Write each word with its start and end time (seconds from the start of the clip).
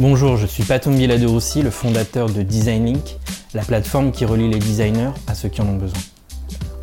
Bonjour, 0.00 0.36
je 0.36 0.46
suis 0.46 0.64
Patum 0.64 0.98
de 0.98 1.26
Roussi, 1.26 1.62
le 1.62 1.70
fondateur 1.70 2.28
de 2.28 2.42
Design 2.42 2.86
Link, 2.86 3.16
la 3.54 3.62
plateforme 3.62 4.10
qui 4.10 4.24
relie 4.24 4.50
les 4.50 4.58
designers 4.58 5.12
à 5.28 5.36
ceux 5.36 5.48
qui 5.48 5.60
en 5.60 5.68
ont 5.68 5.76
besoin. 5.76 6.00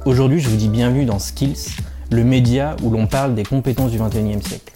Aujourd'hui, 0.05 0.39
je 0.39 0.47
vous 0.47 0.55
dis 0.55 0.69
bienvenue 0.69 1.03
dans 1.03 1.19
Skills, 1.19 1.71
le 2.09 2.23
média 2.23 2.77
où 2.81 2.89
l'on 2.89 3.07
parle 3.07 3.35
des 3.35 3.43
compétences 3.43 3.91
du 3.91 3.99
21e 3.99 4.41
siècle. 4.41 4.71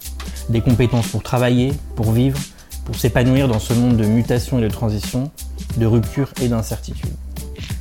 Des 0.50 0.60
compétences 0.60 1.06
pour 1.06 1.22
travailler, 1.22 1.72
pour 1.94 2.12
vivre, 2.12 2.38
pour 2.84 2.96
s'épanouir 2.96 3.48
dans 3.48 3.58
ce 3.58 3.72
monde 3.72 3.96
de 3.96 4.04
mutation 4.04 4.58
et 4.58 4.62
de 4.62 4.68
transition, 4.68 5.30
de 5.78 5.86
rupture 5.86 6.28
et 6.42 6.48
d'incertitude. 6.48 7.14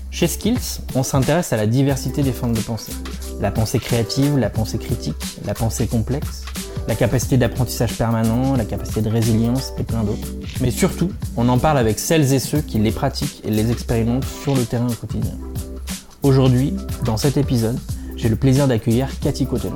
Chez 0.09 0.27
Skills, 0.27 0.79
on 0.95 1.03
s'intéresse 1.03 1.51
à 1.51 1.57
la 1.57 1.67
diversité 1.67 2.23
des 2.23 2.31
formes 2.31 2.53
de 2.53 2.61
pensée. 2.61 2.93
La 3.41 3.51
pensée 3.51 3.79
créative, 3.79 4.37
la 4.37 4.49
pensée 4.49 4.77
critique, 4.77 5.37
la 5.43 5.53
pensée 5.53 5.85
complexe, 5.85 6.44
la 6.87 6.95
capacité 6.95 7.37
d'apprentissage 7.37 7.97
permanent, 7.97 8.55
la 8.55 8.65
capacité 8.65 9.01
de 9.01 9.09
résilience 9.09 9.73
et 9.79 9.83
plein 9.83 10.03
d'autres. 10.03 10.27
Mais 10.61 10.69
surtout, 10.69 11.11
on 11.35 11.49
en 11.49 11.57
parle 11.57 11.79
avec 11.79 11.97
celles 11.97 12.33
et 12.33 12.39
ceux 12.39 12.61
qui 12.61 12.77
les 12.77 12.91
pratiquent 12.91 13.41
et 13.43 13.49
les 13.49 13.71
expérimentent 13.71 14.25
sur 14.25 14.55
le 14.55 14.63
terrain 14.63 14.87
au 14.87 14.93
quotidien. 14.93 15.33
Aujourd'hui, 16.21 16.73
dans 17.03 17.17
cet 17.17 17.37
épisode, 17.37 17.79
j'ai 18.15 18.29
le 18.29 18.35
plaisir 18.35 18.67
d'accueillir 18.67 19.09
Cathy 19.19 19.47
Coton. 19.47 19.73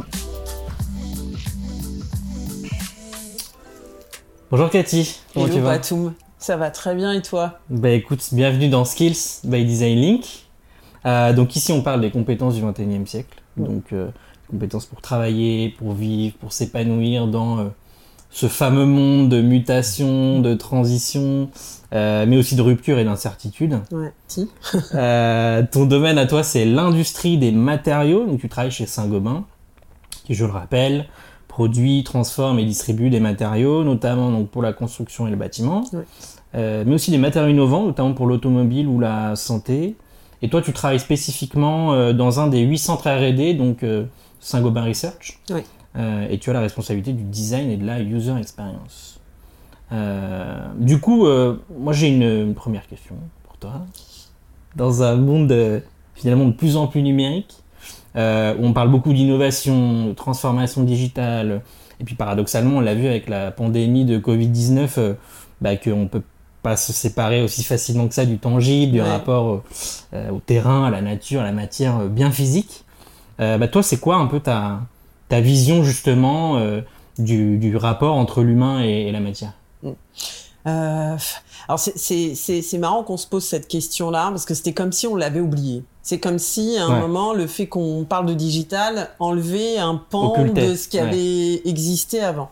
Bonjour 4.52 4.70
Cathy, 4.70 5.20
comment 5.34 5.48
tu 5.48 5.60
vas? 5.60 5.80
Ça 6.38 6.58
va 6.58 6.72
très 6.72 6.96
bien 6.96 7.12
et 7.12 7.22
toi? 7.22 7.60
Bah 7.70 7.90
écoute, 7.90 8.30
bienvenue 8.32 8.70
dans 8.70 8.86
Skills 8.86 9.42
by 9.44 9.66
Design 9.66 10.00
Link. 10.00 10.26
Euh, 11.06 11.34
donc 11.34 11.56
ici 11.56 11.72
on 11.72 11.82
parle 11.82 12.02
des 12.02 12.12
compétences 12.12 12.56
du 12.56 12.64
21e 12.64 13.06
siècle. 13.06 13.42
Donc 13.58 13.94
euh, 13.94 14.10
compétences 14.50 14.86
pour 14.86 15.02
travailler, 15.02 15.70
pour 15.70 15.94
vivre, 15.94 16.36
pour 16.38 16.52
s'épanouir 16.52 17.28
dans 17.28 17.60
euh, 17.60 17.64
ce 18.30 18.48
fameux 18.48 18.86
monde 18.86 19.30
de 19.30 19.42
mutation, 19.42 20.40
de 20.42 20.54
transition, 20.56 21.50
euh, 21.94 22.26
mais 22.28 22.38
aussi 22.38 22.56
de 22.56 22.62
rupture 22.62 23.00
et 23.00 23.06
d'incertitude. 23.06 23.80
Ouais, 23.92 24.12
si. 24.28 24.50
euh, 24.94 25.64
ton 25.72 25.86
domaine 25.86 26.18
à 26.18 26.26
toi, 26.26 26.44
c'est 26.44 26.66
l'industrie 26.66 27.38
des 27.38 27.52
matériaux. 27.52 28.26
Donc, 28.26 28.40
tu 28.40 28.50
travailles 28.50 28.72
chez 28.72 28.86
Saint-Gobain, 28.86 29.46
qui, 30.26 30.34
je 30.34 30.46
le 30.46 30.52
rappelle, 30.52 31.06
produit, 31.48 32.04
transforme 32.04 32.60
et 32.60 32.66
distribue 32.66 33.10
des 33.10 33.20
matériaux, 33.20 33.84
notamment 33.84 34.32
donc, 34.32 34.50
pour 34.50 34.62
la 34.62 34.74
construction 34.74 35.28
et 35.28 35.32
le 35.32 35.36
bâtiment, 35.36 35.84
ouais. 35.94 36.84
mais 36.86 36.94
aussi 36.94 37.12
des 37.12 37.18
matériaux 37.18 37.50
innovants, 37.50 37.86
notamment 37.86 38.14
pour 38.14 38.28
l'automobile 38.28 38.88
ou 38.88 39.00
la 39.00 39.36
santé. 39.36 39.96
Et 40.42 40.50
toi, 40.50 40.62
tu 40.62 40.72
travailles 40.72 41.02
spécifiquement 41.02 42.14
dans 42.14 42.40
un 42.40 42.48
des 42.48 42.62
huit 42.62 42.78
centres 42.78 43.10
R&D, 43.10 43.56
donc 43.56 43.84
Saint-Gobain 44.40 44.86
Research. 44.86 45.40
Oui. 45.50 45.62
Euh, 45.96 46.28
et 46.30 46.38
tu 46.38 46.50
as 46.50 46.54
la 46.54 46.62
responsabilité 46.62 47.14
du 47.14 47.24
design 47.24 47.70
et 47.70 47.78
de 47.78 47.86
la 47.86 48.00
user 48.00 48.36
experience. 48.38 49.20
Euh, 49.92 50.68
du 50.78 51.00
coup, 51.00 51.26
euh, 51.26 51.56
moi 51.78 51.94
j'ai 51.94 52.10
une, 52.10 52.22
une, 52.22 52.54
première 52.54 52.88
question 52.88 53.16
pour 53.44 53.58
toi. 53.58 53.86
Dans 54.76 55.02
un 55.02 55.16
monde 55.16 55.82
finalement 56.14 56.46
de 56.46 56.52
plus 56.52 56.78
en 56.78 56.88
plus 56.88 57.02
numérique, 57.02 57.64
où 58.16 58.20
on 58.20 58.74
parle 58.74 58.90
beaucoup 58.90 59.14
d'innovation, 59.14 60.08
de 60.08 60.14
transformation 60.14 60.84
digitale, 60.84 61.62
et 62.00 62.04
puis 62.04 62.16
paradoxalement, 62.16 62.78
on 62.78 62.82
l'a 62.82 62.94
vu 62.94 63.08
avec 63.08 63.30
la 63.30 63.52
pandémie 63.52 64.06
de 64.06 64.20
Covid-19, 64.20 65.16
bah, 65.62 65.76
qu'on 65.76 66.08
peut 66.08 66.22
pas 66.62 66.76
se 66.76 66.94
séparer 66.94 67.42
aussi 67.42 67.64
facilement 67.64 68.08
que 68.08 68.14
ça 68.14 68.26
du 68.26 68.38
tangible, 68.38 68.92
du 68.92 69.02
Ouais. 69.02 69.10
rapport 69.10 69.64
au 70.14 70.40
terrain, 70.46 70.86
à 70.86 70.92
la 70.92 71.02
nature, 71.02 71.42
à 71.42 71.46
la 71.46 71.52
matière 71.54 72.06
bien 72.06 72.32
physique. 72.32 72.84
Euh, 73.40 73.58
bah, 73.58 73.68
toi, 73.68 73.84
c'est 73.84 74.00
quoi 74.00 74.16
un 74.18 74.28
peu 74.28 74.40
ta, 74.40 74.82
ta 75.30 75.40
vision 75.42 75.84
justement 75.84 76.58
euh, 76.58 76.82
du, 77.18 77.58
du 77.58 77.76
rapport 77.78 78.16
entre 78.16 78.42
l'humain 78.44 78.84
et, 78.84 79.08
et 79.08 79.12
la 79.12 79.20
matière? 79.20 79.54
Euh, 80.68 81.16
alors 81.68 81.80
c'est- 81.80 82.78
marrant 82.80 83.04
qu'on 83.04 83.16
se 83.18 83.26
pose 83.28 83.46
cette 83.46 83.68
question-là 83.68 84.28
parce 84.30 84.44
que 84.46 84.54
c'était 84.54 84.74
comme 84.74 84.92
si 84.92 85.08
on 85.08 85.16
l'avait 85.16 85.40
oublié. 85.40 85.84
C'est 86.04 86.20
comme 86.20 86.38
si 86.38 86.78
à 86.78 86.86
un 86.86 86.96
Ouais. 86.96 87.00
moment 87.00 87.34
le 87.34 87.48
fait 87.48 87.68
qu'on 87.68 88.06
parle 88.08 88.26
de 88.26 88.34
digital 88.34 89.10
enlevait 89.20 89.78
un 89.78 89.96
pan 89.96 90.34
de 90.44 90.76
ce 90.76 90.88
qui 90.90 90.98
ouais. 90.98 91.04
avait 91.04 91.62
existé 91.68 92.20
avant. 92.22 92.50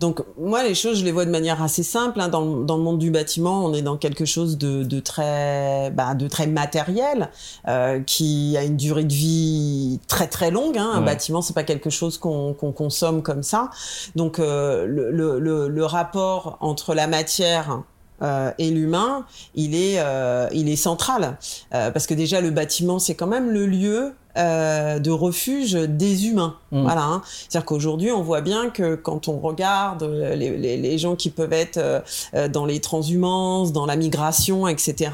Donc 0.00 0.22
moi 0.38 0.62
les 0.62 0.74
choses 0.74 0.98
je 0.98 1.04
les 1.04 1.12
vois 1.12 1.26
de 1.26 1.30
manière 1.30 1.62
assez 1.62 1.82
simple. 1.82 2.20
hein. 2.20 2.28
Dans, 2.28 2.40
le- 2.40 2.64
dans 2.64 2.76
le 2.78 2.82
monde 2.82 2.98
du 2.98 3.10
bâtiment 3.10 3.64
on 3.66 3.74
est 3.74 3.82
dans 3.82 3.96
quelque 3.98 4.24
chose 4.24 4.56
de, 4.58 4.82
de 4.82 4.98
très 4.98 5.90
bah, 5.90 6.14
de 6.14 6.26
très 6.26 6.46
matériel 6.46 7.28
euh, 7.68 8.00
qui 8.00 8.56
a 8.56 8.64
une 8.64 8.76
durée 8.78 9.04
de 9.04 9.12
vie 9.12 10.00
très 10.08 10.26
très 10.26 10.50
longue. 10.50 10.78
Hein. 10.78 10.90
Un 10.94 11.00
Ouais. 11.00 11.04
bâtiment 11.06 11.42
c'est 11.42 11.54
pas 11.54 11.64
quelque 11.64 11.90
chose 11.90 12.16
qu'on 12.18 12.54
consomme 12.54 13.22
comme 13.22 13.42
ça. 13.42 13.70
Donc 14.16 14.38
euh, 14.38 14.86
le, 14.86 15.10
le, 15.10 15.38
le, 15.38 15.68
le 15.68 15.84
rapport 15.84 16.56
entre 16.60 16.94
la 16.94 17.06
matière 17.06 17.82
euh, 18.22 18.50
et 18.58 18.70
l'humain, 18.70 19.24
il 19.54 19.74
est, 19.74 19.96
euh, 19.98 20.48
il 20.52 20.68
est 20.68 20.76
central 20.76 21.36
Euh, 21.72 21.90
parce 21.90 22.06
que 22.06 22.14
déjà 22.14 22.40
le 22.40 22.50
bâtiment 22.50 22.98
c'est 22.98 23.14
quand 23.14 23.26
même 23.26 23.50
le 23.50 23.66
lieu 23.66 24.12
euh, 24.36 24.98
de 24.98 25.10
refuge 25.10 25.72
des 25.72 26.26
humains. 26.28 26.54
Mm. 26.70 26.82
Voilà. 26.82 27.02
Hein. 27.02 27.22
C'est-à-dire 27.24 27.64
qu'aujourd'hui 27.66 28.10
on 28.12 28.22
voit 28.22 28.40
bien 28.42 28.70
que 28.70 28.94
quand 28.94 29.28
on 29.28 29.38
regarde 29.38 30.02
euh, 30.02 30.34
les, 30.36 30.56
les, 30.56 30.76
les 30.76 30.98
gens 30.98 31.16
qui 31.16 31.30
peuvent 31.30 31.52
être 31.52 31.78
euh, 31.78 32.48
dans 32.48 32.66
les 32.66 32.80
transhumances, 32.80 33.72
dans 33.72 33.86
la 33.86 33.96
migration, 33.96 34.68
etc. 34.68 35.12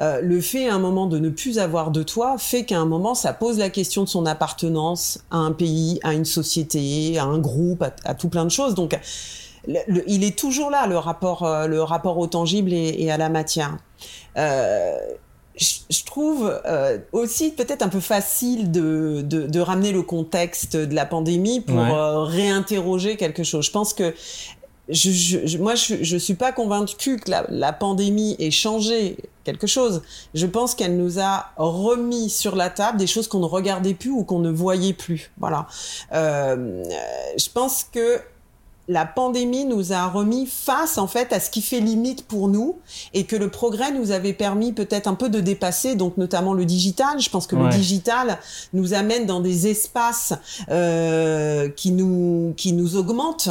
euh, 0.00 0.20
le 0.20 0.40
fait 0.40 0.68
à 0.68 0.74
un 0.74 0.78
moment 0.78 1.06
de 1.06 1.18
ne 1.18 1.30
plus 1.30 1.58
avoir 1.58 1.90
de 1.90 2.02
toit 2.02 2.36
fait 2.38 2.64
qu'à 2.64 2.78
un 2.78 2.86
moment 2.86 3.14
ça 3.14 3.32
pose 3.32 3.58
la 3.58 3.70
question 3.70 4.04
de 4.04 4.08
son 4.08 4.26
appartenance 4.26 5.20
à 5.30 5.38
un 5.38 5.52
pays, 5.52 6.00
à 6.02 6.12
une 6.12 6.26
société, 6.26 7.18
à 7.18 7.24
un 7.24 7.38
groupe, 7.38 7.82
à, 7.82 7.92
à 8.04 8.14
tout 8.14 8.28
plein 8.28 8.44
de 8.44 8.50
choses. 8.50 8.74
Donc 8.74 8.98
le- 9.72 9.94
le- 9.94 10.04
il 10.06 10.24
est 10.24 10.36
toujours 10.38 10.70
là 10.70 10.86
le 10.86 10.98
rapport, 10.98 11.42
euh, 11.44 11.66
le 11.66 11.82
rapport 11.82 12.18
au 12.18 12.26
tangible 12.26 12.72
et, 12.72 12.94
et 12.98 13.10
à 13.10 13.16
la 13.16 13.28
matière. 13.28 13.76
Euh, 14.36 14.96
je, 15.90 16.04
trouve 16.04 16.58
euh, 16.64 16.98
aussi 17.12 17.50
peut-être 17.50 17.82
un 17.82 17.88
peu 17.88 18.00
facile 18.00 18.70
de, 18.70 19.20
de, 19.22 19.46
de 19.46 19.60
ramener 19.60 19.92
le 19.92 20.02
contexte 20.02 20.74
de 20.76 20.94
la 20.94 21.04
pandémie 21.04 21.60
pour 21.60 21.76
Ouais. 21.76 21.90
euh, 21.92 22.20
réinterroger 22.22 23.16
quelque 23.16 23.42
chose. 23.44 23.66
Je 23.66 23.70
pense 23.70 23.92
que 23.92 24.14
je, 24.88 25.10
je, 25.10 25.46
je- 25.46 25.58
moi, 25.58 25.74
je, 25.74 25.96
je 26.02 26.16
suis 26.16 26.34
pas 26.34 26.50
convaincue 26.52 27.18
que 27.18 27.30
la, 27.30 27.44
la 27.50 27.72
pandémie 27.72 28.36
ait 28.38 28.50
changé 28.50 29.18
quelque 29.44 29.66
chose. 29.66 30.02
Je 30.34 30.46
pense 30.46 30.74
qu'elle 30.74 30.96
nous 30.96 31.20
a 31.20 31.50
remis 31.56 32.30
sur 32.30 32.56
la 32.56 32.70
table 32.70 32.96
des 32.98 33.06
choses 33.06 33.28
qu'on 33.28 33.40
ne 33.40 33.44
regardait 33.46 33.94
plus 33.94 34.10
ou 34.10 34.24
qu'on 34.24 34.38
ne 34.40 34.50
voyait 34.50 34.94
plus. 34.94 35.30
Voilà. 35.38 35.66
Euh, 36.14 36.82
je 37.36 37.48
pense 37.52 37.84
que 37.84 38.18
la 38.90 39.06
pandémie 39.06 39.64
nous 39.66 39.92
a 39.92 40.08
remis 40.08 40.46
face 40.46 40.98
en 40.98 41.06
fait 41.06 41.32
à 41.32 41.38
ce 41.38 41.48
qui 41.48 41.62
fait 41.62 41.78
limite 41.78 42.26
pour 42.26 42.48
nous 42.48 42.78
et 43.14 43.24
que 43.24 43.36
le 43.36 43.48
progrès 43.48 43.92
nous 43.92 44.10
avait 44.10 44.32
permis 44.32 44.72
peut-être 44.72 45.06
un 45.06 45.14
peu 45.14 45.28
de 45.28 45.38
dépasser 45.38 45.94
donc 45.94 46.16
notamment 46.16 46.54
le 46.54 46.64
digital 46.64 47.20
je 47.20 47.30
pense 47.30 47.46
que 47.46 47.54
Ouais. 47.54 47.62
le 47.64 47.68
digital 47.70 48.38
nous 48.72 48.92
amène 48.92 49.26
dans 49.26 49.38
des 49.40 49.68
espaces 49.68 50.32
euh, 50.70 51.68
qui 51.68 51.92
nous 51.92 52.52
qui 52.56 52.72
nous 52.72 52.96
augmentent 52.96 53.50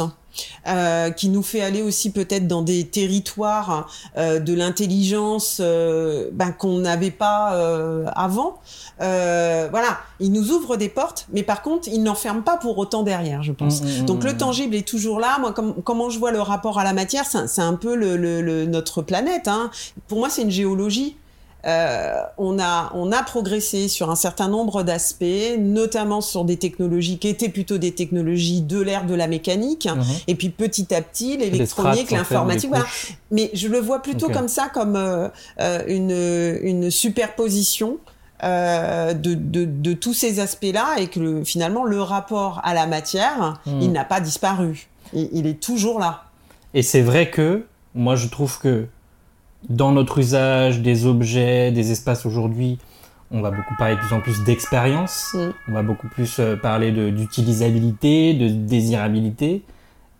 euh, 0.68 1.10
qui 1.10 1.28
nous 1.28 1.42
fait 1.42 1.60
aller 1.62 1.82
aussi 1.82 2.10
peut-être 2.12 2.46
dans 2.46 2.62
des 2.62 2.86
territoires 2.88 3.88
euh, 4.16 4.38
de 4.40 4.54
l'intelligence 4.54 5.58
euh, 5.60 6.28
ben, 6.32 6.52
qu'on 6.52 6.78
n'avait 6.78 7.10
pas 7.10 7.54
euh, 7.54 8.06
avant. 8.14 8.58
Euh, 9.00 9.68
voilà, 9.70 9.98
il 10.20 10.32
nous 10.32 10.50
ouvre 10.50 10.76
des 10.76 10.88
portes, 10.88 11.26
mais 11.32 11.42
par 11.42 11.62
contre, 11.62 11.88
il 11.88 12.02
n'enferme 12.02 12.42
pas 12.42 12.56
pour 12.56 12.76
autant 12.78 13.02
derrière, 13.02 13.42
je 13.42 13.52
pense. 13.52 13.82
Mm, 13.82 14.02
mm, 14.02 14.04
Donc 14.06 14.24
le 14.24 14.32
mm. 14.32 14.36
tangible 14.36 14.74
est 14.74 14.86
toujours 14.86 15.20
là. 15.20 15.38
Moi, 15.38 15.52
comme, 15.52 15.82
comment 15.82 16.10
je 16.10 16.18
vois 16.18 16.32
le 16.32 16.40
rapport 16.40 16.78
à 16.78 16.84
la 16.84 16.92
matière, 16.92 17.24
c'est 17.26 17.38
un- 17.38 17.46
c'est 17.46 17.62
un 17.62 17.74
peu 17.74 17.94
le, 17.94 18.16
le- 18.16 18.42
le- 18.42 18.66
notre 18.66 19.02
planète. 19.02 19.48
Hein. 19.48 19.70
Pour 20.08 20.18
moi, 20.18 20.28
c'est 20.30 20.42
une 20.42 20.50
géologie. 20.50 21.16
Euh, 21.66 22.14
on 22.38 22.58
a 22.58 22.90
on 22.94 23.12
a 23.12 23.22
progressé 23.22 23.88
sur 23.88 24.10
un 24.10 24.14
certain 24.16 24.48
nombre 24.48 24.82
d'aspects, 24.82 25.24
notamment 25.58 26.20
sur 26.22 26.44
des 26.44 26.56
technologies 26.56 27.18
qui 27.18 27.28
étaient 27.28 27.48
plutôt 27.50 27.76
des 27.78 27.92
technologies 27.92 28.62
de 28.62 28.80
l'ère 28.80 29.04
de 29.06 29.14
la 29.14 29.26
mécanique. 29.26 29.86
Mhm. 29.86 30.02
Et 30.28 30.34
puis 30.36 30.48
petit 30.48 30.94
à 30.94 31.02
petit, 31.02 31.36
l'électronique, 31.36 32.10
l'informatique, 32.10 32.70
voilà. 32.70 32.86
Mais 33.30 33.50
je 33.54 33.68
le 33.68 33.78
vois 33.78 34.00
plutôt 34.00 34.28
comme 34.30 34.48
ça, 34.48 34.68
comme 34.72 34.96
euh, 34.96 35.28
euh, 35.60 35.82
une, 35.86 36.66
une 36.66 36.90
superposition 36.90 37.98
euh, 38.42 39.12
de, 39.12 39.34
de, 39.34 39.66
de 39.66 39.92
tous 39.92 40.14
ces 40.14 40.40
aspects-là 40.40 40.96
et 40.98 41.08
que 41.08 41.20
le- 41.20 41.44
finalement, 41.44 41.84
le 41.84 42.00
rapport 42.00 42.60
à 42.64 42.72
la 42.72 42.86
matière, 42.86 43.60
Hmm. 43.66 43.80
il 43.82 43.92
n'a 43.92 44.04
pas 44.04 44.20
disparu. 44.20 44.88
Il, 45.12 45.28
il 45.32 45.46
est 45.46 45.60
toujours 45.60 45.98
là. 45.98 46.24
Et 46.72 46.82
c'est 46.82 47.02
vrai 47.02 47.28
que 47.30 47.64
moi 47.94 48.16
je 48.16 48.28
trouve 48.28 48.58
que 48.58 48.86
dans 49.68 49.92
notre 49.92 50.18
usage 50.18 50.80
des 50.80 51.06
objets, 51.06 51.70
des 51.72 51.90
espaces 51.92 52.26
aujourd'hui, 52.26 52.78
on 53.30 53.40
va 53.42 53.50
beaucoup 53.50 53.74
parler 53.78 53.94
de 53.94 54.00
plus 54.00 54.14
en 54.14 54.20
plus 54.20 54.42
d'expérience. 54.44 55.34
Mm. 55.34 55.38
On 55.68 55.72
va 55.72 55.82
beaucoup 55.82 56.08
plus 56.08 56.38
euh, 56.40 56.56
parler 56.56 56.90
de- 56.92 57.10
d'utilisabilité, 57.10 58.34
de, 58.34 58.48
désirabilité. 58.48 59.62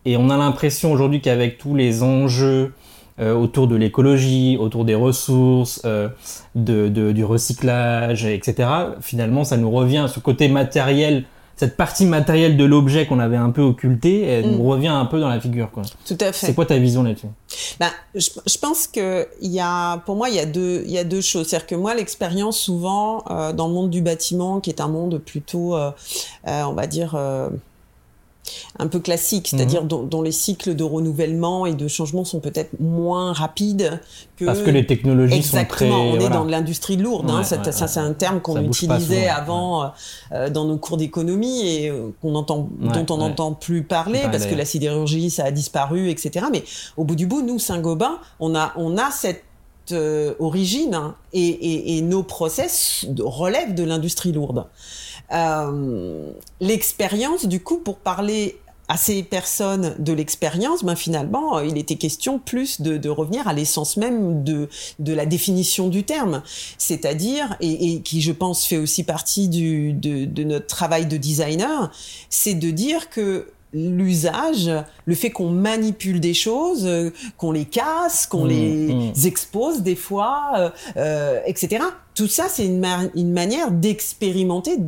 Et 0.04 0.16
on 0.16 0.30
a 0.30 0.36
l'impression 0.36 0.92
aujourd'hui 0.92 1.20
qu'avec 1.20 1.58
tous 1.58 1.74
les 1.74 2.02
enjeux 2.02 2.72
euh, 3.18 3.34
autour 3.34 3.66
de 3.66 3.76
l'écologie, 3.76 4.56
autour 4.58 4.84
des 4.84 4.94
ressources, 4.94 5.82
euh, 5.84 6.08
de, 6.54 6.88
de- 6.88 7.12
du 7.12 7.24
recyclage, 7.24 8.24
etc., 8.24 8.68
finalement, 9.00 9.44
ça 9.44 9.56
nous 9.56 9.70
revient, 9.70 10.06
ce 10.08 10.20
côté 10.20 10.48
matériel, 10.48 11.24
cette 11.60 11.76
partie 11.76 12.06
matérielle 12.06 12.56
de 12.56 12.64
l'objet 12.64 13.06
qu'on 13.06 13.18
avait 13.18 13.36
un 13.36 13.50
peu 13.50 13.60
occultée, 13.60 14.22
elle 14.22 14.50
nous 14.50 14.64
Mm. 14.64 14.68
revient 14.68 14.88
un 14.88 15.04
peu 15.04 15.20
dans 15.20 15.28
la 15.28 15.38
figure. 15.40 15.70
Quoi. 15.70 15.82
Tout 16.06 16.16
à 16.20 16.32
fait. 16.32 16.46
C'est 16.46 16.54
quoi 16.54 16.64
ta 16.64 16.78
vision 16.78 17.02
là-dessus? 17.02 17.26
Ben, 17.78 17.90
je, 18.14 18.30
je 18.46 18.56
pense 18.58 18.86
que 18.86 19.28
y 19.42 19.60
a, 19.60 19.98
pour 20.06 20.16
moi, 20.16 20.30
il 20.30 20.36
y 20.36 20.38
a 20.40 20.46
deux, 20.46 20.82
y 20.86 20.96
a 20.96 21.04
deux 21.04 21.20
choses. 21.20 21.48
C'est-à-dire 21.48 21.66
que 21.66 21.74
moi, 21.74 21.94
l'expérience 21.94 22.58
souvent 22.58 23.24
euh, 23.30 23.52
dans 23.52 23.68
le 23.68 23.74
monde 23.74 23.90
du 23.90 24.00
bâtiment, 24.00 24.60
qui 24.60 24.70
est 24.70 24.80
un 24.80 24.88
monde 24.88 25.18
plutôt, 25.18 25.76
euh, 25.76 25.90
euh, 26.48 26.62
on 26.64 26.72
va 26.72 26.86
dire. 26.86 27.14
Un 28.78 28.86
peu 28.86 29.00
classique, 29.00 29.48
c'est-à-dire 29.48 29.84
dont, 29.84 30.02
dont 30.02 30.22
les 30.22 30.32
cycles 30.32 30.74
de 30.74 30.84
renouvellement 30.84 31.66
et 31.66 31.74
de 31.74 31.88
changement 31.88 32.24
sont 32.24 32.40
peut-être 32.40 32.70
moins 32.80 33.32
rapides 33.32 34.00
que 34.36 34.44
Parce 34.44 34.60
que 34.60 34.70
les 34.70 34.86
technologies 34.86 35.36
Exactement, 35.36 35.90
sont 35.90 36.00
très... 36.00 36.10
on 36.10 36.14
est 36.14 36.18
voilà. 36.20 36.36
dans 36.36 36.44
de 36.44 36.50
l'industrie 36.50 36.96
lourde. 36.96 37.30
hein. 37.30 37.38
Ouais, 37.38 37.44
Ça, 37.44 37.56
ouais, 37.58 37.72
ça, 37.72 37.82
ouais, 37.82 37.88
c'est 37.88 38.00
un 38.00 38.12
terme 38.12 38.40
qu'on 38.40 38.62
utilisait 38.62 39.22
souvent, 39.22 39.34
avant 39.36 39.82
euh, 39.82 39.86
euh, 40.32 40.50
dans 40.50 40.64
nos 40.64 40.76
cours 40.78 40.96
d'économie 40.96 41.66
et 41.68 41.88
euh, 41.90 42.08
qu'on 42.22 42.34
entend, 42.34 42.68
Ouais, 42.80 42.92
dont 42.92 43.14
on 43.14 43.18
n'entend 43.18 43.52
plus 43.52 43.82
parler 43.82 44.20
parce 44.30 44.46
que 44.46 44.54
la 44.54 44.64
sidérurgie, 44.64 45.30
ça 45.30 45.44
a 45.44 45.50
disparu, 45.50 46.10
etc. 46.10 46.46
Mais 46.52 46.64
au 46.96 47.04
bout 47.04 47.16
du 47.16 47.26
bout, 47.26 47.42
nous, 47.42 47.58
Saint-Gobain, 47.58 48.18
on 48.38 48.54
a, 48.54 48.72
on 48.76 48.96
a 48.98 49.10
cette 49.10 49.44
euh, 49.92 50.34
origine 50.38 50.94
hein, 50.94 51.16
et, 51.32 51.40
et, 51.48 51.96
et 51.96 52.02
nos 52.02 52.22
process 52.22 53.06
relèvent 53.18 53.74
de 53.74 53.82
l'industrie 53.82 54.30
lourde. 54.32 54.64
Euh, 55.32 56.30
L'expérience, 56.60 57.46
du 57.46 57.60
coup, 57.60 57.78
pour 57.78 57.96
parler 57.98 58.58
à 58.88 58.96
ces 58.96 59.22
personnes 59.22 59.94
de 60.00 60.12
l'expérience, 60.12 60.82
ben 60.82 60.96
finalement, 60.96 61.60
il 61.60 61.78
était 61.78 61.94
question 61.94 62.40
plus 62.40 62.80
de, 62.80 62.96
de 62.96 63.08
revenir 63.08 63.46
à 63.46 63.52
l'essence 63.52 63.96
même 63.96 64.42
de, 64.42 64.68
de 64.98 65.12
la 65.12 65.26
définition 65.26 65.86
du 65.86 66.02
terme, 66.02 66.42
c'est-à-dire, 66.76 67.56
et, 67.60 67.92
et 67.94 68.00
qui 68.00 68.20
je 68.20 68.32
pense 68.32 68.66
fait 68.66 68.78
aussi 68.78 69.04
partie 69.04 69.48
du, 69.48 69.92
de, 69.92 70.24
de 70.24 70.42
notre 70.42 70.66
travail 70.66 71.06
de 71.06 71.16
designer, 71.16 71.92
c'est 72.30 72.54
de 72.54 72.70
dire 72.72 73.10
que 73.10 73.46
l'usage, 73.72 74.68
le 75.04 75.14
fait 75.14 75.30
qu'on 75.30 75.50
manipule 75.50 76.18
des 76.18 76.34
choses, 76.34 76.84
euh, 76.84 77.10
qu'on 77.38 77.52
les 77.52 77.66
casse, 77.66 78.26
qu'on 78.26 78.44
Mmh, 78.44 78.48
les 78.48 78.94
mmh. 78.94 79.12
expose 79.26 79.82
des 79.82 79.94
fois, 79.94 80.50
euh, 80.56 80.70
euh, 80.96 81.40
etc. 81.46 81.84
Tout 82.16 82.26
ça, 82.26 82.46
c'est 82.48 82.66
une, 82.66 82.80
ma- 82.80 83.04
une 83.14 83.32
manière 83.32 83.70
d'expérimenter 83.70 84.78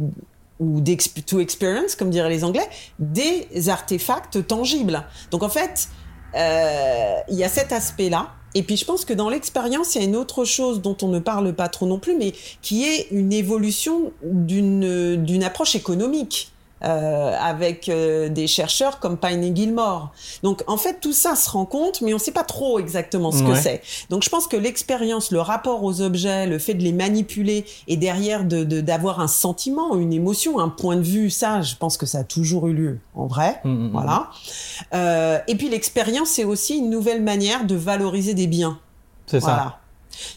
ou 0.62 0.80
to 1.26 1.40
experience, 1.40 1.96
comme 1.96 2.10
diraient 2.10 2.30
les 2.30 2.44
Anglais, 2.44 2.68
des 2.98 3.68
artefacts 3.68 4.46
tangibles. 4.46 5.04
Donc 5.30 5.42
en 5.42 5.48
fait, 5.48 5.88
euh, 6.36 7.16
il 7.28 7.36
y 7.36 7.44
a 7.44 7.48
cet 7.48 7.72
aspect-là. 7.72 8.30
Et 8.54 8.62
puis 8.62 8.76
je 8.76 8.84
pense 8.84 9.04
que 9.04 9.14
dans 9.14 9.30
l'expérience, 9.30 9.94
il 9.94 10.02
y 10.02 10.04
a 10.04 10.06
une 10.06 10.16
autre 10.16 10.44
chose 10.44 10.82
dont 10.82 10.96
on 11.02 11.08
ne 11.08 11.18
parle 11.18 11.54
pas 11.54 11.68
trop 11.68 11.86
non 11.86 11.98
plus, 11.98 12.16
mais 12.16 12.32
qui 12.60 12.84
est 12.84 13.08
une 13.10 13.32
évolution 13.32 14.12
d'une 14.22 15.24
d'une 15.24 15.42
approche 15.42 15.74
économique. 15.74 16.52
Euh, 16.84 17.36
avec 17.40 17.88
euh, 17.88 18.28
des 18.28 18.46
chercheurs 18.46 18.98
comme 18.98 19.16
Pine 19.16 19.42
et 19.44 19.54
Gilmore. 19.54 20.10
Donc 20.42 20.62
en 20.66 20.76
fait 20.76 20.98
tout 21.00 21.12
ça 21.12 21.36
se 21.36 21.48
rencontre, 21.50 22.02
mais 22.04 22.12
on 22.12 22.16
ne 22.16 22.20
sait 22.20 22.32
pas 22.32 22.44
trop 22.44 22.78
exactement 22.78 23.30
ce 23.32 23.42
que 23.42 23.54
c'est. 23.54 23.82
Donc 24.10 24.22
je 24.22 24.28
pense 24.30 24.46
que 24.46 24.56
l'expérience, 24.56 25.30
le 25.30 25.40
rapport 25.40 25.82
aux 25.84 26.00
objets, 26.00 26.46
le 26.46 26.58
fait 26.58 26.74
de 26.74 26.82
les 26.82 26.92
manipuler 26.92 27.64
et 27.88 27.96
derrière 27.96 28.44
de 28.44 28.64
de- 28.64 28.80
d'avoir 28.80 29.20
un 29.20 29.28
sentiment, 29.28 29.94
une 29.96 30.12
émotion, 30.12 30.58
un 30.58 30.68
point 30.68 30.96
de 30.96 31.02
vue, 31.02 31.30
ça, 31.30 31.62
je 31.62 31.76
pense 31.76 31.96
que 31.96 32.06
ça 32.06 32.18
a 32.20 32.24
toujours 32.24 32.66
eu 32.68 32.74
lieu 32.74 32.98
en 33.14 33.26
vrai. 33.26 33.60
Mm, 33.64 33.70
mm, 33.70 33.86
mm. 33.86 33.90
Voilà. 33.92 34.30
Euh, 34.94 35.38
et 35.48 35.54
puis 35.56 35.68
l'expérience, 35.68 36.28
c'est 36.30 36.44
aussi 36.44 36.76
une 36.78 36.90
nouvelle 36.90 37.22
manière 37.22 37.64
de 37.64 37.74
valoriser 37.74 38.34
des 38.34 38.46
biens. 38.46 38.78
C'est 39.26 39.40
ça. 39.40 39.46
Voilà. 39.46 39.78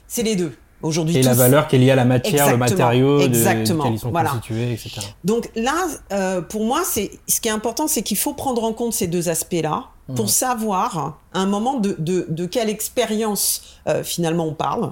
C'est 0.08 0.24
les 0.24 0.36
deux. 0.36 0.56
Aujourd'hui, 0.86 1.18
Et 1.18 1.24
la 1.24 1.34
valeur 1.34 1.68
qui 1.68 1.76
est 1.76 1.80
liée 1.80 1.92
à 1.92 1.96
la 1.96 2.06
matière, 2.06 2.48
le 2.48 2.54
Exactement, 2.54 2.58
matériau, 2.58 3.20
de, 3.20 3.24
exactement, 3.26 3.84
duquel 3.84 3.94
ils 3.96 4.00
sont 4.00 4.12
voilà. 4.12 4.30
constitués, 4.30 4.72
etc. 4.74 4.92
Donc 5.24 5.50
là, 5.56 5.88
euh, 6.14 6.42
pour 6.42 6.64
moi, 6.66 6.84
c'est 6.86 7.12
ce 7.28 7.42
qui 7.42 7.48
est 7.48 7.52
important, 7.52 7.88
c'est 7.88 8.04
qu'il 8.04 8.18
faut 8.18 8.34
prendre 8.34 8.64
en 8.64 8.74
compte 8.74 8.94
ces 8.94 9.08
deux 9.08 9.28
aspects-là 9.30 9.86
pour 10.16 10.26
Mhm. 10.26 10.32
savoir 10.32 11.20
à 11.34 11.40
un 11.40 11.48
moment 11.48 11.80
de, 11.80 11.96
de, 11.98 12.28
de 12.30 12.46
quelle 12.46 12.70
expérience 12.70 13.80
euh, 13.88 14.04
finalement 14.04 14.46
on 14.46 14.54
parle, 14.54 14.92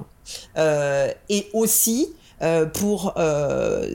euh, 0.57 1.11
et 1.29 1.47
aussi 1.53 2.09
pour 2.73 3.13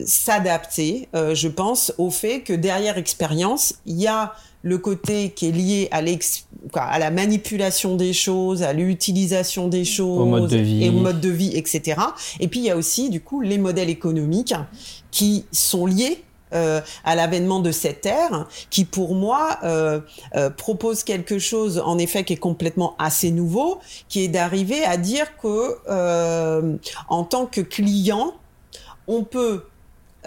s'adapter, 0.05 1.07
je 1.13 1.47
pense, 1.47 1.93
au 1.97 2.09
fait 2.09 2.41
que 2.41 2.53
derrière 2.53 2.97
expérience, 2.97 3.75
il 3.85 3.99
y 4.01 4.07
a 4.07 4.33
le 4.63 4.77
côté 4.77 5.29
qui 5.31 5.47
est 5.49 5.51
lié 5.51 5.87
à, 5.91 6.01
l'ex- 6.01 6.45
quoi, 6.71 6.83
à 6.83 6.99
la 6.99 7.11
manipulation 7.11 7.95
des 7.95 8.13
choses, 8.13 8.63
à 8.63 8.73
l'utilisation 8.73 9.67
des 9.67 9.85
choses, 9.85 10.27
mode 10.27 10.49
de 10.49 10.57
vie. 10.57 10.85
et 10.85 10.89
au 10.89 10.93
mode 10.93 11.21
de 11.21 11.29
vie, 11.29 11.55
etc. 11.55 12.01
Et 12.39 12.47
puis 12.47 12.59
il 12.59 12.65
y 12.65 12.69
a 12.69 12.77
aussi 12.77 13.09
du 13.09 13.21
coup 13.21 13.41
les 13.41 13.57
modèles 13.57 13.89
économiques 13.89 14.53
qui 15.11 15.45
sont 15.51 15.85
liés 15.85 16.23
euh, 16.53 16.81
à 17.03 17.15
l'avènement 17.15 17.59
de 17.59 17.71
cette 17.71 18.05
ère, 18.05 18.47
qui 18.71 18.85
pour 18.85 19.13
moi 19.13 19.59
euh, 19.63 20.01
euh, 20.35 20.49
propose 20.49 21.03
quelque 21.03 21.37
chose 21.37 21.79
en 21.83 21.99
effet 21.99 22.23
qui 22.23 22.33
est 22.33 22.37
complètement 22.37 22.95
assez 22.97 23.29
nouveau, 23.29 23.79
qui 24.07 24.23
est 24.23 24.29
d'arriver 24.29 24.83
à 24.83 24.97
dire 24.97 25.37
que 25.37 25.77
euh, 25.89 26.75
en 27.07 27.23
tant 27.23 27.45
que 27.45 27.61
client, 27.61 28.33
on 29.07 29.23
peut 29.23 29.63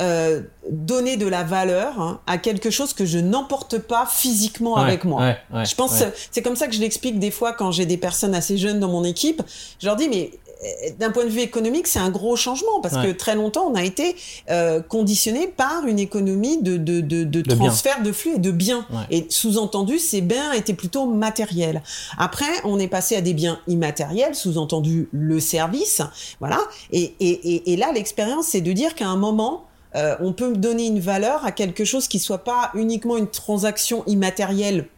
euh, 0.03 0.41
donner 0.71 1.17
de 1.17 1.27
la 1.27 1.45
valeur 1.45 2.01
hein, 2.01 2.21
à 2.27 2.37
quelque 2.39 2.71
chose 2.71 2.93
que 2.93 3.07
je 3.07 3.19
n'emporte 3.19 3.79
pas 3.79 4.05
physiquement 4.07 4.75
Ouais, 4.75 4.83
avec 4.83 5.05
moi. 5.05 5.21
ouais, 5.23 5.37
ouais, 5.55 5.65
Je 5.65 5.75
pense 5.75 6.03
c'est 6.31 6.43
comme 6.43 6.57
ça 6.57 6.67
que 6.67 6.75
je 6.75 6.81
l'explique 6.81 7.19
des 7.19 7.31
fois 7.31 7.53
quand 7.53 7.71
j'ai 7.71 7.87
des 7.87 7.97
personnes 7.97 8.35
assez 8.35 8.59
jeunes 8.59 8.81
dans 8.81 8.89
mon 8.89 9.05
équipe. 9.05 9.43
Je 9.81 9.87
leur 9.87 9.97
dis 9.97 10.09
mais 10.09 10.31
euh, 10.65 10.91
d'un 11.01 11.11
point 11.11 11.25
de 11.25 11.29
vue 11.31 11.41
économique, 11.41 11.87
c'est 11.89 11.99
un 11.99 12.11
gros 12.11 12.37
changement 12.37 12.81
parce 12.81 12.97
que 12.97 13.11
très 13.13 13.35
longtemps 13.35 13.65
on 13.69 13.75
a 13.75 13.83
été 13.83 14.15
euh, 14.51 14.81
conditionné 14.81 15.49
par 15.49 15.87
une 15.87 15.99
économie 15.99 16.63
de, 16.63 16.77
de, 16.77 17.01
de, 17.01 17.25
de 17.25 17.41
De 17.43 17.55
transfert 17.55 18.01
de 18.03 18.13
flux 18.13 18.35
et 18.37 18.39
de 18.39 18.51
biens. 18.53 18.87
Et 19.11 19.27
sous-entendu, 19.29 19.99
ces 19.99 20.21
biens 20.21 20.53
étaient 20.53 20.73
plutôt 20.75 21.07
matériels. 21.07 21.83
Après, 22.17 22.47
on 22.65 22.79
est 22.79 22.89
passé 22.89 23.17
à 23.17 23.21
des 23.21 23.35
biens 23.35 23.59
immatériels, 23.67 24.35
sous-entendu 24.37 25.09
le 25.13 25.41
service, 25.41 26.01
voilà. 26.41 26.61
Et, 26.93 27.15
et, 27.21 27.31
et, 27.55 27.73
et 27.73 27.77
là, 27.77 27.91
l'expérience, 27.93 28.47
c'est 28.47 28.61
de 28.61 28.73
dire 28.73 28.95
qu'à 28.95 29.09
un 29.09 29.17
moment, 29.17 29.65
euh, 29.95 30.17
on 30.21 30.33
peut 30.33 30.55
donner 30.57 30.87
une 30.87 31.01
valeur 31.01 31.45
à 31.45 31.53
quelque 31.53 31.85
chose 31.85 32.09
qui 32.09 32.19
soit 32.19 32.45
pas 32.45 32.71
uniquement 32.75 33.17
une 33.17 33.29
transaction 33.29 34.05
immatérielle 34.07 34.89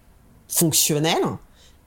fonctionnelle, 0.48 1.24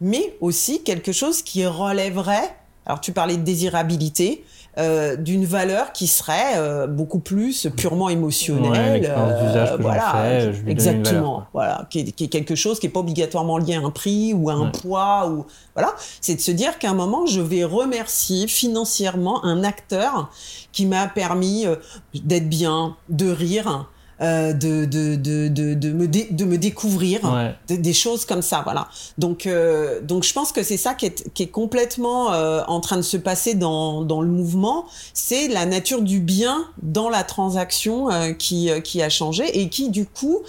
mais 0.02 0.36
aussi 0.42 0.84
quelque 0.84 1.12
chose 1.12 1.42
qui 1.42 1.66
relèverait, 1.66 2.56
alors 2.88 3.00
tu 3.02 3.12
parlais 3.12 3.38
de 3.38 3.44
désirabilité, 3.44 4.44
euh, 4.80 5.16
d'une 5.16 5.44
valeur 5.44 5.92
qui 5.92 6.06
serait 6.08 6.54
euh, 6.56 6.86
beaucoup 6.88 7.20
plus 7.20 7.68
purement 7.76 8.06
Ouais, 8.06 8.14
émotionnelle. 8.14 8.94
l'expérience 9.02 9.42
d'usage 9.42 9.78
que 9.78 9.84
fais, 9.84 10.54
je 10.54 10.70
exactement. 10.70 11.44
voilà, 11.54 11.86
qui 11.90 12.00
est, 12.00 12.12
qui 12.12 12.24
est 12.26 12.28
quelque 12.28 12.54
chose 12.56 12.80
qui 12.80 12.86
est 12.86 12.90
pas 12.90 13.00
obligatoirement 13.00 13.58
lié 13.58 13.76
à 13.76 13.80
un 13.80 13.90
prix 13.90 14.34
ou 14.34 14.50
à 14.50 14.54
un 14.54 14.66
Ouais. 14.66 14.72
poids 14.82 15.30
ou 15.30 15.46
voilà. 15.76 15.94
C'est 16.22 16.36
de 16.36 16.42
se 16.42 16.52
dire 16.52 16.78
qu'à 16.80 16.92
un 16.92 16.94
moment, 16.94 17.26
je 17.26 17.42
vais 17.42 17.64
remercier 17.64 18.48
financièrement 18.48 19.44
un 19.44 19.64
acteur 19.64 20.30
qui 20.72 20.86
m'a 20.86 21.08
permis 21.08 21.66
euh, 21.66 21.76
d'être 22.14 22.48
bien, 22.50 22.96
de 23.10 23.30
rire. 23.32 23.90
Euh, 24.22 24.52
de, 24.54 24.86
de, 24.86 25.16
de, 25.16 25.48
de, 25.76 25.92
me 25.94 26.08
de 26.08 26.46
me 26.46 26.58
découvrir 26.58 27.20
Ouais. 27.24 27.56
des, 27.68 27.78
des 27.78 27.94
choses 27.94 28.26
comme 28.26 28.42
ça 28.42 28.62
voilà 28.64 28.88
donc 29.18 29.46
euh, 29.46 30.02
donc 30.02 30.24
je 30.24 30.34
pense 30.34 30.52
que 30.52 30.64
c'est 30.64 30.78
ça 30.78 30.94
qui 30.96 31.06
est, 31.06 31.32
qui 31.34 31.44
est 31.44 31.48
complètement 31.48 32.34
euh, 32.34 32.62
en 32.68 32.80
train 32.80 32.98
de 32.98 33.02
se 33.04 33.18
passer 33.18 33.54
dans, 33.54 34.02
dans 34.02 34.22
le 34.22 34.28
mouvement 34.30 34.86
c'est 35.14 35.48
la 35.48 35.66
nature 35.66 36.02
du 36.02 36.20
bien 36.20 36.66
dans 36.82 37.10
la 37.10 37.24
transaction 37.24 38.08
qui 38.40 38.70
qui 38.84 39.02
a 39.04 39.10
changé 39.10 39.60
et 39.62 39.70
qui 39.70 39.90
du 39.90 40.06
coup 40.06 40.40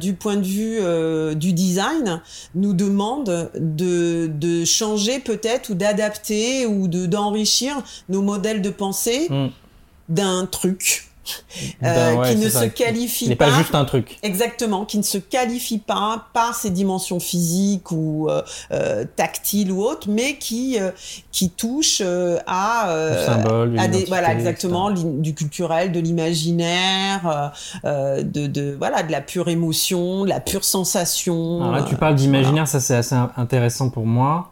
du 0.00 0.14
point 0.14 0.36
de 0.36 0.44
vue 0.46 0.78
du 1.36 1.52
design 1.52 2.20
nous 2.54 2.72
demande 2.74 3.50
de 3.54 4.26
de 4.26 4.64
changer 4.64 5.18
peut-être 5.20 5.70
ou 5.70 5.74
d'adapter 5.74 6.66
ou 6.66 6.88
de 6.88 7.06
d'enrichir 7.06 7.74
nos 8.08 8.22
modèles 8.22 8.60
de 8.62 8.70
pensée 8.70 9.28
Mm. 9.30 9.48
d'un 10.08 10.46
truc 10.46 11.07
Ben 11.80 11.88
euh, 11.88 12.16
ouais, 12.16 12.30
qui 12.30 12.36
ne 12.36 12.48
ça. 12.48 12.60
se 12.62 12.64
qualifie 12.66 13.24
Il 13.26 13.28
n'est 13.30 13.36
pas 13.36 13.50
pas 13.50 13.58
juste 13.58 13.74
un 13.74 13.84
truc. 13.84 14.18
Exactement, 14.22 14.84
qui 14.84 14.98
ne 14.98 15.02
se 15.02 15.18
qualifie 15.18 15.78
pas 15.78 16.26
par 16.32 16.54
ses 16.54 16.70
dimensions 16.70 17.20
physiques 17.20 17.90
ou 17.92 18.28
euh, 18.28 18.42
euh, 18.72 19.04
tactiles 19.16 19.70
ou 19.72 19.82
autres, 19.82 20.08
mais 20.08 20.36
qui 20.38 20.76
qui 21.32 21.50
touche 21.50 22.02
à 22.46 23.24
symbole, 23.26 23.78
à 23.78 23.88
des 23.88 24.04
voilà 24.06 24.32
exactement 24.32 24.90
du 24.90 25.34
culturel, 25.34 25.92
de 25.92 26.00
l'imaginaire, 26.00 27.52
de, 27.84 28.46
de 28.46 28.74
voilà 28.78 29.02
de 29.02 29.12
la 29.12 29.20
pure 29.20 29.48
émotion, 29.48 30.24
de 30.24 30.28
la 30.28 30.40
pure 30.40 30.64
sensation. 30.64 31.60
Alors 31.62 31.72
là, 31.72 31.82
tu 31.82 31.96
parles 31.96 32.14
d'imaginaire, 32.14 32.66
ça 32.68 32.80
c'est 32.80 32.94
assez 32.96 33.14
in- 33.14 33.30
intéressant 33.36 33.90
pour 33.90 34.06
moi, 34.06 34.50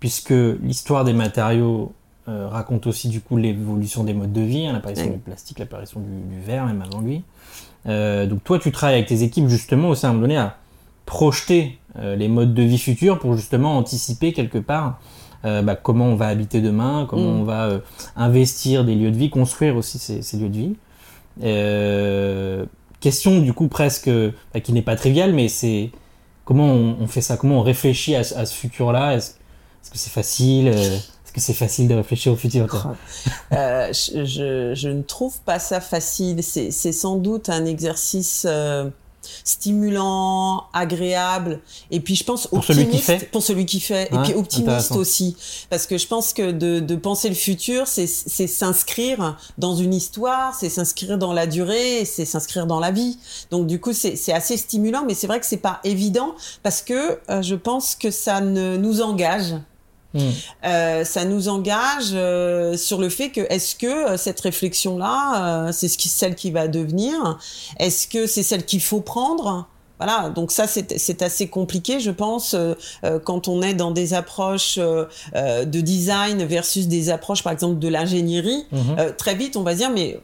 puisque 0.00 0.34
l'histoire 0.62 1.04
des 1.04 1.12
matériaux 1.12 1.92
euh, 2.28 2.48
raconte 2.48 2.86
aussi 2.86 3.08
du 3.08 3.20
coup 3.20 3.36
l'évolution 3.36 4.04
des 4.04 4.14
modes 4.14 4.32
de 4.32 4.40
vie, 4.40 4.66
hein, 4.66 4.72
l'apparition 4.72 5.06
Oui. 5.06 5.12
du 5.12 5.18
plastique, 5.18 5.58
l'apparition 5.58 6.00
du, 6.00 6.34
du 6.34 6.40
verre, 6.40 6.66
même 6.66 6.82
avant 6.82 7.00
lui. 7.00 7.22
Euh, 7.86 8.26
donc 8.26 8.42
toi, 8.44 8.58
tu 8.58 8.72
travailles 8.72 8.96
avec 8.96 9.08
tes 9.08 9.22
équipes 9.22 9.48
justement 9.48 9.90
aussi 9.90 10.06
à 10.06 10.08
un 10.08 10.12
moment 10.12 10.22
donné 10.22 10.36
à 10.36 10.56
projeter 11.04 11.78
euh, 11.98 12.16
les 12.16 12.28
modes 12.28 12.54
de 12.54 12.62
vie 12.62 12.78
futurs 12.78 13.18
pour 13.18 13.36
justement 13.36 13.76
anticiper 13.78 14.32
quelque 14.32 14.58
part 14.58 15.00
bah, 15.44 15.76
comment 15.76 16.06
on 16.06 16.16
va 16.16 16.26
habiter 16.26 16.60
demain, 16.60 17.06
comment 17.08 17.30
Mm. 17.34 17.40
on 17.40 17.44
va 17.44 17.80
investir 18.16 18.84
des 18.84 18.96
lieux 18.96 19.12
de 19.12 19.16
vie, 19.16 19.30
construire 19.30 19.76
aussi 19.76 19.96
ces, 19.96 20.20
ces 20.20 20.36
lieux 20.38 20.48
de 20.48 20.56
vie. 20.56 20.74
Euh, 21.42 22.64
question 23.00 23.40
du 23.40 23.52
coup 23.52 23.68
presque 23.68 24.10
bah, 24.52 24.60
qui 24.60 24.72
n'est 24.72 24.82
pas 24.82 24.96
triviale, 24.96 25.32
mais 25.32 25.48
c'est 25.48 25.90
comment 26.44 26.66
on, 26.66 27.06
fait 27.06 27.20
ça, 27.20 27.36
comment 27.36 27.60
on 27.60 27.62
réfléchit 27.62 28.14
à, 28.14 28.24
ce 28.24 28.54
futur-là? 28.54 29.14
Est-ce 29.14 29.32
que 29.90 29.98
c'est 29.98 30.10
facile 30.10 30.72
que 31.36 31.40
c'est 31.40 31.54
facile 31.54 31.88
de 31.88 31.94
réfléchir 31.94 32.32
au 32.32 32.36
futur 32.36 32.66
je, 33.52 34.72
je, 34.74 34.88
ne 34.88 35.02
trouve 35.02 35.38
pas 35.40 35.58
ça 35.58 35.80
facile. 35.80 36.42
C'est 36.42 36.92
sans 36.92 37.16
doute 37.16 37.48
un 37.48 37.64
exercice 37.64 38.46
stimulant, 39.44 40.64
agréable, 40.72 41.60
et 41.90 42.00
puis 42.00 42.16
je 42.16 42.24
pense 42.24 42.46
pour 42.46 42.64
celui 42.64 42.88
qui 42.88 42.98
fait, 42.98 43.30
pour 43.30 43.42
celui 43.42 43.66
qui 43.66 43.80
fait, 43.80 44.08
et 44.12 44.18
puis 44.22 44.34
optimiste 44.34 44.92
aussi, 44.92 45.36
parce 45.70 45.86
que 45.86 45.98
je 45.98 46.06
pense 46.06 46.32
que 46.32 46.50
de, 46.50 46.80
de 46.80 46.96
penser 46.96 47.28
le 47.28 47.34
futur, 47.34 47.86
c'est 47.86 48.06
s'inscrire 48.06 49.38
dans 49.58 49.74
une 49.76 49.94
histoire, 49.94 50.54
c'est 50.54 50.68
s'inscrire 50.68 51.18
dans 51.18 51.32
la 51.32 51.46
durée, 51.46 52.04
c'est 52.04 52.24
s'inscrire 52.24 52.66
dans 52.66 52.80
la 52.80 52.90
vie. 52.90 53.18
Donc 53.50 53.66
du 53.66 53.80
coup, 53.80 53.92
c'est 53.92 54.32
assez 54.32 54.56
stimulant, 54.56 55.04
mais 55.06 55.14
c'est 55.14 55.26
vrai 55.26 55.40
que 55.40 55.46
c'est 55.46 55.56
pas 55.56 55.80
évident 55.84 56.34
parce 56.62 56.82
que 56.82 57.18
euh, 57.30 57.42
je 57.42 57.54
pense 57.54 57.94
que 57.94 58.10
ça 58.10 58.40
ne 58.40 58.76
nous 58.76 59.00
engage 59.02 59.54
Hmm. 60.16 60.30
Euh, 60.64 61.04
ça 61.04 61.24
nous 61.24 61.48
engage 61.48 62.10
euh, 62.14 62.76
sur 62.76 63.00
le 63.00 63.10
fait 63.10 63.30
que 63.30 63.42
est-ce 63.50 63.76
que 63.76 63.86
euh, 63.86 64.16
cette 64.16 64.40
réflexion-là, 64.40 65.70
c'est 65.72 65.88
ce 65.88 65.98
qui, 65.98 66.08
celle 66.08 66.34
qui 66.34 66.50
va 66.50 66.68
devenir? 66.68 67.38
Est-ce 67.78 68.08
que 68.08 68.26
c'est 68.26 68.42
celle 68.42 68.64
qu'il 68.64 68.80
faut 68.80 69.00
prendre? 69.00 69.68
Voilà, 69.98 70.30
donc 70.30 70.52
ça 70.52 70.66
c'est 70.66 71.22
assez 71.22 71.48
compliqué, 71.48 72.00
je 72.00 72.10
pense, 72.10 72.54
quand 73.24 73.48
on 73.48 73.62
est 73.62 73.74
dans 73.74 73.90
des 73.90 74.14
approches 74.14 74.78
de 74.78 75.80
design 75.80 76.44
versus 76.44 76.86
des 76.86 77.10
approches, 77.10 77.42
par 77.42 77.52
exemple, 77.52 77.78
de 77.78 77.88
l'ingénierie. 77.88 78.66
Mhm. 78.72 79.14
très 79.16 79.34
vite, 79.34 79.56
on 79.56 79.62
va 79.62 79.74
dire, 79.74 79.90
mais 79.90 80.18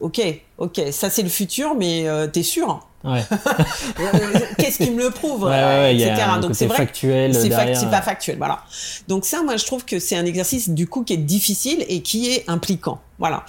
ok, 0.00 0.20
ok, 0.58 0.80
ça 0.90 1.10
c'est 1.10 1.22
le 1.22 1.28
futur, 1.28 1.74
mais 1.74 2.06
t'es 2.32 2.42
sûr 2.42 2.80
Ouais. 3.04 3.22
Qu'est-ce 4.58 4.78
qui 4.78 4.90
me 4.90 5.04
le 5.04 5.10
prouve, 5.10 5.44
ouais, 5.44 5.94
etc. 5.94 6.14
Donc 6.42 6.54
c'est 6.54 6.68
factuel. 6.68 7.34
C'est 7.34 7.50
pas 7.50 8.02
factuel, 8.02 8.38
voilà. 8.38 8.60
Donc 9.06 9.24
ça, 9.24 9.42
moi, 9.42 9.56
je 9.56 9.64
trouve 9.64 9.84
que 9.84 9.98
c'est 9.98 10.16
un 10.16 10.26
exercice 10.26 10.68
du 10.68 10.86
coup 10.86 11.04
qui 11.04 11.12
est 11.14 11.18
difficile 11.18 11.84
et 11.88 12.02
qui 12.02 12.30
est 12.30 12.44
impliquant. 12.48 13.00
Voilà. 13.18 13.44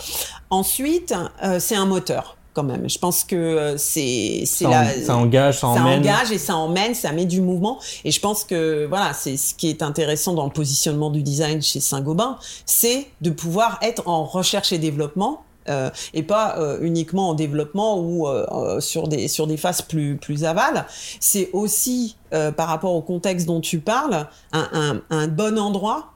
Ensuite, 0.49 1.13
euh, 1.43 1.59
c'est 1.59 1.75
un 1.75 1.85
moteur 1.85 2.37
quand 2.59 2.67
même. 2.67 2.89
Je 2.89 2.99
pense 2.99 3.23
que 3.23 3.35
euh, 3.35 3.77
c'est 3.77 4.43
c'est 4.45 4.65
ça 4.65 5.15
engage, 5.15 5.59
ça, 5.59 5.73
ça 5.73 5.85
engage 5.85 6.31
et 6.31 6.37
ça 6.37 6.55
emmène, 6.55 6.93
ça 6.93 7.11
met 7.11 7.25
du 7.25 7.41
mouvement. 7.41 7.79
Et 8.03 8.11
je 8.11 8.19
pense 8.19 8.43
que 8.43 8.85
voilà, 8.85 9.13
c'est 9.13 9.37
ce 9.37 9.53
qui 9.53 9.69
est 9.69 9.81
intéressant 9.81 10.33
dans 10.33 10.45
le 10.45 10.51
positionnement 10.51 11.09
du 11.09 11.23
design 11.23 11.61
chez 11.61 11.79
Saint-Gobain, 11.79 12.37
c'est 12.65 13.07
de 13.21 13.29
pouvoir 13.29 13.79
être 13.81 14.07
en 14.07 14.25
recherche 14.25 14.73
et 14.73 14.77
développement 14.77 15.43
euh, 15.69 15.89
et 16.13 16.23
pas 16.23 16.57
euh, 16.57 16.79
uniquement 16.81 17.29
en 17.29 17.33
développement 17.33 17.99
ou 17.99 18.27
euh, 18.27 18.79
sur 18.79 19.07
des 19.07 19.27
sur 19.27 19.45
des 19.45 19.57
phases 19.57 19.81
plus 19.81 20.17
plus 20.17 20.43
aval. 20.43 20.85
C'est 21.19 21.49
aussi 21.53 22.17
par 22.57 22.67
rapport 22.67 22.93
au 22.93 23.01
contexte 23.01 23.47
dont 23.47 23.59
tu 23.61 23.79
parles 23.79 24.27
un, 24.51 24.69
un, 24.73 25.01
un 25.09 25.27
bon 25.27 25.57
endroit 25.57 26.13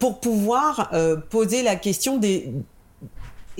pour 0.00 0.18
pouvoir 0.18 0.90
poser 1.28 1.62
la 1.62 1.76
question 1.76 2.16
des 2.16 2.52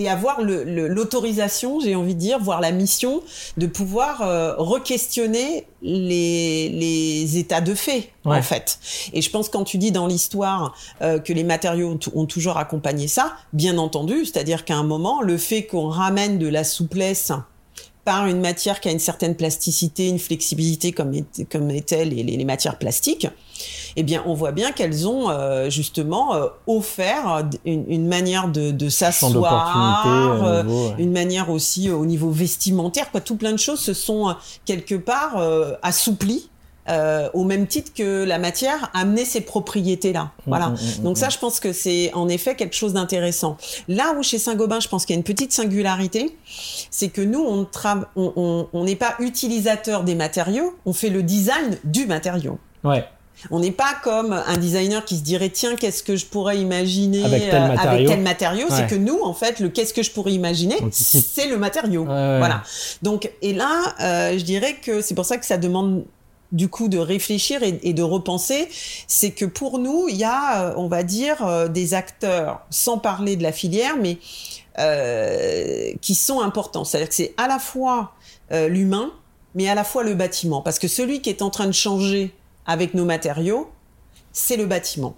et 0.01 0.09
avoir 0.09 0.41
l'autorisation, 0.41 1.79
le, 1.79 1.85
j'ai 1.85 1.95
envie 1.95 2.15
de 2.15 2.21
dire, 2.21 2.39
voire 2.39 2.63
la 2.63 2.73
mission 2.73 3.23
de 3.59 3.67
pouvoir 3.67 4.23
euh, 4.23 4.55
re-questionner 4.57 5.67
les, 5.83 6.71
les, 6.71 7.37
états 7.37 7.61
de 7.61 7.75
fait, 7.75 8.11
en 8.25 8.41
fait. 8.41 8.79
Et 9.13 9.21
je 9.21 9.31
pense 9.31 9.51
quand 9.51 9.65
tu 9.65 9.77
dis 9.77 9.93
dans 9.93 10.07
l'histoire 10.07 10.75
euh, 11.03 11.19
que 11.19 11.35
les 11.35 11.45
matériaux 11.45 11.99
ont, 12.15 12.27
toujours 12.27 12.57
accompagné 12.57 13.09
ça, 13.09 13.35
bien 13.53 13.77
entendu, 13.77 14.25
c'est-à-dire 14.25 14.65
qu'à 14.65 14.77
un 14.77 14.85
moment, 14.85 15.21
le 15.21 15.37
fait 15.37 15.67
qu'on 15.67 15.89
ramène 15.89 16.39
de 16.39 16.49
la 16.49 16.65
souplesse 16.65 17.33
par 18.05 18.27
une 18.27 18.41
matière 18.41 18.81
qui 18.81 18.89
a 18.89 18.93
une 18.93 18.99
certaine 18.99 19.35
plasticité, 19.35 20.09
une 20.09 20.19
flexibilité 20.19 20.93
comme, 20.93 21.13
comme 21.51 21.71
étaient 21.71 22.05
les, 22.05 22.23
les, 22.23 22.45
matières 22.45 22.79
plastiques, 22.79 23.29
eh 23.97 24.03
bien, 24.03 24.23
on 24.27 24.35
voit 24.35 24.53
bien 24.53 24.73
qu'elles 24.73 25.07
ont 25.07 25.31
euh, 25.31 25.69
justement 25.69 26.35
euh, 26.35 26.47
offert 26.67 27.49
une, 27.67 28.09
manière 28.09 28.49
de, 28.49 28.71
de 28.71 28.89
s'asseoir, 28.89 30.07
euh, 30.07 30.93
une 30.99 31.13
manière 31.13 31.51
aussi 31.51 31.91
au 31.91 32.07
niveau 32.07 32.31
vestimentaire, 32.31 33.11
quoi. 33.11 33.21
Tout 33.21 33.37
plein 33.37 33.53
de 33.53 33.59
choses 33.59 33.81
se 33.81 33.93
sont 33.93 34.35
quelque 34.65 34.95
part 34.95 35.37
assouplies 35.83 36.49
euh, 36.89 37.29
au 37.35 37.45
même 37.45 37.67
titre 37.67 37.93
que 37.95 38.25
la 38.25 38.39
matière 38.39 38.91
amener 38.95 39.25
ces 39.25 39.43
propriétés-là. 39.43 40.23
Mmh, 40.25 40.43
voilà. 40.47 40.69
Mmh, 40.69 40.75
mmh, 40.75 41.03
Donc 41.03 41.19
ça, 41.19 41.29
je 41.29 41.39
pense 41.39 41.61
que 41.61 41.73
c'est 41.73 42.11
en 42.15 42.29
effet 42.29 42.57
quelque 42.57 42.75
chose 42.75 42.95
d'intéressant. 42.95 43.57
Là 43.87 44.15
où 44.19 44.23
chez 44.23 44.39
Saint-Gobain, 44.39 44.81
je 44.81 44.89
pense 44.89 45.05
qu'il 45.05 45.15
y 45.15 45.17
a 45.17 45.21
une 45.21 45.25
petite 45.25 45.53
singularité, 45.53 46.37
c'est 46.91 47.09
que 47.09 47.21
nous, 47.21 47.41
on 47.41 47.63
n'est 47.63 48.07
on, 48.17 48.67
on, 48.73 48.95
pas 48.97 49.15
utilisateur 49.19 50.05
des 50.05 50.15
matériaux, 50.15 50.75
on 50.87 50.93
fait 50.93 51.11
le 51.11 51.23
design 51.23 51.79
du 51.85 52.07
matériau. 52.07 52.59
Ouais. 52.83 53.05
On 53.51 53.61
n'est 53.61 53.73
pas 53.73 53.95
comme 54.03 54.33
un 54.33 54.57
designer 54.59 55.05
qui 55.05 55.17
se 55.17 55.23
dirait 55.23 55.49
tiens 55.49 55.77
qu'est-ce 55.77 56.03
que 56.03 56.17
je 56.17 56.27
pourrais 56.27 56.59
imaginer 56.59 57.25
avec 57.25 57.49
tel 57.49 57.63
euh, 57.63 58.17
matériau. 58.17 58.67
C'est 58.71 58.87
que 58.87 58.95
nous 58.95 59.19
en 59.23 59.33
fait 59.33 59.61
le 59.61 59.69
qu'est-ce 59.71 59.95
que 59.95 60.03
je 60.03 60.11
pourrais 60.11 60.33
imaginer 60.33 60.77
c'est 60.91 61.47
le 61.47 61.57
matériau. 61.57 62.05
Voilà. 62.05 62.63
Donc 63.03 63.31
et 63.41 63.55
là 63.55 63.95
euh, 64.01 64.39
je 64.39 64.45
dirais 64.45 64.77
que 64.83 65.01
c'est 65.01 65.15
pour 65.15 65.25
ça 65.25 65.39
que 65.39 65.47
ça 65.47 65.57
demande 65.57 66.05
du 66.53 66.69
coup 66.69 66.89
de 66.89 66.99
réfléchir 66.99 67.63
et, 67.63 67.93
de 67.93 68.03
repenser, 68.03 68.69
c'est 69.07 69.31
que 69.31 69.45
pour 69.45 69.79
nous, 69.79 70.09
il 70.09 70.17
y 70.17 70.25
a, 70.25 70.65
euh, 70.65 70.75
on 70.77 70.89
va 70.89 71.03
dire, 71.03 71.47
euh, 71.47 71.69
des 71.69 71.95
acteurs, 71.95 72.61
sans 72.71 72.99
parler 72.99 73.37
de 73.37 73.43
la 73.43 73.53
filière, 73.53 73.97
mais 73.97 74.19
euh, 74.79 75.93
qui 76.01 76.15
sont 76.15 76.41
importants. 76.41 76.85
C'est-à-dire 76.85 77.09
que 77.09 77.15
c'est 77.15 77.35
à 77.37 77.49
la 77.49 77.59
fois 77.59 78.13
l'humain, 78.53 79.13
mais 79.55 79.69
à 79.69 79.77
la 79.77 79.85
fois 79.85 80.03
le 80.03 80.15
bâtiment. 80.15 80.61
Parce 80.61 80.81
que 80.81 80.89
celui 80.89 81.21
qui 81.21 81.31
est 81.31 81.41
en 81.41 81.51
train 81.51 81.69
de 81.69 81.73
changer 81.73 82.35
avec 82.67 82.95
nos 82.95 83.05
matériaux, 83.05 83.71
c'est 84.33 84.57
le 84.57 84.67
bâtiment. 84.67 85.15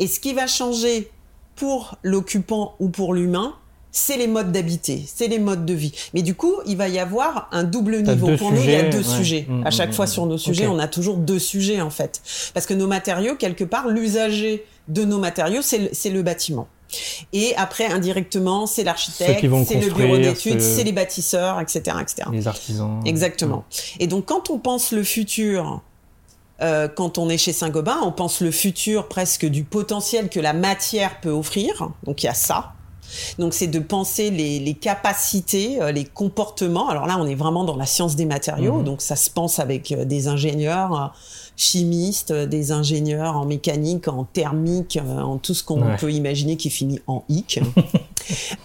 Et 0.00 0.08
ce 0.08 0.18
qui 0.18 0.32
va 0.32 0.48
changer 0.48 1.12
pour 1.54 1.96
l'occupant 2.02 2.74
ou 2.80 2.88
pour 2.88 3.14
l'humain, 3.14 3.54
c'est 3.92 4.16
les 4.16 4.26
modes 4.26 4.52
d'habiter, 4.52 5.02
c'est 5.06 5.26
les 5.26 5.38
modes 5.38 5.66
de 5.66 5.74
vie. 5.74 5.92
Mais 6.14 6.22
du 6.22 6.34
coup, 6.34 6.54
il 6.66 6.76
va 6.76 6.88
y 6.88 6.98
avoir 6.98 7.48
un 7.52 7.64
double 7.64 8.02
niveau. 8.02 8.36
Pour 8.36 8.52
nous, 8.52 8.62
il 8.62 8.70
y 8.70 8.76
a 8.76 8.88
deux 8.88 9.02
sujets. 9.02 9.46
Mmh, 9.48 9.66
à 9.66 9.70
chaque 9.70 9.90
mmh, 9.90 9.92
fois 9.92 10.04
mmh. 10.04 10.08
sur 10.08 10.26
nos 10.26 10.38
sujets, 10.38 10.66
on 10.66 10.78
a 10.78 10.88
toujours 10.88 11.16
deux 11.16 11.38
sujets 11.38 11.80
en 11.80 11.90
fait. 11.90 12.22
Parce 12.54 12.66
que 12.66 12.74
nos 12.74 12.86
matériaux, 12.86 13.34
quelque 13.36 13.64
part, 13.64 13.88
l'usager 13.88 14.64
de 14.88 15.04
nos 15.04 15.18
matériaux, 15.18 15.62
c'est 15.62 16.10
le, 16.10 16.22
bâtiment. 16.22 16.68
Et 17.32 17.54
après, 17.56 17.86
indirectement, 17.86 18.66
c'est 18.66 18.84
l'architecte, 18.84 19.40
c'est 19.66 19.80
le 19.80 19.90
bureau 19.92 20.18
d'études, 20.18 20.60
c'est 20.60 20.84
les 20.84 20.92
bâtisseurs, 20.92 21.60
etc., 21.60 21.96
etc. 22.00 22.28
Les 22.32 22.48
artisans. 22.48 23.00
Exactement. 23.04 23.64
Et 23.98 24.06
donc, 24.06 24.26
quand 24.26 24.50
on 24.50 24.58
pense 24.58 24.92
le 24.92 25.04
futur, 25.04 25.80
euh, 26.60 26.88
quand 26.88 27.18
on 27.18 27.28
est 27.28 27.38
chez 27.38 27.52
Saint-Gobain, 27.52 27.98
on 28.02 28.12
pense 28.12 28.40
le 28.40 28.50
futur 28.50 29.08
presque 29.08 29.46
du 29.46 29.64
potentiel 29.64 30.28
que 30.28 30.40
la 30.40 30.52
matière 30.52 31.20
peut 31.20 31.30
offrir. 31.30 31.90
Donc, 32.04 32.22
il 32.22 32.26
y 32.26 32.28
a 32.28 32.34
ça. 32.34 32.72
Donc 33.38 33.54
c'est 33.54 33.66
de 33.66 33.78
penser 33.78 34.30
les, 34.30 34.74
capacités, 34.74 35.80
euh, 35.80 35.92
les 35.92 36.04
comportements. 36.04 36.88
Alors 36.88 37.06
là, 37.06 37.16
on 37.18 37.26
est 37.26 37.34
vraiment 37.34 37.64
dans 37.64 37.76
la 37.76 37.86
science 37.86 38.16
des 38.16 38.24
matériaux, 38.24 38.78
mhm. 38.78 38.84
donc 38.84 39.02
ça 39.02 39.16
se 39.16 39.30
pense 39.30 39.58
avec 39.58 39.92
euh, 39.92 40.04
des 40.04 40.28
ingénieurs 40.28 40.94
euh, 40.94 41.06
chimistes, 41.56 42.32
des 42.32 42.72
ingénieurs 42.72 43.36
en 43.36 43.44
mécanique, 43.44 44.08
en 44.08 44.24
thermique, 44.24 44.98
en 45.06 45.36
tout 45.36 45.52
ce 45.52 45.62
qu'on 45.62 45.82
peut 45.98 46.10
imaginer 46.10 46.56
qui 46.56 46.70
finit 46.70 47.00
en 47.06 47.22
hic. 47.28 47.60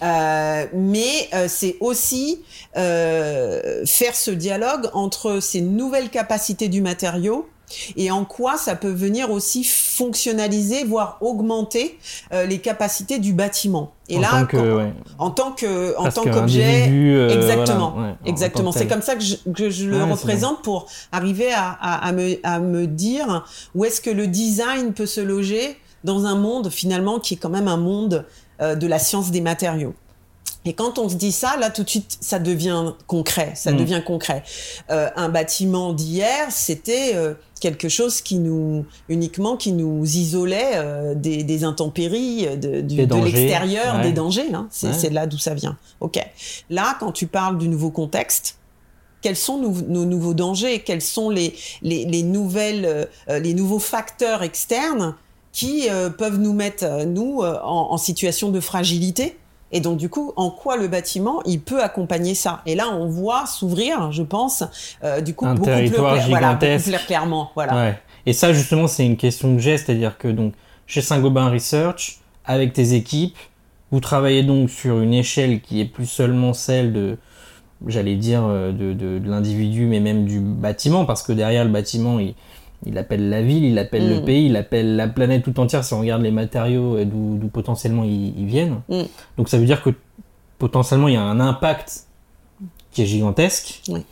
mais 0.72 1.28
c'est 1.46 1.76
aussi 1.80 2.40
faire 2.74 4.14
ce 4.14 4.30
dialogue 4.30 4.88
entre 4.94 5.40
ces 5.40 5.60
nouvelles 5.60 6.08
capacités 6.08 6.68
du 6.68 6.80
matériau 6.80 7.46
et 7.96 8.10
en 8.10 8.24
quoi 8.24 8.56
ça 8.56 8.76
peut 8.76 8.90
venir 8.90 9.30
aussi 9.30 9.64
fonctionnaliser, 9.64 10.84
voire 10.84 11.18
augmenter 11.20 11.98
euh, 12.32 12.46
les 12.46 12.58
capacités 12.58 13.18
du 13.18 13.32
bâtiment? 13.32 13.92
Et 14.08 14.18
en 14.18 14.20
là, 14.20 14.28
tant 14.30 14.46
que, 14.46 14.90
en 15.18 15.30
tant 15.30 15.52
que 15.52 15.98
en 15.98 16.10
tant 16.10 16.22
qu'objet, 16.22 16.88
euh, 16.88 17.28
exactement, 17.30 18.16
exactement. 18.24 18.72
C'est 18.72 18.86
comme 18.86 19.02
ça 19.02 19.16
que 19.16 19.22
je, 19.22 19.36
que 19.52 19.70
je 19.70 19.86
le 19.86 20.04
représente 20.04 20.62
pour 20.62 20.86
arriver 21.10 21.52
à, 21.52 21.70
à, 21.70 22.06
à, 22.06 22.12
me, 22.12 22.36
à 22.44 22.60
me 22.60 22.86
dire 22.86 23.44
où 23.74 23.84
est-ce 23.84 24.00
que 24.00 24.10
le 24.10 24.26
design 24.26 24.92
peut 24.92 25.06
se 25.06 25.20
loger 25.20 25.76
dans 26.04 26.24
un 26.24 26.36
monde 26.36 26.70
finalement 26.70 27.18
qui 27.18 27.34
est 27.34 27.36
quand 27.36 27.50
même 27.50 27.68
un 27.68 27.76
monde 27.76 28.24
euh, 28.62 28.74
de 28.74 28.86
la 28.86 28.98
science 28.98 29.30
des 29.30 29.42
matériaux. 29.42 29.94
Et 30.64 30.72
quand 30.72 30.98
on 30.98 31.08
se 31.08 31.14
dit 31.14 31.32
ça, 31.32 31.56
là 31.58 31.70
tout 31.70 31.84
de 31.84 31.88
suite, 31.88 32.16
ça 32.20 32.38
devient 32.38 32.92
concret. 33.06 33.52
Ça 33.54 33.72
mm. 33.72 33.76
devient 33.76 34.02
concret. 34.04 34.42
Euh, 34.90 35.10
un 35.14 35.28
bâtiment 35.28 35.92
d'hier, 35.92 36.50
c'était 36.50 37.12
euh, 37.14 37.34
quelque 37.60 37.88
chose 37.88 38.20
qui 38.20 38.38
nous 38.38 38.84
uniquement 39.08 39.56
qui 39.56 39.72
nous 39.72 40.04
isolait 40.04 40.72
euh, 40.74 41.14
des, 41.14 41.42
des, 41.42 41.64
intempéries, 41.64 42.46
de, 42.56 42.80
du, 42.80 43.06
de 43.06 43.14
l'extérieur, 43.16 44.00
des 44.00 44.12
dangers. 44.12 44.52
Hein. 44.52 44.68
C'est 44.70 45.10
là 45.10 45.26
d'où 45.26 45.38
ça 45.38 45.54
vient. 45.54 45.76
Ok. 46.00 46.18
Là, 46.70 46.96
quand 47.00 47.12
tu 47.12 47.26
parles 47.26 47.58
du 47.58 47.68
nouveau 47.68 47.90
contexte, 47.90 48.58
quels 49.22 49.36
sont 49.36 49.58
nos, 49.58 49.70
nos 49.70 50.04
nouveaux 50.04 50.34
dangers? 50.34 50.80
Quels 50.80 51.02
sont 51.02 51.30
les, 51.30 51.54
les, 51.82 52.04
les 52.04 52.22
nouvelles, 52.22 53.08
euh, 53.28 53.38
les 53.38 53.54
nouveaux 53.54 53.78
facteurs 53.78 54.42
externes 54.42 55.14
qui 55.52 55.88
euh, 55.88 56.10
peuvent 56.10 56.38
nous 56.38 56.52
mettre 56.52 57.04
nous 57.06 57.40
en, 57.40 57.92
en 57.92 57.96
situation 57.96 58.50
de 58.50 58.60
fragilité? 58.60 59.36
Et 59.76 59.80
donc 59.80 59.98
du 59.98 60.08
coup, 60.08 60.32
en 60.36 60.48
quoi 60.48 60.78
le 60.78 60.88
bâtiment 60.88 61.42
il 61.44 61.60
peut 61.60 61.82
accompagner 61.82 62.34
ça? 62.34 62.62
Et 62.64 62.74
là, 62.74 62.88
on 62.90 63.06
voit 63.08 63.44
s'ouvrir, 63.44 64.10
je 64.10 64.22
pense, 64.22 64.64
euh, 65.04 65.20
du 65.20 65.34
coup 65.34 65.44
Un 65.44 65.52
beaucoup 65.54 65.66
plus, 65.66 65.74
territoire 65.74 66.14
voilà, 66.14 66.54
beaucoup 66.54 66.64
gigantesque. 66.64 66.88
plus 66.96 67.06
clairement. 67.06 67.50
Voilà. 67.54 67.74
Ouais. 67.74 67.98
Et 68.24 68.32
ça, 68.32 68.54
justement, 68.54 68.86
c'est 68.86 69.04
une 69.04 69.18
question 69.18 69.52
de 69.52 69.58
geste, 69.58 69.84
c'est-à-dire 69.86 70.16
que 70.16 70.28
donc 70.28 70.54
chez 70.86 71.02
Saint-Gobain 71.02 71.50
Research, 71.50 72.20
avec 72.46 72.72
tes 72.72 72.94
équipes, 72.94 73.36
vous 73.90 74.00
travaillez 74.00 74.44
donc 74.44 74.70
sur 74.70 74.98
une 75.00 75.12
échelle 75.12 75.60
qui 75.60 75.82
est 75.82 75.84
plus 75.84 76.06
seulement 76.06 76.54
celle 76.54 76.94
de, 76.94 77.18
j'allais 77.86 78.16
dire, 78.16 78.44
euh, 78.46 78.72
de, 78.72 78.94
de, 78.94 79.18
de 79.18 79.28
l'individu, 79.28 79.84
mais 79.84 80.00
même 80.00 80.24
du 80.24 80.40
bâtiment, 80.40 81.04
parce 81.04 81.22
que 81.22 81.32
derrière 81.32 81.66
le 81.66 81.70
bâtiment, 81.70 82.18
il, 82.18 82.34
il 82.86 82.96
appelle 82.98 83.28
la 83.28 83.42
ville, 83.42 83.64
il 83.64 83.78
appelle 83.78 84.08
le 84.08 84.20
Mm. 84.20 84.24
pays, 84.24 84.46
il 84.46 84.56
appelle 84.56 84.96
la 84.96 85.08
planète 85.08 85.42
tout 85.42 85.58
entière 85.60 85.84
si 85.84 85.92
on 85.94 86.00
regarde 86.00 86.22
les 86.22 86.30
matériaux 86.30 87.04
d'où 87.04 87.36
d'où 87.38 87.48
potentiellement 87.48 88.04
ils, 88.04 88.38
ils 88.38 88.46
viennent. 88.46 88.80
Mm. 88.88 89.02
Donc 89.38 89.48
ça 89.48 89.58
veut 89.58 89.66
dire 89.66 89.82
que 89.82 89.90
potentiellement 90.58 91.08
il 91.08 91.14
y 91.14 91.18
a 91.18 91.22
un 91.22 91.40
impact 91.40 92.04
qui 92.92 93.02
est 93.02 93.06
gigantesque. 93.06 93.82
Oui. 93.88 94.04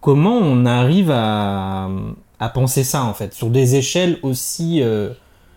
Comment 0.00 0.36
on 0.36 0.64
arrive 0.66 1.10
à, 1.12 1.88
à 2.40 2.48
penser 2.48 2.84
ça 2.84 3.04
en 3.04 3.14
fait? 3.14 3.34
Sur 3.34 3.50
des 3.50 3.76
échelles 3.76 4.18
aussi 4.22 4.80
euh, 4.82 5.10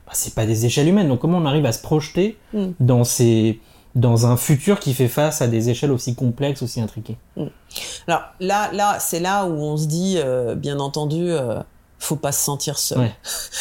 bah, 0.05 0.11
c'est 0.13 0.33
pas 0.35 0.45
des 0.45 0.65
échelles 0.65 0.87
humaines 0.87 1.07
donc 1.07 1.19
comment 1.19 1.37
on 1.37 1.45
arrive 1.45 1.65
à 1.65 1.71
se 1.71 1.81
projeter 1.81 2.37
Mm. 2.53 2.65
dans 2.79 3.03
ces 3.03 3.59
dans 3.93 4.25
un 4.25 4.37
futur 4.37 4.79
qui 4.79 4.93
fait 4.93 5.09
face 5.09 5.41
à 5.41 5.47
des 5.49 5.69
échelles 5.69 5.91
aussi 5.91 6.15
complexes 6.15 6.61
aussi 6.61 6.79
intriquées? 6.79 7.17
Alors 8.07 8.21
là, 8.39 8.69
là, 8.71 8.99
c'est 8.99 9.19
là 9.19 9.45
où 9.47 9.51
on 9.51 9.75
se 9.75 9.85
dit, 9.85 10.15
euh, 10.17 10.55
bien 10.55 10.79
entendu, 10.79 11.23
euh, 11.29 11.59
faut 12.01 12.15
pas 12.15 12.31
se 12.31 12.43
sentir 12.43 12.77
seul. 12.77 12.99
Ouais. 12.99 13.11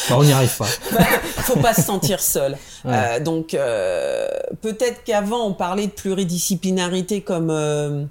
Bah, 0.09 0.15
on 0.17 0.23
n'y 0.23 0.33
arrive 0.33 0.55
pas 0.57 0.65
faut 1.43 1.59
pas 1.59 1.73
se 1.73 1.81
sentir 1.83 2.19
seul. 2.19 2.57
Ouais. 2.83 2.93
Euh, 2.95 3.19
donc 3.19 3.53
euh, 3.53 4.27
peut-être 4.63 5.03
qu'avant 5.03 5.45
on 5.45 5.53
parlait 5.53 5.85
de 5.85 5.91
pluridisciplinarité 5.91 7.21
comme 7.21 7.51
euh, 7.51 8.05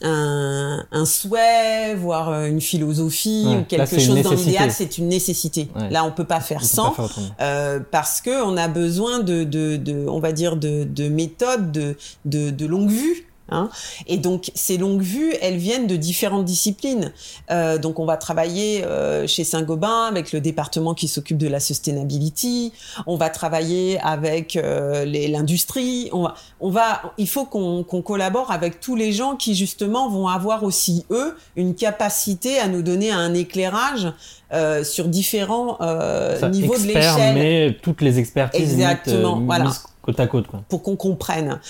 un, 0.00 0.86
un 0.90 1.04
souhait, 1.04 1.94
voire 1.96 2.46
une 2.46 2.62
philosophie 2.62 3.44
Ouais, 3.46 3.56
ou 3.58 3.64
quelque 3.64 3.98
chose 4.00 4.22
dans 4.22 4.32
l'idéal, 4.32 4.72
c'est 4.72 4.96
une 4.96 5.08
nécessité. 5.08 5.68
Là 5.90 6.04
on 6.04 6.12
peut 6.12 6.24
pas 6.24 6.40
faire 6.40 6.60
On 6.62 6.66
sans. 6.66 6.90
pas 6.92 6.94
faire 6.96 7.04
autrement. 7.04 7.84
parce 7.90 8.22
que 8.22 8.42
on 8.42 8.56
a 8.56 8.68
besoin 8.68 9.18
de, 9.18 9.44
de, 9.44 9.76
de 9.76 10.08
on 10.08 10.18
va 10.18 10.32
dire 10.32 10.56
de, 10.56 10.84
de 10.84 11.10
méthodes 11.10 11.70
de, 11.70 11.96
de, 12.24 12.48
de 12.48 12.66
longue 12.66 12.90
vue 12.90 13.26
Hein 13.50 13.68
et 14.06 14.16
donc 14.16 14.50
ces 14.54 14.78
longues 14.78 15.02
vues, 15.02 15.34
elles 15.40 15.56
viennent 15.56 15.86
de 15.86 15.96
différentes 15.96 16.44
disciplines. 16.44 17.12
Euh, 17.50 17.78
donc 17.78 17.98
on 17.98 18.04
va 18.04 18.16
travailler 18.16 18.84
euh, 18.84 19.26
chez 19.26 19.44
Saint-Gobain 19.44 20.06
avec 20.06 20.32
le 20.32 20.40
département 20.40 20.94
qui 20.94 21.08
s'occupe 21.08 21.38
de 21.38 21.48
la 21.48 21.60
sustainability. 21.60 22.72
On 23.06 23.16
va 23.16 23.30
travailler 23.30 23.98
avec 24.00 24.56
euh, 24.56 25.04
l'industrie. 25.04 26.08
On 26.12 26.22
va, 26.22 26.34
on 26.60 26.70
va, 26.70 27.02
il 27.18 27.28
faut 27.28 27.44
qu'on 27.44 27.82
qu'on 27.82 28.02
collabore 28.02 28.50
avec 28.50 28.80
tous 28.80 28.96
les 28.96 29.12
gens 29.12 29.36
qui 29.36 29.54
justement 29.54 30.08
vont 30.08 30.28
avoir 30.28 30.64
aussi 30.64 31.04
eux 31.10 31.36
une 31.56 31.74
capacité 31.74 32.58
à 32.58 32.68
nous 32.68 32.82
donner 32.82 33.10
un 33.10 33.34
éclairage 33.34 34.12
euh, 34.52 34.82
sur 34.82 35.06
différents 35.06 35.76
euh, 35.80 36.36
Ça, 36.38 36.48
niveaux 36.48 36.76
de 36.76 36.82
l'échelle 36.82 37.34
mais 37.34 37.76
toutes 37.82 38.00
les 38.00 38.18
expertises 38.18 38.60
Exactement, 38.60 39.34
limite, 39.34 39.42
euh, 39.42 39.46
voilà. 39.46 39.64
mises 39.66 39.84
côte 40.02 40.18
à 40.18 40.26
côte 40.26 40.46
quoi. 40.48 40.64
pour 40.68 40.82
qu'on 40.82 40.96
comprenne 40.96 41.60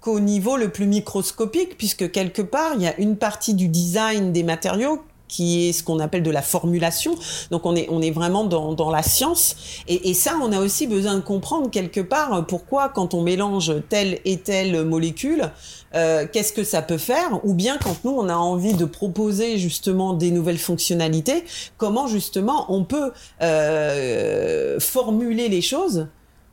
jusqu'au 0.00 0.20
niveau 0.20 0.56
le 0.56 0.70
plus 0.70 0.86
microscopique 0.86 1.76
puisque 1.76 2.10
quelque 2.10 2.42
part 2.42 2.72
il 2.76 2.82
y 2.82 2.86
a 2.86 2.98
une 2.98 3.16
partie 3.16 3.54
du 3.54 3.68
design 3.68 4.32
des 4.32 4.42
matériaux 4.42 5.02
qui 5.28 5.68
est 5.68 5.72
ce 5.72 5.84
qu'on 5.84 6.00
appelle 6.00 6.24
de 6.24 6.30
la 6.30 6.42
formulation. 6.42 7.14
Donc 7.50 7.64
on 7.64 7.76
est 7.76 7.86
on 7.90 8.00
est 8.00 8.10
vraiment 8.10 8.44
dans, 8.44 8.72
dans 8.72 8.90
la 8.90 9.02
science 9.02 9.84
et, 9.86 10.08
et 10.10 10.14
ça 10.14 10.32
on 10.42 10.52
a 10.52 10.58
aussi 10.58 10.86
besoin 10.86 11.16
de 11.16 11.20
comprendre 11.20 11.70
quelque 11.70 12.00
part 12.00 12.46
pourquoi 12.46 12.88
quand 12.88 13.12
on 13.14 13.22
mélange 13.22 13.72
telle 13.90 14.20
et 14.24 14.38
telle 14.38 14.84
molécule 14.84 15.50
euh, 15.94 16.26
qu'est-ce 16.32 16.52
que 16.52 16.64
ça 16.64 16.82
peut 16.82 16.98
faire? 16.98 17.44
Ou 17.44 17.52
bien 17.52 17.76
quand 17.76 18.02
nous 18.04 18.12
on 18.12 18.28
a 18.28 18.36
envie 18.36 18.74
de 18.74 18.86
proposer 18.86 19.58
justement 19.58 20.14
des 20.14 20.30
nouvelles 20.30 20.58
fonctionnalités 20.58 21.44
comment 21.76 22.06
justement 22.06 22.72
on 22.72 22.84
peut 22.84 23.12
euh, 23.42 24.80
formuler 24.80 25.48
les 25.48 25.60
choses 25.60 26.08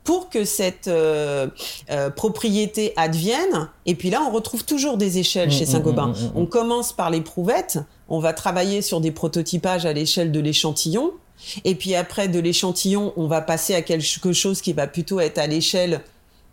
pour 0.08 0.30
que 0.30 0.46
cette 0.46 0.88
euh, 0.88 1.48
euh, 1.90 2.08
propriété 2.08 2.94
advienne. 2.96 3.68
Et 3.84 3.94
puis 3.94 4.08
là, 4.08 4.22
on 4.26 4.32
retrouve 4.32 4.64
toujours 4.64 4.96
des 4.96 5.18
échelles 5.18 5.50
chez 5.50 5.64
mm, 5.64 5.68
Saint-Gobain. 5.68 6.06
mm, 6.06 6.12
mm, 6.12 6.24
mm. 6.28 6.32
On 6.34 6.46
commence 6.46 6.94
par 6.94 7.10
les 7.10 7.20
prouvettes, 7.20 7.78
on 8.08 8.18
va 8.18 8.32
travailler 8.32 8.80
sur 8.80 9.02
des 9.02 9.10
prototypages 9.10 9.84
à 9.84 9.92
l'échelle 9.92 10.32
de 10.32 10.40
l'échantillon. 10.40 11.10
Et 11.66 11.74
puis 11.74 11.94
après, 11.94 12.28
de 12.28 12.40
l'échantillon, 12.40 13.12
on 13.18 13.26
va 13.26 13.42
passer 13.42 13.74
à 13.74 13.82
quelque 13.82 14.32
chose 14.32 14.62
qui 14.62 14.72
va 14.72 14.86
plutôt 14.86 15.20
être 15.20 15.36
à 15.36 15.46
l'échelle, 15.46 16.00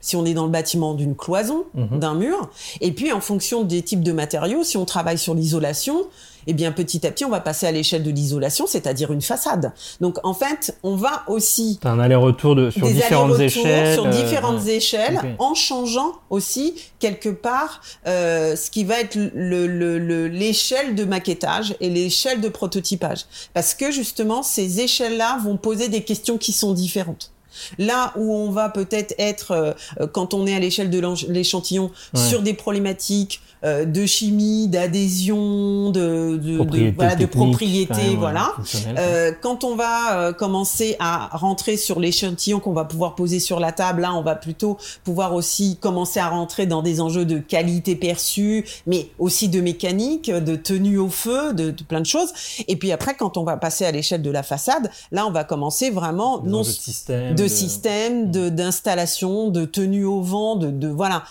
si 0.01 0.17
on 0.17 0.25
est 0.25 0.33
dans 0.33 0.47
le 0.47 0.51
bâtiment, 0.51 0.93
d'une 0.93 1.15
cloison, 1.15 1.63
d'un 1.75 2.13
mur. 2.13 2.49
Et 2.81 2.91
puis, 2.91 3.13
en 3.13 3.21
fonction 3.21 3.63
des 3.63 3.81
types 3.83 4.03
de 4.03 4.11
matériaux, 4.11 4.65
si 4.65 4.75
on 4.75 4.83
travaille 4.83 5.17
sur 5.17 5.33
l'isolation, 5.33 6.07
eh 6.47 6.53
bien, 6.53 6.71
petit 6.71 7.05
à 7.07 7.11
petit, 7.11 7.25
on 7.25 7.29
va 7.29 7.39
passer 7.39 7.65
à 7.67 7.71
l'échelle 7.71 8.03
de 8.03 8.11
l'isolation, 8.11 8.65
c'est-à-dire 8.67 9.11
une 9.11 9.21
façade. 9.21 9.71
Donc, 10.01 10.17
en 10.23 10.33
fait, 10.33 10.77
on 10.83 10.95
va 10.95 11.23
aussi 11.27 11.79
un 11.83 11.99
aller-retour 11.99 12.55
de, 12.55 12.69
sur 12.69 12.87
différentes 12.93 13.39
échelles. 13.39 13.93
sur 13.93 14.05
euh, 14.05 14.09
différentes 14.11 14.67
échelles, 14.67 15.19
en 15.39 15.53
changeant 15.53 16.11
aussi 16.29 16.75
quelque 16.99 17.29
part 17.29 17.81
euh, 18.07 18.55
ce 18.55 18.69
qui 18.71 18.83
va 18.83 18.99
être 18.99 19.15
le- 19.15 19.67
le- 19.67 19.99
le- 19.99 20.27
l'échelle 20.27 20.95
de 20.95 21.03
maquettage 21.05 21.75
et 21.81 21.89
l'échelle 21.89 22.41
de 22.41 22.49
prototypage, 22.49 23.25
parce 23.53 23.73
que 23.73 23.91
justement 23.91 24.43
ces 24.43 24.79
échelles-là 24.81 25.39
vont 25.43 25.57
poser 25.57 25.87
des 25.89 26.03
questions 26.03 26.37
qui 26.37 26.51
sont 26.51 26.73
différentes. 26.73 27.31
Là 27.77 28.13
où 28.17 28.33
on 28.33 28.51
va 28.51 28.69
peut-être 28.69 29.13
être, 29.17 29.51
euh, 29.51 29.71
euh, 29.99 30.07
quand 30.07 30.33
on 30.33 30.45
est 30.47 30.55
à 30.55 30.59
l'échelle 30.59 30.89
de 30.89 31.01
l'échantillon, 31.31 31.91
Ouais. 32.13 32.21
sur 32.29 32.41
des 32.41 32.53
problématiques 32.53 33.41
euh, 33.63 33.85
de 33.85 34.05
chimie, 34.05 34.67
d'adhésion, 34.67 35.89
de, 35.91 36.37
de, 36.37 36.51
de, 36.51 36.55
Propriété 36.57 36.91
voilà, 36.95 37.15
de 37.15 37.25
quand 37.25 37.31
propriété, 37.45 37.93
même, 38.09 38.15
voilà. 38.17 38.51
fonctionnelle. 38.55 38.95
Euh, 38.99 39.31
quand 39.41 39.63
on 39.63 39.75
va 39.75 40.33
commencer 40.33 40.95
à 40.99 41.29
rentrer 41.37 41.77
sur 41.77 41.99
l'échantillon 41.99 42.59
qu'on 42.59 42.73
va 42.73 42.85
pouvoir 42.85 43.15
poser 43.15 43.39
sur 43.39 43.59
la 43.59 43.71
table, 43.71 44.01
là, 44.01 44.13
on 44.13 44.21
va 44.21 44.35
plutôt 44.35 44.77
pouvoir 45.03 45.33
aussi 45.33 45.77
commencer 45.79 46.19
à 46.19 46.29
rentrer 46.29 46.65
dans 46.67 46.81
des 46.83 47.01
enjeux 47.01 47.25
de 47.25 47.39
qualité 47.39 47.95
perçue, 47.95 48.65
mais 48.85 49.09
aussi 49.19 49.49
de 49.49 49.61
mécanique, 49.61 50.29
de 50.29 50.55
tenue 50.55 50.97
au 50.97 51.09
feu, 51.09 51.53
de, 51.53 51.71
de 51.71 51.83
plein 51.83 52.01
de 52.01 52.05
choses. 52.05 52.29
Et 52.67 52.75
puis 52.75 52.91
après, 52.91 53.15
quand 53.15 53.37
on 53.37 53.43
va 53.43 53.57
passer 53.57 53.85
à 53.85 53.91
l'échelle 53.91 54.21
de 54.21 54.31
la 54.31 54.43
façade, 54.43 54.91
là, 55.11 55.25
on 55.25 55.31
va 55.31 55.43
commencer 55.43 55.89
vraiment 55.89 56.41
non 56.43 56.59
de 56.59 56.63
système. 56.65 57.35
de 57.35 57.44
système, 57.47 58.31
de 58.31 58.49
d'installation, 58.49 59.49
de 59.49 59.65
tenue 59.65 60.05
au 60.05 60.21
vent, 60.21 60.55
de, 60.55 60.69
de 60.71 60.87
voilà. 60.87 61.23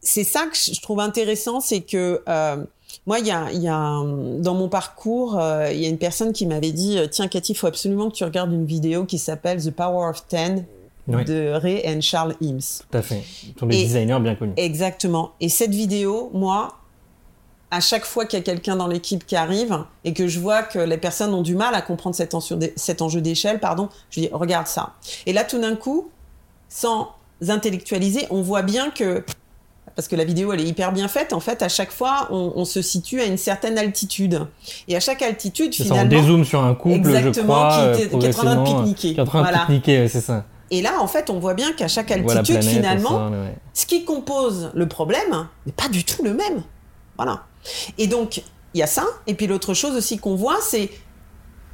C'est 0.00 0.24
ça 0.24 0.46
que 0.46 0.56
je 0.56 0.80
trouve 0.80 1.00
intéressant, 1.00 1.60
c'est 1.60 1.80
que 1.80 2.22
euh, 2.28 2.56
moi, 3.06 3.18
il 3.18 3.26
y 3.26 3.30
a, 3.32 3.50
y 3.52 3.66
a 3.68 3.74
un- 3.76 4.38
dans 4.38 4.54
mon 4.54 4.68
parcours, 4.68 5.38
euh, 5.38 5.70
il 5.72 5.80
y 5.80 5.86
a 5.86 5.88
une 5.88 5.98
personne 5.98 6.32
qui 6.32 6.46
m'avait 6.46 6.72
dit 6.72 6.98
euh, 6.98 7.06
tiens 7.08 7.26
Cathy, 7.28 7.52
il 7.52 7.54
faut 7.56 7.66
absolument 7.66 8.08
que 8.10 8.14
tu 8.14 8.24
regardes 8.24 8.52
une 8.52 8.66
vidéo 8.66 9.04
qui 9.04 9.18
s'appelle 9.18 9.62
The 9.62 9.70
Power 9.72 10.08
of 10.10 10.26
Ten 10.28 10.64
Oui. 11.08 11.24
de 11.24 11.50
Ray 11.54 11.82
and 11.86 12.00
Charles 12.02 12.34
Eames. 12.40 12.60
Tout 12.90 12.98
à 12.98 13.02
fait. 13.02 13.22
Ce 13.54 13.58
sont 13.58 13.66
des 13.66 13.76
Et- 13.78 13.82
designers 13.84 14.18
bien 14.20 14.34
connus. 14.36 14.52
Exactement. 14.56 15.32
Et 15.40 15.48
cette 15.48 15.74
vidéo, 15.74 16.30
moi, 16.34 16.74
à 17.70 17.80
chaque 17.80 18.04
fois 18.04 18.26
qu'il 18.26 18.38
y 18.38 18.42
a 18.42 18.44
quelqu'un 18.44 18.76
dans 18.76 18.86
l'équipe 18.86 19.26
qui 19.26 19.34
arrive 19.36 19.76
et 20.04 20.12
que 20.14 20.28
je 20.28 20.38
vois 20.38 20.62
que 20.62 20.78
les 20.78 20.98
personnes 20.98 21.34
ont 21.34 21.42
du 21.42 21.54
mal 21.56 21.74
à 21.74 21.82
comprendre 21.82 22.14
cet 22.14 22.32
enjeu, 22.34 22.56
d'é- 22.56 22.72
cet 22.76 23.02
enjeu 23.02 23.20
d'échelle, 23.20 23.58
pardon, 23.60 23.88
je 24.10 24.20
dis 24.20 24.28
regarde 24.32 24.66
ça. 24.68 24.94
Et 25.26 25.32
là, 25.32 25.42
tout 25.44 25.58
d'un 25.60 25.74
coup, 25.74 26.08
sans 26.68 27.10
intellectualiser, 27.48 28.26
on 28.30 28.42
voit 28.42 28.62
bien 28.62 28.90
que 28.90 29.24
parce 29.94 30.08
que 30.08 30.16
la 30.16 30.24
vidéo 30.24 30.52
elle 30.52 30.60
est 30.60 30.64
hyper 30.66 30.92
bien 30.92 31.08
faite. 31.08 31.32
En 31.32 31.40
fait, 31.40 31.62
à 31.62 31.68
chaque 31.68 31.90
fois, 31.90 32.28
on, 32.30 32.52
on 32.54 32.64
se 32.66 32.82
situe 32.82 33.20
à 33.20 33.24
une 33.24 33.38
certaine 33.38 33.78
altitude. 33.78 34.46
Et 34.88 34.96
à 34.96 35.00
chaque 35.00 35.22
altitude, 35.22 35.72
C'est 35.72 35.84
ça, 35.84 35.94
on 35.94 35.96
finalement, 36.00 36.20
dézoome 36.22 36.44
sur 36.44 36.62
un 36.62 36.74
couple, 36.74 37.04
je 37.10 37.16
Exactement, 37.16 37.54
crois, 37.54 37.92
qui 37.96 38.08
qui 38.08 38.26
est 38.26 38.28
en 38.28 38.30
train 38.30 38.56
de 38.56 38.64
pique-niquer. 38.64 39.12
Qui 39.14 39.18
est 39.18 39.22
en 39.22 39.24
train 39.24 39.40
Voilà. 39.42 39.58
de 39.58 39.62
pique-niquer, 39.62 40.08
c'est 40.08 40.20
ça. 40.20 40.44
et 40.70 40.82
là, 40.82 41.00
en 41.00 41.06
fait, 41.06 41.30
on 41.30 41.38
voit 41.38 41.54
bien 41.54 41.72
qu'à 41.72 41.88
chaque 41.88 42.10
altitude, 42.10 42.44
planète, 42.44 42.64
finalement, 42.64 43.28
ouais. 43.30 43.54
ce 43.72 43.86
qui 43.86 44.04
compose 44.04 44.70
le 44.74 44.86
problème 44.86 45.48
n'est 45.64 45.72
pas 45.72 45.88
du 45.88 46.04
tout 46.04 46.22
le 46.22 46.34
même. 46.34 46.62
Voilà. 47.16 47.42
Et 47.98 48.06
donc, 48.06 48.42
il 48.74 48.80
y 48.80 48.82
a 48.82 48.86
ça. 48.86 49.04
Et 49.26 49.34
puis 49.34 49.46
l'autre 49.46 49.74
chose 49.74 49.96
aussi 49.96 50.18
qu'on 50.18 50.34
voit, 50.34 50.58
c'est 50.60 50.90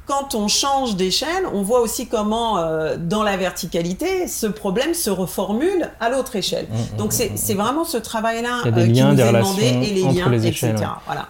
quand 0.05 0.35
on 0.35 0.47
change 0.47 0.95
d'échelle, 0.95 1.45
on 1.53 1.61
voit 1.61 1.79
aussi 1.79 2.07
comment, 2.07 2.57
euh, 2.57 2.97
dans 2.97 3.23
la 3.23 3.37
verticalité, 3.37 4.27
ce 4.27 4.47
problème 4.47 4.93
se 4.93 5.09
reformule 5.09 5.89
à 5.99 6.09
l'autre 6.09 6.35
échelle. 6.35 6.67
Mm, 6.69 6.75
mm, 6.75 6.97
Donc, 6.97 7.13
c'est 7.13 7.31
mm, 7.31 7.37
c'est 7.37 7.53
vraiment 7.53 7.85
ce 7.85 7.97
travail-là 7.97 8.61
euh, 8.65 8.71
qui 8.71 9.01
nous 9.01 9.15
des 9.15 9.21
est 9.21 9.33
demandé 9.33 9.63
et 9.63 9.93
les 9.93 10.03
entre 10.03 10.15
liens, 10.15 10.29
les 10.29 10.47
etc. 10.47 10.73
ouais. 10.73 10.85
Voilà. 11.05 11.27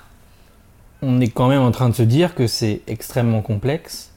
on 1.01 1.21
est 1.21 1.27
quand 1.27 1.47
même 1.47 1.61
en 1.61 1.71
train 1.71 1.89
de 1.89 1.95
se 1.95 2.03
dire 2.03 2.33
que 2.33 2.47
c'est 2.47 2.81
extrêmement 2.87 3.41
complexe. 3.41 4.09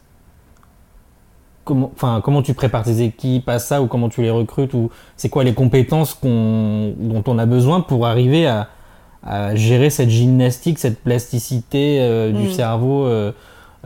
Comment, 1.65 1.91
enfin, 1.95 2.21
comment 2.25 2.43
tu 2.43 2.55
prépares 2.55 2.85
tes 2.85 3.03
équipes 3.03 3.49
à 3.49 3.59
ça 3.59 3.83
ou 3.83 3.89
comment 3.89 4.09
tu 4.09 4.23
les 4.23 4.31
recrutes 4.31 4.73
ou 4.73 4.91
c'est 5.17 5.29
quoi 5.29 5.43
les 5.43 5.53
compétences 5.53 6.17
dont 6.23 7.25
on 7.27 7.39
a 7.39 7.47
besoin 7.47 7.81
pour 7.81 8.07
arriver 8.07 8.47
à, 8.47 8.69
à 9.27 9.55
gérer 9.57 9.91
cette 9.91 10.11
gymnastique, 10.11 10.79
cette 10.79 11.01
plasticité 11.01 11.99
euh, 12.01 12.33
du 12.33 12.49
Mm. 12.49 12.53
cerveau, 12.53 13.05
euh, 13.07 13.33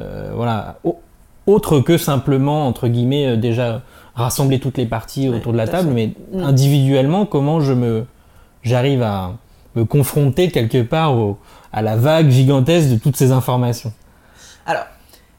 euh, 0.00 0.30
voilà, 0.34 0.78
Au- 0.84 0.98
autre 1.46 1.80
que 1.80 1.96
simplement 1.98 2.66
entre 2.68 2.88
guillemets 2.88 3.36
déjà 3.36 3.82
rassembler 4.14 4.60
toutes 4.60 4.76
les 4.78 4.86
parties 4.86 5.28
Ouais, 5.28 5.36
autour 5.36 5.52
de 5.52 5.56
la 5.56 5.66
table, 5.66 5.90
mais 5.90 6.12
Mm. 6.32 6.42
individuellement 6.42 7.26
comment 7.26 7.60
je 7.60 7.72
me 7.72 8.04
j'arrive 8.62 9.02
à 9.02 9.32
me 9.74 9.84
confronter 9.84 10.50
quelque 10.50 10.82
part 10.82 11.14
à 11.72 11.80
la 11.80 11.96
vague 11.96 12.28
gigantesque 12.30 12.90
de 12.90 12.96
toutes 12.96 13.16
ces 13.16 13.32
informations? 13.32 13.92
Alors, 14.66 14.84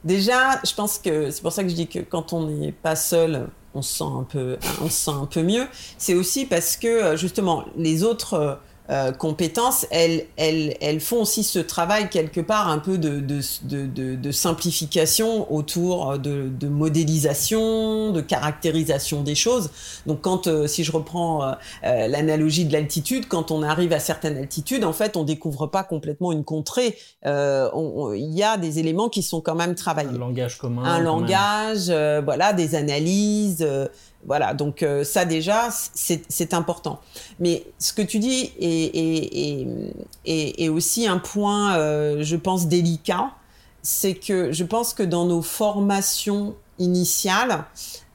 déjà, 0.04 0.60
je 0.66 0.74
pense 0.74 0.98
que 0.98 1.30
c'est 1.30 1.42
pour 1.42 1.52
ça 1.52 1.62
que 1.62 1.68
je 1.68 1.74
dis 1.76 1.86
que 1.86 2.00
quand 2.00 2.32
on 2.32 2.46
n'est 2.48 2.72
pas 2.72 2.96
seul, 2.96 3.46
on 3.74 3.82
se 3.82 3.98
sent 3.98 4.04
un 4.04 4.24
peu, 4.28 4.56
on 4.82 4.86
se 4.88 5.04
sent 5.04 5.10
un 5.12 5.26
peu 5.26 5.42
mieux. 5.42 5.66
C'est 5.98 6.14
aussi 6.14 6.46
parce 6.46 6.76
que 6.76 7.16
justement 7.16 7.64
les 7.76 8.02
autres 8.02 8.58
euh, 8.90 9.12
compétences, 9.12 9.86
elles, 9.92 10.26
elles, 10.36 10.76
elles, 10.80 10.98
font 10.98 11.22
aussi 11.22 11.44
ce 11.44 11.60
travail 11.60 12.10
quelque 12.10 12.40
part 12.40 12.68
un 12.68 12.78
peu 12.78 12.98
de, 12.98 13.20
de, 13.20 13.40
de, 13.62 14.16
de 14.16 14.30
simplification 14.32 15.50
autour 15.54 16.18
de, 16.18 16.50
modélisation, 16.66 18.10
de 18.10 18.20
caractérisation 18.20 19.22
des 19.22 19.36
choses. 19.36 19.70
Donc 20.06 20.20
quand, 20.22 20.48
euh, 20.48 20.66
si 20.66 20.82
je 20.82 20.90
reprends 20.90 21.44
euh, 21.44 21.54
l'analogie 21.82 22.64
de 22.64 22.72
l'altitude, 22.72 23.28
quand 23.28 23.52
on 23.52 23.62
arrive 23.62 23.92
à 23.92 24.00
certaines 24.00 24.36
altitudes, 24.36 24.82
en 24.82 24.92
fait, 24.92 25.16
on 25.16 25.22
découvre 25.22 25.68
pas 25.68 25.84
complètement 25.84 26.32
une 26.32 26.44
contrée. 26.44 26.98
Il 27.24 28.34
y 28.34 28.42
a 28.42 28.56
des 28.56 28.80
éléments 28.80 29.08
qui 29.08 29.22
sont 29.22 29.40
quand 29.40 29.54
même 29.54 29.76
travaillés. 29.76 30.10
Un 30.10 30.18
langage 30.18 30.58
commun. 30.58 30.82
Un 30.82 30.98
langage, 30.98 31.86
voilà, 32.24 32.52
des 32.52 32.74
analyses 32.74 33.64
voilà, 34.24 34.54
donc 34.54 34.82
euh, 34.82 35.02
ça 35.04 35.24
déjà, 35.24 35.68
c'est 35.70 36.54
important. 36.54 37.00
Mais 37.40 37.64
ce 37.78 37.92
que 37.92 38.02
tu 38.02 38.18
dis 38.18 38.52
est, 40.24 40.68
aussi 40.68 41.06
un 41.06 41.18
point, 41.18 41.76
euh, 41.76 42.22
je 42.22 42.36
pense, 42.36 42.68
délicat. 42.68 43.30
C'est 43.84 44.14
que 44.14 44.52
je 44.52 44.62
pense 44.62 44.94
que 44.94 45.02
dans 45.02 45.24
nos 45.24 45.42
formations 45.42 46.54
initiales, 46.78 47.64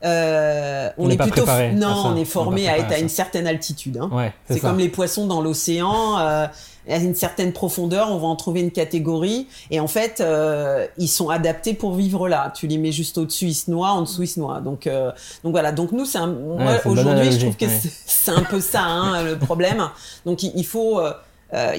euh, 0.06 0.90
on, 0.98 1.10
est, 1.10 1.18
plutôt 1.18 1.46
non, 1.74 2.04
on 2.06 2.16
est 2.16 2.24
formé 2.24 2.70
à 2.70 2.78
être 2.78 2.94
à, 2.94 3.00
une 3.00 3.10
certaine 3.10 3.48
altitude. 3.48 3.98
Hein. 3.98 4.32
c'est 4.48 4.62
comme 4.62 4.78
les 4.78 4.88
poissons 4.88 5.28
dans 5.28 5.42
l'océan. 5.42 6.48
Euh, 6.90 6.94
à 6.94 6.98
une 6.98 7.16
certaine 7.16 7.54
profondeur, 7.54 8.12
on 8.12 8.18
va 8.18 8.28
en 8.28 8.36
trouver 8.36 8.62
une 8.62 8.72
catégorie, 8.72 9.48
et 9.72 9.80
en 9.80 9.88
fait, 9.88 10.20
euh, 10.20 10.88
ils 10.98 11.08
sont 11.08 11.30
adaptés 11.30 11.74
pour 11.74 11.94
vivre 11.96 12.28
là. 12.28 12.52
Tu 12.56 12.68
les 12.68 12.78
mets 12.78 12.92
juste 12.92 13.18
au-dessus, 13.18 13.46
ils 13.46 13.54
se 13.54 13.70
noient, 13.72 13.92
en 13.92 14.02
dessous, 14.02 14.24
ils 14.24 14.28
se 14.28 14.40
noient. 14.40 14.62
Donc, 14.62 14.88
euh, 14.88 15.12
donc 15.44 15.52
voilà. 15.52 15.72
Donc 15.72 15.92
nous, 15.92 16.06
c'est 16.06 16.20
moi 16.26 16.80
aujourd'hui, 16.86 17.32
je 17.32 17.40
trouve 17.40 17.58
que 17.58 17.66
c'est 18.06 18.32
un 18.32 18.44
peu 18.44 18.60
ça 18.60 18.82
hein, 18.82 19.24
le 19.24 19.38
problème. 19.38 19.90
Donc 20.26 20.44
il, 20.44 20.66
faut. 20.66 21.00
Euh, 21.00 21.14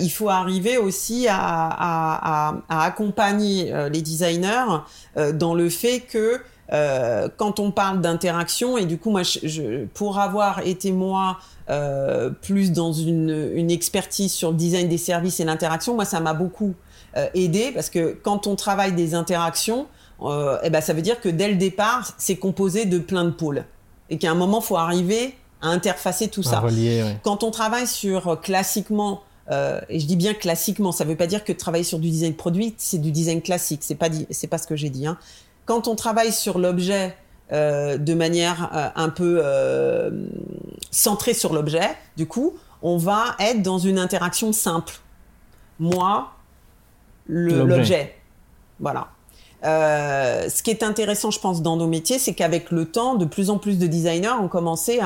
il 0.01 0.09
faut 0.09 0.31
arriver 0.31 0.79
aussi 0.79 1.29
à, 1.29 1.37
à, 1.37 2.49
à, 2.49 2.55
à 2.71 2.85
accompagner 2.85 3.71
les 3.93 4.01
designers 4.01 4.79
dans 5.35 5.55
le 5.55 5.69
fait 5.69 6.01
que 6.01 6.41
euh, 6.73 7.29
quand 7.37 7.61
on 7.61 7.71
parle 7.71 8.01
d'interaction, 8.01 8.77
et 8.77 8.85
du 8.85 8.99
coup, 8.99 9.11
moi, 9.11 9.23
je, 9.23 9.87
pour 9.87 10.19
avoir 10.19 10.67
été 10.67 10.93
moi 10.93 11.39
euh, 11.71 12.31
plus 12.31 12.73
dans 12.73 12.93
une, 12.93 13.53
une, 13.55 13.71
expertise 13.71 14.33
sur 14.33 14.51
le 14.51 14.57
design 14.57 14.89
des 14.89 14.99
services 14.99 15.41
et 15.41 15.45
l'interaction, 15.45 15.95
moi, 15.95 16.05
ça 16.05 16.21
m'a 16.21 16.35
beaucoup 16.35 16.75
euh, 17.17 17.27
aidé 17.35 17.73
parce 17.73 17.91
que 17.91 18.19
quand 18.23 18.47
on 18.47 18.55
travaille 18.55 18.93
des 18.93 19.15
interactions, 19.15 19.87
eh 20.21 20.71
ben, 20.71 20.81
ça 20.81 20.93
veut 20.93 21.03
dire 21.03 21.21
que 21.21 21.29
dès 21.29 21.49
le 21.49 21.57
départ, 21.57 22.13
c'est 22.19 22.37
composé 22.37 22.87
de 22.87 22.99
plein 22.99 23.25
de 23.25 23.31
pôles 23.31 23.65
et 24.11 24.19
qu'à 24.19 24.31
un 24.31 24.35
moment, 24.35 24.61
faut 24.61 24.77
arriver 24.77 25.37
à 25.63 25.69
interfacer 25.69 26.29
tout 26.29 26.43
ça. 26.43 26.63
Quand 27.23 27.45
on 27.45 27.51
travaille 27.51 27.87
sur 27.87 28.41
classiquement 28.41 29.23
euh, 29.51 29.81
et 29.89 29.99
je 29.99 30.07
dis 30.07 30.17
bien 30.17 30.35
classiquement, 30.35 30.93
ça 30.93 31.05
ne 31.05 31.11
veut 31.11 31.17
pas 31.17 31.27
dire 31.27 31.45
que 31.45 31.53
travailler 31.53 31.85
sur 31.85 31.99
du 31.99 32.11
design 32.11 32.35
produit, 32.35 32.75
c'est 32.77 32.99
du 32.99 33.11
design 33.11 33.41
classique. 33.41 33.81
C'est 33.83 33.95
pas 33.95 34.09
c'est 34.31 34.47
pas 34.47 34.59
ce 34.59 34.67
que 34.67 34.77
j'ai 34.77 34.91
dit. 34.91 35.07
Hein 35.07 35.19
quand 35.69 35.87
on 35.87 35.95
travaille 35.95 36.33
sur 36.33 36.59
l'objet 36.59 37.15
euh, 37.53 37.99
de 37.99 38.15
manière 38.15 38.71
euh, 38.75 38.89
un 38.97 39.11
peu 39.11 39.41
euh, 39.45 40.11
centrée 40.91 41.35
sur 41.35 41.53
l'objet, 41.53 41.91
du 42.17 42.27
coup, 42.27 42.55
on 42.81 42.97
va 42.97 43.37
être 43.39 43.61
dans 43.61 43.79
une 43.79 43.99
interaction 43.99 44.55
simple. 44.55 44.95
Moi, 45.79 46.31
l'objet. 47.27 48.17
Voilà. 48.81 49.09
ce 49.63 50.63
qui 50.63 50.71
est 50.71 50.83
intéressant, 50.83 51.31
je 51.31 51.39
pense, 51.39 51.61
dans 51.61 51.77
nos 51.77 51.87
métiers, 51.87 52.19
c'est 52.19 52.33
qu'avec 52.33 52.71
le 52.71 52.87
temps, 52.87 53.17
de 53.17 53.27
plus 53.27 53.51
en 53.51 53.59
plus 53.59 53.79
de 53.79 53.87
designers 53.87 54.41
ont 54.41 54.49
commencé 54.49 55.01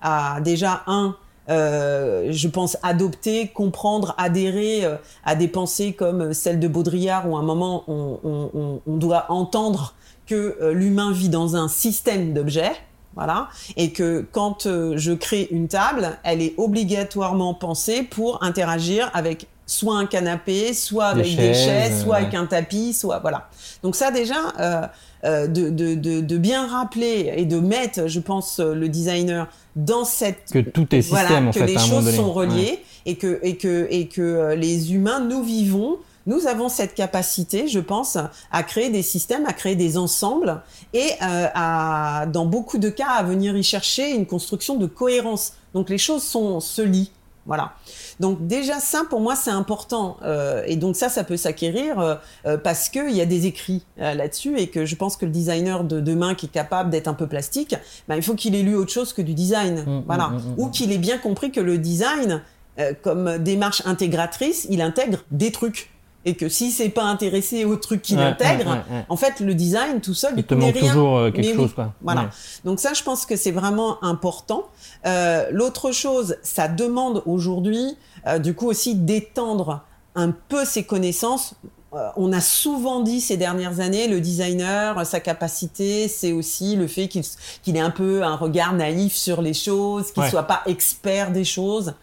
à, 0.00 0.40
déjà, 0.40 0.84
un, 0.86 1.16
je 1.48 2.48
pense, 2.48 2.78
adopter, 2.82 3.48
comprendre, 3.48 4.14
adhérer 4.16 4.84
à 5.24 5.34
des 5.34 5.48
pensées 5.48 5.92
comme 5.92 6.32
celle 6.32 6.60
de 6.60 6.68
Baudrillard, 6.68 7.28
où 7.28 7.36
à 7.36 7.40
un 7.40 7.44
moment, 7.44 7.84
on, 7.88 8.80
on 8.86 8.96
doit 8.96 9.26
entendre 9.28 9.94
que 10.28 10.56
euh, 10.60 10.72
l'humain 10.72 11.10
vit 11.12 11.30
dans 11.30 11.56
un 11.56 11.68
système 11.68 12.34
d'objets, 12.34 12.72
voilà, 13.16 13.48
et 13.76 13.90
que 13.90 14.24
quand 14.30 14.66
euh, 14.66 14.92
je 14.96 15.12
crée 15.12 15.48
une 15.50 15.66
table, 15.66 16.18
elle 16.22 16.40
est 16.40 16.54
obligatoirement 16.56 17.54
pensée 17.54 18.02
pour 18.04 18.44
interagir 18.44 19.10
avec 19.14 19.48
soit 19.66 19.96
un 19.96 20.06
canapé, 20.06 20.72
soit 20.72 21.06
avec 21.06 21.34
des, 21.34 21.52
chaises, 21.52 22.04
soit 22.04 22.16
avec 22.16 22.34
un 22.34 22.46
tapis, 22.46 22.92
soit 22.92 23.18
voilà. 23.18 23.48
Donc 23.82 23.96
ça 23.96 24.10
déjà, 24.10 24.52
euh, 25.24 25.46
de, 25.46 25.68
de, 25.68 25.94
de, 26.20 26.38
bien 26.38 26.66
rappeler 26.68 27.32
et 27.36 27.44
de 27.44 27.58
mettre, 27.58 28.06
je 28.06 28.20
pense, 28.20 28.60
le 28.60 28.88
designer 28.88 29.48
dans 29.76 30.04
cette 30.04 30.50
que 30.52 30.60
tout 30.60 30.94
est 30.94 31.02
système 31.02 31.26
voilà, 31.26 31.48
en 31.48 31.50
que 31.50 31.58
fait, 31.58 31.66
les 31.66 31.78
choses 31.78 32.14
sont 32.14 32.32
reliées 32.32 32.78
et 33.04 33.16
que 33.16 33.40
et 33.42 33.56
que 33.56 33.88
et 33.90 34.06
que 34.06 34.54
les 34.54 34.94
humains 34.94 35.20
nous 35.20 35.42
vivons 35.42 35.98
nous 36.28 36.46
avons 36.46 36.68
cette 36.68 36.94
capacité, 36.94 37.68
je 37.68 37.80
pense, 37.80 38.18
à 38.52 38.62
créer 38.62 38.90
des 38.90 39.02
systèmes, 39.02 39.46
à 39.46 39.54
créer 39.54 39.76
des 39.76 39.96
ensembles 39.96 40.60
et 40.92 41.12
euh, 41.22 41.46
à, 41.54 42.26
dans 42.26 42.44
beaucoup 42.44 42.76
de 42.76 42.90
cas, 42.90 43.08
à 43.08 43.22
venir 43.22 43.56
y 43.56 43.62
chercher 43.62 44.10
une 44.10 44.26
construction 44.26 44.76
de 44.76 44.84
cohérence. 44.84 45.54
Donc 45.72 45.88
les 45.88 45.96
choses 45.96 46.22
sont, 46.22 46.60
se 46.60 46.82
lient. 46.82 47.10
Voilà. 47.46 47.72
Donc 48.20 48.46
déjà 48.46 48.78
ça, 48.78 49.04
pour 49.08 49.20
moi, 49.20 49.36
c'est 49.36 49.50
important. 49.50 50.18
Euh, 50.22 50.62
et 50.66 50.76
donc 50.76 50.96
ça, 50.96 51.08
ça 51.08 51.24
peut 51.24 51.38
s'acquérir 51.38 51.98
euh, 52.44 52.58
parce 52.58 52.90
qu'il 52.90 53.16
y 53.16 53.22
a 53.22 53.26
des 53.26 53.46
écrits 53.46 53.86
là-dessus 53.96 54.58
et 54.58 54.66
que 54.68 54.84
je 54.84 54.96
pense 54.96 55.16
que 55.16 55.24
le 55.24 55.32
designer 55.32 55.82
de 55.82 55.98
demain 55.98 56.34
qui 56.34 56.44
est 56.44 56.50
capable 56.50 56.90
d'être 56.90 57.08
un 57.08 57.14
peu 57.14 57.26
plastique, 57.26 57.74
ben, 58.06 58.16
il 58.16 58.22
faut 58.22 58.34
qu'il 58.34 58.54
ait 58.54 58.62
lu 58.62 58.76
autre 58.76 58.92
chose 58.92 59.14
que 59.14 59.22
du 59.22 59.32
design. 59.32 59.82
Mmh, 59.86 60.02
voilà. 60.06 60.28
Mmh, 60.28 60.36
mmh, 60.36 60.54
Ou 60.58 60.68
qu'il 60.68 60.92
ait 60.92 60.98
bien 60.98 61.16
compris 61.16 61.50
que 61.50 61.60
le 61.60 61.78
design, 61.78 62.42
comme 63.02 63.38
démarche 63.38 63.82
intégratrice, 63.86 64.66
il 64.70 64.82
intègre 64.82 65.24
des 65.30 65.50
trucs 65.50 65.90
et 66.28 66.34
que 66.34 66.50
si 66.50 66.70
c'est 66.70 66.90
pas 66.90 67.04
intéressé 67.04 67.64
au 67.64 67.76
truc 67.76 68.02
qu'il 68.02 68.18
intègre, 68.18 68.84
en 69.08 69.16
fait 69.16 69.40
le 69.40 69.54
design 69.54 70.02
tout 70.02 70.12
seul 70.12 70.34
il 70.36 70.44
te 70.44 70.54
manque 70.54 70.78
toujours 70.78 71.16
euh, 71.16 71.30
quelque 71.30 71.56
chose 71.56 71.72
quoi. 71.72 71.94
Voilà. 72.02 72.28
Donc 72.64 72.80
ça 72.80 72.92
je 72.92 73.02
pense 73.02 73.24
que 73.24 73.34
c'est 73.34 73.50
vraiment 73.50 74.02
important. 74.04 74.66
Euh, 75.06 75.48
L'autre 75.50 75.90
chose, 75.90 76.36
ça 76.42 76.68
demande 76.68 77.22
aujourd'hui 77.24 77.96
euh, 78.26 78.38
du 78.38 78.54
coup 78.54 78.66
aussi 78.66 78.94
d'étendre 78.94 79.84
un 80.14 80.30
peu 80.30 80.64
ses 80.66 80.84
connaissances. 80.84 81.54
On 82.16 82.34
a 82.34 82.42
souvent 82.42 83.00
dit 83.00 83.22
ces 83.22 83.38
dernières 83.38 83.80
années, 83.80 84.08
le 84.08 84.20
designer, 84.20 85.06
sa 85.06 85.20
capacité, 85.20 86.06
c'est 86.08 86.32
aussi 86.32 86.76
le 86.76 86.86
fait 86.86 87.08
qu'il 87.08 87.22
qu'il 87.62 87.76
ait 87.78 87.80
un 87.80 87.88
peu 87.88 88.22
un 88.22 88.36
regard 88.36 88.74
naïf 88.74 89.14
sur 89.14 89.40
les 89.40 89.54
choses, 89.54 90.12
qu'il 90.12 90.24
soit 90.24 90.42
pas 90.42 90.60
expert 90.66 91.32
des 91.32 91.44
choses. 91.44 91.94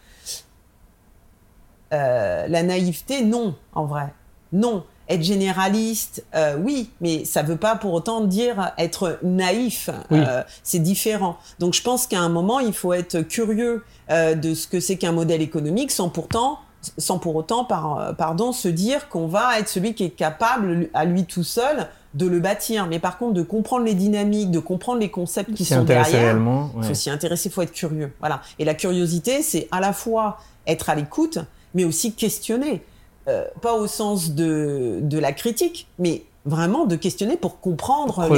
Euh, 1.94 2.48
la 2.48 2.64
naïveté, 2.64 3.22
non, 3.24 3.56
en 3.74 3.86
vrai. 3.86 4.14
Non. 4.52 4.84
Être 5.08 5.22
généraliste, 5.22 6.26
euh, 6.34 6.58
oui, 6.58 6.90
mais 7.00 7.26
ça 7.26 7.44
ne 7.44 7.48
veut 7.48 7.58
pas 7.58 7.76
pour 7.76 7.94
autant 7.94 8.22
dire 8.22 8.74
être 8.80 9.20
naïf. 9.22 9.92
Euh, 10.12 10.42
c'est 10.64 10.80
différent. 10.80 11.38
Donc 11.60 11.76
je 11.76 11.84
pense 11.84 12.08
qu'à 12.08 12.20
un 12.20 12.30
moment, 12.30 12.60
il 12.60 12.74
faut 12.74 12.92
être 12.92 13.22
curieux 13.22 13.84
de 14.10 14.54
ce 14.56 14.68
que 14.68 14.80
c'est 14.80 14.98
qu'un 14.98 15.12
modèle 15.12 15.44
économique 15.44 15.92
sans 15.92 16.10
pourtant 16.10 16.60
sans 16.98 17.18
pour 17.18 17.36
autant 17.36 17.66
pardon, 17.66 18.52
se 18.52 18.68
dire 18.68 19.10
qu'on 19.10 19.28
va 19.28 19.60
être 19.60 19.68
celui 19.68 19.96
qui 19.96 20.04
est 20.04 20.10
capable 20.10 20.90
à 20.94 21.06
lui 21.06 21.26
tout 21.26 21.44
seul 21.44 21.88
de 22.14 22.28
le 22.28 22.40
bâtir. 22.40 22.88
Mais 22.88 23.00
par 23.00 23.18
contre, 23.18 23.34
de 23.34 23.42
comprendre 23.42 23.86
les 23.86 23.94
dynamiques, 23.94 24.52
de 24.52 24.60
comprendre 24.60 25.00
les 25.00 25.10
concepts 25.10 25.54
qui 25.54 25.66
sont 25.66 25.84
derrière, 25.84 26.38
il 26.78 26.84
faut 26.84 26.94
s'y 26.94 27.10
intéresser, 27.10 27.50
il 27.50 27.52
faut 27.52 27.62
être 27.62 27.74
curieux. 27.74 28.14
Voilà. 28.20 28.42
Et 28.60 28.66
la 28.66 28.74
curiosité, 28.74 29.42
c'est 29.42 29.68
à 29.72 29.80
la 29.80 29.94
fois 29.94 30.40
être 30.68 30.90
à 30.90 30.96
l'écoute, 30.96 31.40
mais 31.76 31.84
aussi 31.86 32.14
questionner. 32.14 32.82
Euh, 33.28 33.46
pas 33.60 33.74
au 33.74 33.88
sens 33.88 34.34
de, 34.34 35.00
de 35.02 35.18
la 35.18 35.32
critique, 35.32 35.88
mais 35.98 36.26
vraiment 36.46 36.86
de 36.86 36.96
questionner 36.96 37.38
pour 37.38 37.60
comprendre 37.60 38.30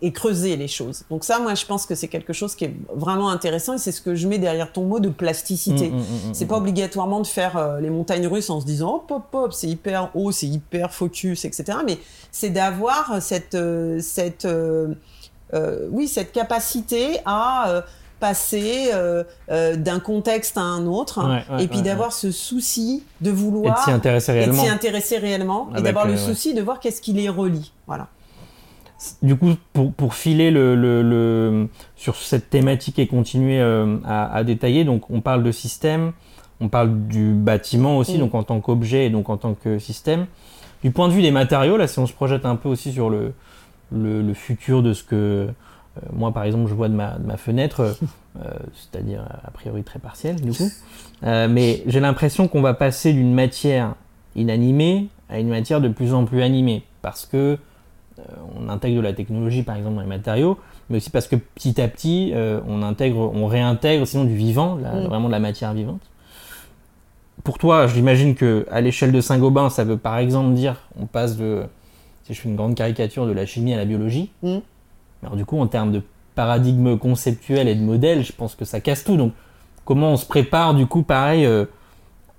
et 0.00 0.12
creuser 0.12 0.56
les 0.56 0.66
choses. 0.66 1.04
Donc 1.10 1.24
ça, 1.24 1.38
moi, 1.40 1.54
je 1.54 1.66
pense 1.66 1.84
que 1.84 1.94
c'est 1.94 2.08
quelque 2.08 2.32
chose 2.32 2.54
qui 2.54 2.64
est 2.64 2.74
vraiment 2.94 3.28
intéressant 3.28 3.74
et 3.74 3.78
c'est 3.78 3.92
ce 3.92 4.00
que 4.00 4.14
je 4.14 4.26
mets 4.26 4.38
derrière 4.38 4.72
ton 4.72 4.84
mot 4.84 4.98
de 4.98 5.10
plasticité. 5.10 5.90
Mm, 5.90 5.94
mm, 5.94 5.98
mm, 5.98 6.32
c'est 6.32 6.46
pas 6.46 6.56
obligatoirement 6.56 7.20
de 7.20 7.26
faire 7.26 7.58
euh, 7.58 7.80
les 7.80 7.90
montagnes 7.90 8.26
russes 8.26 8.48
en 8.48 8.62
se 8.62 8.64
disant 8.66 8.94
hop 8.94 9.10
hop 9.10 9.34
hop, 9.34 9.52
c'est 9.52 9.68
hyper 9.68 10.10
haut, 10.14 10.32
c'est 10.32 10.46
hyper 10.46 10.94
focus, 10.94 11.44
etc. 11.44 11.80
Mais 11.86 11.98
c'est 12.32 12.50
d'avoir 12.50 13.20
cette 13.20 13.54
euh, 13.54 14.00
cette 14.00 14.48
oui 15.92 16.08
cette 16.08 16.32
capacité 16.32 17.18
à 17.26 17.84
passer 18.20 18.90
euh, 18.92 19.24
euh, 19.50 19.74
d'un 19.76 19.98
contexte 19.98 20.56
à 20.56 20.60
un 20.60 20.86
autre, 20.86 21.20
et 21.58 21.66
puis 21.66 21.82
d'avoir 21.82 22.12
ce 22.12 22.30
souci 22.30 23.02
de 23.20 23.30
vouloir 23.30 23.78
et 23.78 23.82
s'y 23.82 23.90
intéresser 23.90 24.32
réellement, 24.32 24.64
et, 24.64 24.68
intéresser 24.68 25.18
réellement, 25.18 25.68
et 25.76 25.82
d'avoir 25.82 26.06
le 26.06 26.12
euh, 26.12 26.16
souci 26.16 26.54
de 26.54 26.60
voir 26.60 26.78
qu'est-ce 26.78 27.00
qui 27.00 27.12
les 27.12 27.28
relie. 27.28 27.72
Voilà. 27.86 28.08
Du 29.22 29.34
coup, 29.34 29.54
pour, 29.72 29.92
pour 29.92 30.14
filer 30.14 30.50
le, 30.50 30.74
le, 30.74 31.68
sur 31.96 32.16
cette 32.16 32.50
thématique 32.50 32.98
et 32.98 33.06
continuer 33.06 33.60
à, 34.04 34.30
à, 34.30 34.44
détailler, 34.44 34.84
donc 34.84 35.10
on 35.10 35.22
parle 35.22 35.42
de 35.42 35.50
système, 35.52 36.12
on 36.60 36.68
parle 36.68 37.06
du 37.08 37.32
bâtiment 37.32 37.96
aussi, 37.96 38.16
Mm. 38.16 38.20
donc 38.20 38.34
en 38.34 38.42
tant 38.42 38.60
qu'objet 38.60 39.06
et 39.06 39.10
donc 39.10 39.30
en 39.30 39.38
tant 39.38 39.54
que 39.54 39.78
système. 39.78 40.26
Du 40.82 40.90
point 40.90 41.08
de 41.08 41.14
vue 41.14 41.22
des 41.22 41.30
matériaux, 41.30 41.78
là, 41.78 41.88
si 41.88 41.98
on 41.98 42.06
se 42.06 42.12
projette 42.12 42.44
un 42.44 42.56
peu 42.56 42.68
aussi 42.68 42.92
sur 42.92 43.08
le, 43.08 43.32
le, 43.90 44.20
le 44.20 44.34
futur 44.34 44.82
de 44.82 44.92
ce 44.92 45.02
que 45.02 45.14
euh, 45.14 45.46
moi, 46.12 46.32
par 46.32 46.44
exemple, 46.44 46.68
je 46.68 46.74
vois 46.74 46.88
de 46.88 46.94
ma, 46.94 47.18
de 47.18 47.26
ma 47.26 47.36
fenêtre, 47.36 47.80
euh, 48.40 48.48
c'est-à-dire 48.74 49.22
a 49.44 49.50
priori 49.50 49.82
très 49.82 49.98
partiel, 49.98 50.36
du 50.40 50.52
coup. 50.52 50.70
Euh, 51.24 51.48
mais 51.48 51.82
j'ai 51.86 52.00
l'impression 52.00 52.48
qu'on 52.48 52.62
va 52.62 52.74
passer 52.74 53.12
d'une 53.12 53.34
matière 53.34 53.94
inanimée 54.36 55.08
à 55.28 55.38
une 55.38 55.48
matière 55.48 55.80
de 55.80 55.88
plus 55.88 56.14
en 56.14 56.24
plus 56.24 56.42
animée, 56.42 56.82
parce 57.02 57.26
que 57.26 57.58
euh, 58.18 58.22
on 58.58 58.68
intègre 58.68 58.96
de 58.98 59.02
la 59.02 59.12
technologie, 59.12 59.62
par 59.62 59.76
exemple, 59.76 59.94
dans 59.96 60.00
les 60.02 60.06
matériaux, 60.06 60.58
mais 60.88 60.96
aussi 60.98 61.10
parce 61.10 61.26
que 61.28 61.36
petit 61.36 61.80
à 61.80 61.88
petit, 61.88 62.32
euh, 62.34 62.60
on 62.66 62.82
intègre, 62.82 63.30
on 63.34 63.46
réintègre 63.46 64.06
sinon 64.06 64.24
du 64.24 64.34
vivant, 64.34 64.76
la- 64.82 64.92
Mm. 64.94 65.04
vraiment 65.06 65.26
de 65.28 65.32
la 65.32 65.38
matière 65.40 65.72
vivante. 65.72 66.00
Pour 67.44 67.56
toi, 67.58 67.86
j'imagine 67.86 68.34
que 68.34 68.66
à 68.70 68.80
l'échelle 68.80 69.12
de 69.12 69.20
Saint-Gobain, 69.20 69.70
ça 69.70 69.84
veut 69.84 69.96
par 69.96 70.18
exemple 70.18 70.52
dire, 70.54 70.76
on 71.00 71.06
passe 71.06 71.36
de, 71.36 71.62
si 72.24 72.34
je 72.34 72.40
fais 72.40 72.48
une 72.50 72.56
grande 72.56 72.74
caricature, 72.74 73.26
de 73.26 73.32
la 73.32 73.46
chimie 73.46 73.72
à 73.72 73.78
la 73.78 73.84
biologie. 73.86 74.30
Mm. 74.42 74.58
Alors 75.22 75.36
du 75.36 75.44
coup, 75.44 75.60
en 75.60 75.66
termes 75.66 75.92
de 75.92 76.02
paradigme 76.34 76.96
conceptuel 76.98 77.68
et 77.68 77.74
de 77.74 77.82
modèle, 77.82 78.24
je 78.24 78.32
pense 78.32 78.54
que 78.54 78.64
ça 78.64 78.80
casse 78.80 79.04
tout. 79.04 79.16
Donc, 79.16 79.32
comment 79.84 80.12
on 80.12 80.16
se 80.16 80.26
prépare 80.26 80.74
du 80.74 80.86
coup, 80.86 81.02
pareil, 81.02 81.44
euh, 81.44 81.64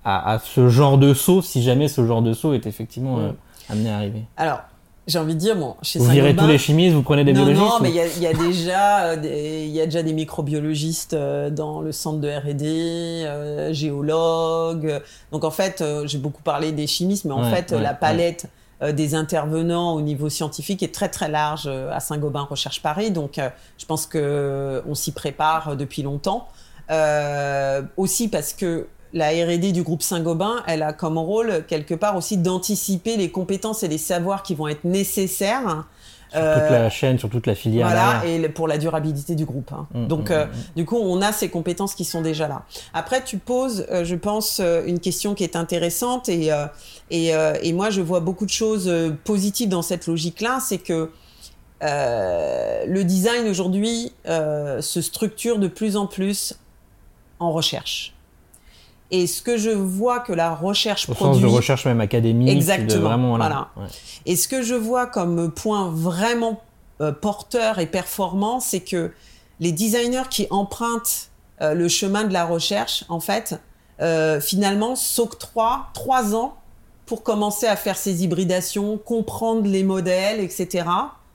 à, 0.03 0.33
à 0.33 0.39
ce 0.39 0.67
genre 0.69 0.97
de 0.97 1.13
saut, 1.13 1.41
si 1.41 1.61
jamais 1.61 1.87
ce 1.87 2.05
genre 2.05 2.21
de 2.21 2.33
saut 2.33 2.53
est 2.53 2.65
effectivement 2.65 3.19
euh, 3.19 3.31
amené 3.69 3.91
à 3.91 3.97
arriver 3.97 4.23
Alors, 4.37 4.61
j'ai 5.07 5.19
envie 5.19 5.33
de 5.35 5.39
dire, 5.39 5.55
bon, 5.55 5.75
chez 5.81 5.99
Vous 5.99 6.05
virez 6.05 6.35
tous 6.35 6.47
les 6.47 6.57
chimistes, 6.57 6.95
vous 6.95 7.03
prenez 7.03 7.23
des 7.23 7.33
non, 7.33 7.43
biologistes 7.43 7.67
non, 7.69 7.79
mais 7.81 7.89
il 7.89 7.95
y 7.95 7.99
a, 7.99 8.07
il 8.07 8.21
y 8.23 8.27
a 8.27 8.33
déjà 8.33 8.99
euh, 9.01 9.15
des, 9.17 9.67
y 9.67 9.81
a 9.81 9.85
déjà 9.85 10.01
des 10.03 10.13
microbiologistes 10.13 11.13
euh, 11.13 11.49
dans 11.49 11.81
le 11.81 11.91
centre 11.91 12.19
de 12.19 12.29
R&D, 12.29 12.63
euh, 12.65 13.73
géologues. 13.73 15.01
Donc 15.31 15.43
en 15.43 15.51
fait, 15.51 15.81
euh, 15.81 16.07
j'ai 16.07 16.17
beaucoup 16.17 16.41
parlé 16.43 16.71
des 16.71 16.87
chimistes, 16.87 17.25
mais 17.25 17.33
en 17.33 17.43
Ouais, 17.43 17.49
fait, 17.49 17.71
ouais, 17.75 17.81
la 17.81 17.93
palette 17.93 18.45
euh, 18.45 18.47
des 18.91 19.13
intervenants 19.13 19.93
au 19.93 20.01
niveau 20.01 20.29
scientifique 20.29 20.81
est 20.81 20.93
très 20.93 21.09
très 21.09 21.29
large 21.29 21.65
euh, 21.67 21.91
à 21.91 21.99
Saint-Gobain 21.99 22.47
Recherche 22.49 22.81
Paris. 22.81 23.11
Donc 23.11 23.37
euh, 23.37 23.49
je 23.77 23.85
pense 23.85 24.07
que 24.07 24.17
euh, 24.17 24.81
on 24.87 24.95
s'y 24.95 25.11
prépare 25.11 25.69
euh, 25.69 25.75
depuis 25.75 26.01
longtemps. 26.01 26.47
Euh, 26.89 27.83
aussi 27.95 28.27
parce 28.27 28.53
que 28.53 28.87
la 29.13 29.29
R&D 29.29 29.71
du 29.71 29.83
groupe 29.83 30.01
Saint-Gobain, 30.01 30.63
elle 30.67 30.83
a 30.83 30.93
comme 30.93 31.17
rôle 31.17 31.65
quelque 31.67 31.93
part 31.93 32.15
aussi 32.15 32.37
d'anticiper 32.37 33.17
les 33.17 33.29
compétences 33.29 33.83
et 33.83 33.87
les 33.87 33.97
savoirs 33.97 34.41
qui 34.41 34.55
vont 34.55 34.67
être 34.67 34.83
nécessaires 34.83 35.85
sur 36.31 36.39
toute 36.41 36.71
la 36.71 36.89
chaîne, 36.89 37.19
sur 37.19 37.29
toute 37.29 37.45
la 37.47 37.55
filière. 37.55 37.87
voilà, 37.87 38.25
et 38.25 38.47
pour 38.49 38.67
la 38.67 38.77
durabilité 38.77 39.35
du 39.35 39.45
groupe. 39.45 39.71
hein. 39.73 39.87
Mm, 39.93 40.07
Donc, 40.07 40.29
mm, 40.29 40.33
euh, 40.33 40.45
mm. 40.45 40.49
du 40.77 40.85
coup, 40.85 40.97
on 40.97 41.21
a 41.21 41.31
ces 41.31 41.49
compétences 41.49 41.93
qui 41.95 42.05
sont 42.05 42.21
déjà 42.21 42.47
là. 42.47 42.63
Après, 42.93 43.23
tu 43.23 43.37
poses, 43.37 43.85
euh, 43.91 44.03
je 44.05 44.15
pense, 44.15 44.59
euh, 44.59 44.83
une 44.85 44.99
question 44.99 45.35
qui 45.35 45.43
est 45.43 45.55
intéressante 45.55 46.29
et, 46.29 46.51
euh, 46.51 46.65
et, 47.09 47.35
euh, 47.35 47.53
et 47.61 47.73
moi, 47.73 47.89
je 47.89 48.01
vois 48.01 48.19
beaucoup 48.21 48.45
de 48.45 48.51
choses 48.51 48.87
euh, 48.87 49.11
positives 49.23 49.69
dans 49.69 49.81
cette 49.81 50.07
logique-là. 50.07 50.59
C'est 50.61 50.77
que 50.77 51.11
euh, 51.83 52.85
le 52.87 53.03
design 53.03 53.47
aujourd'hui 53.47 54.13
euh, 54.27 54.81
se 54.81 55.01
structure 55.01 55.57
de 55.59 55.67
plus 55.67 55.97
en 55.97 56.05
plus 56.05 56.55
en 57.39 57.51
recherche. 57.51 58.13
Et 59.11 59.27
ce 59.27 59.41
que 59.41 59.57
je 59.57 59.69
vois 59.69 60.19
que 60.19 60.31
la 60.31 60.55
recherche 60.55 61.07
Au 61.09 61.13
produit, 61.13 61.41
sens 61.41 61.51
de 61.51 61.55
recherche 61.55 61.85
même 61.85 62.01
académique. 62.01 62.47
de 62.47 62.53
Exactement, 62.53 63.09
vraiment, 63.09 63.37
voilà. 63.37 63.69
Ouais. 63.75 63.83
et 64.25 64.35
ce 64.37 64.47
que 64.47 64.61
je 64.61 64.73
vois 64.73 65.05
comme 65.05 65.51
point 65.51 65.91
vraiment 65.93 66.61
euh, 67.01 67.11
porteur 67.11 67.79
et 67.79 67.87
performant, 67.87 68.59
c'est 68.59 68.79
que 68.79 69.11
les 69.59 69.71
designers 69.71 70.29
qui 70.29 70.47
empruntent 70.49 71.29
euh, 71.61 71.73
le 71.73 71.87
chemin 71.87 72.23
de 72.23 72.33
la 72.33 72.45
recherche, 72.45 73.05
en 73.09 73.19
fait, 73.19 73.59
euh, 74.01 74.39
finalement, 74.39 74.95
s'octroient 74.95 75.87
trois 75.93 76.35
ans 76.35 76.55
pour 77.05 77.23
commencer 77.23 77.67
à 77.67 77.75
faire 77.75 77.97
ces 77.97 78.23
hybridations, 78.23 78.97
comprendre 78.97 79.67
les 79.67 79.83
modèles, 79.83 80.39
etc. 80.39 80.85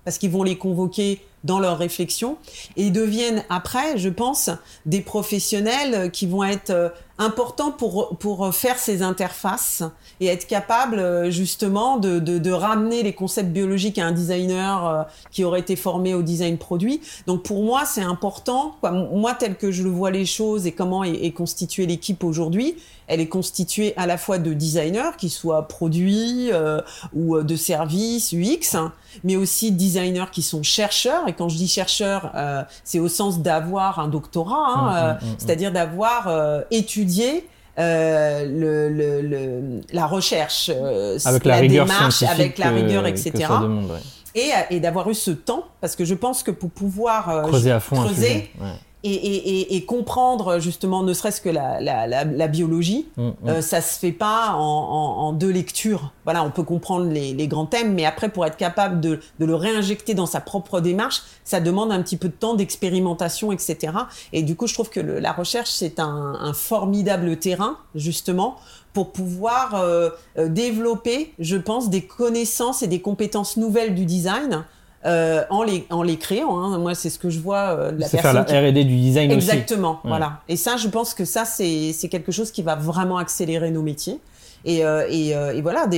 Parce 0.05 0.19
qu'ils 0.19 0.31
vont 0.31 0.43
les 0.43 0.57
convoquer 0.57 1.21
dans 1.45 1.59
leur 1.59 1.79
réflexion 1.79 2.39
et 2.77 2.87
ils 2.87 2.93
deviennent 2.93 3.45
après, 3.51 3.99
je 3.99 4.09
pense, 4.09 4.51
des 4.85 5.01
professionnels 5.01 6.11
qui 6.11 6.27
vont 6.27 6.45
être 6.45 6.93
importants 7.19 7.71
pour, 7.71 8.17
pour 8.19 8.55
faire 8.55 8.79
ces 8.79 9.03
interfaces 9.03 9.83
et 10.21 10.27
être 10.27 10.47
capables 10.47 10.99
euh, 10.99 11.31
justement 11.31 11.97
de, 11.97 12.19
de, 12.19 12.39
de 12.39 12.51
ramener 12.51 13.03
les 13.03 13.13
concepts 13.13 13.51
biologiques 13.51 13.99
à 13.99 14.07
un 14.07 14.13
designer 14.13 14.87
euh, 14.87 15.03
qui 15.31 15.45
aurait 15.45 15.61
été 15.61 15.77
formé 15.77 16.15
au 16.15 16.23
design 16.23 16.59
produit. 16.59 17.01
Donc 17.27 17.43
pour 17.43 17.63
moi, 17.63 17.85
c'est 17.85 18.03
important. 18.03 18.77
Quoi. 18.81 18.91
Moi, 18.91 19.35
tel 19.35 19.57
que 19.57 19.71
je 19.71 19.83
le 19.83 19.91
vois 19.91 20.11
les 20.11 20.27
choses 20.27 20.67
et 20.67 20.73
comment 20.73 21.05
est, 21.05 21.25
est 21.25 21.33
constituée 21.33 21.87
l'équipe 21.87 22.23
aujourd'hui, 22.25 22.77
elle 23.09 23.21
est 23.21 23.29
constituée 23.29 23.95
à 23.97 24.07
la 24.07 24.19
fois 24.19 24.39
de 24.39 24.53
designers, 24.53 25.13
qui 25.19 25.29
soient 25.31 25.69
produits 25.69 26.51
euh, 26.53 26.81
ou 27.15 27.37
euh, 27.37 27.43
de 27.45 27.57
services 27.57 28.33
UX, 28.33 28.75
hein, 28.75 28.93
mais 29.25 29.37
aussi 29.37 29.73
de 29.73 29.77
designers 29.79 30.27
qui 30.33 30.43
sont 30.43 30.63
chercheurs. 30.63 31.29
Et 31.29 31.33
quand 31.33 31.49
je 31.49 31.57
dis 31.57 31.69
chercheurs, 31.69 32.33
euh, 32.35 32.63
c'est 32.85 32.99
au 32.99 33.09
sens 33.09 33.41
d'avoir 33.41 33.99
un 34.01 34.09
doctorat, 34.09 34.57
hein, 34.57 34.87
Mmh, 34.87 35.25
mmh, 35.25 35.27
mmh, 35.27 35.31
mmh. 35.33 35.35
c'est-à-dire 35.39 35.73
d'avoir 35.73 36.63
étudié 36.71 37.47
euh, 37.79 38.45
le, 38.47 38.89
le, 38.89 39.21
le- 39.23 39.81
la 39.93 40.07
recherche, 40.07 40.71
euh, 40.75 41.19
Avec 41.27 41.45
la, 41.45 41.57
rigueur 41.57 41.85
démarche, 41.87 42.23
avec 42.23 42.57
la 42.59 42.71
rigueur, 42.71 43.03
que 43.05 43.09
etc. 43.11 43.33
ça 43.49 43.59
demande, 43.61 43.91
ouais. 43.91 43.99
Et, 44.35 44.51
et 44.71 44.81
d'avoir 44.81 45.09
eu 45.11 45.15
ce 45.15 45.31
temps, 45.31 45.65
parce 45.81 45.97
que 45.97 46.05
je 46.05 46.15
pense 46.15 46.43
que 46.43 46.51
pour 46.51 46.71
pouvoir 46.71 47.29
euh, 47.31 47.43
Creuser 47.43 47.73
à 47.73 47.81
fond 47.81 47.97
creuser. 47.97 48.51
Ouais. 48.61 48.67
Et, 49.07 49.15
et, 49.15 49.61
et, 49.61 49.77
et 49.77 49.85
comprendre 49.85 50.59
justement, 50.59 51.03
ne 51.03 51.13
serait-ce 51.13 51.41
que 51.41 51.49
la, 51.49 51.81
la, 51.81 52.07
la, 52.07 52.25
la 52.25 52.49
biologie, 52.49 53.07
Mm, 53.17 53.23
mm. 53.29 53.35
euh, 53.49 53.61
ça 53.63 53.81
se 53.81 53.99
fait 53.99 54.13
pas 54.13 54.53
en, 54.55 54.59
en, 54.59 55.27
en 55.29 55.33
deux 55.33 55.51
lectures. 55.51 56.13
Voilà, 56.25 56.43
on 56.45 56.51
peut 56.51 56.63
comprendre 56.63 57.07
les, 57.11 57.33
les 57.35 57.47
grands 57.49 57.67
thèmes, 57.67 57.95
mais 57.95 58.05
après, 58.05 58.29
pour 58.29 58.45
être 58.47 58.57
capable 58.57 59.01
de, 59.01 59.21
de 59.39 59.45
le 59.47 59.55
réinjecter 59.55 60.15
dans 60.15 60.27
sa 60.27 60.41
propre 60.41 60.81
démarche, 60.81 61.23
ça 61.45 61.61
demande 61.61 61.93
un 61.93 62.03
petit 62.03 62.17
peu 62.17 62.29
de 62.29 62.35
temps 62.35 62.55
d'expérimentation, 62.55 63.53
etc. 63.53 63.93
Et 64.33 64.43
du 64.43 64.57
coup, 64.57 64.67
je 64.67 64.75
trouve 64.75 64.91
que 64.91 65.01
le- 65.01 65.19
la 65.19 65.33
recherche, 65.33 65.71
c'est 65.71 65.99
un, 66.01 66.37
un 66.41 66.53
formidable 66.53 67.37
terrain, 67.39 67.79
justement, 67.95 68.57
pour 68.93 69.13
pouvoir 69.13 69.75
euh, 69.75 70.11
euh, 70.39 70.49
développer, 70.49 71.35
je 71.39 71.57
pense, 71.57 71.91
des 71.91 72.03
connaissances 72.03 72.83
et 72.83 72.87
des 72.87 73.01
compétences 73.01 73.57
nouvelles 73.57 73.95
du 73.95 74.05
design. 74.07 74.65
Euh, 75.07 75.45
en, 75.51 75.63
les, 75.63 75.87
en 75.91 76.03
les 76.03 76.17
créant, 76.17 76.59
hein. 76.59 76.79
moi 76.79 76.95
c'est 76.95 77.11
ce 77.11 77.19
que 77.19 77.31
je 77.31 77.39
vois 77.39 77.79
euh, 77.79 77.93
de 77.93 78.01
la 78.01 78.09
C'est 78.09 78.19
faire 78.19 78.33
la 78.33 78.45
personne 78.45 78.65
qui 78.65 78.71
R&D 78.71 78.85
du 78.85 78.97
design 78.97 79.31
aussi. 79.33 79.51
Exactement, 79.51 80.01
voilà. 80.05 80.41
Et 80.49 80.57
ça, 80.57 80.77
je 80.77 80.89
pense 80.89 81.15
que 81.15 81.25
ça, 81.25 81.45
c'est 81.45 82.09
quelque 82.11 82.33
chose 82.33 82.51
qui 82.51 82.63
va 82.63 82.75
vraiment 82.75 83.19
accélérer 83.19 83.71
nos 83.71 83.83
métiers. 83.83 84.21
Et, 84.67 84.85
euh, 84.85 85.07
et, 85.09 85.35
euh, 85.35 85.55
et 85.55 85.63
voilà, 85.63 85.89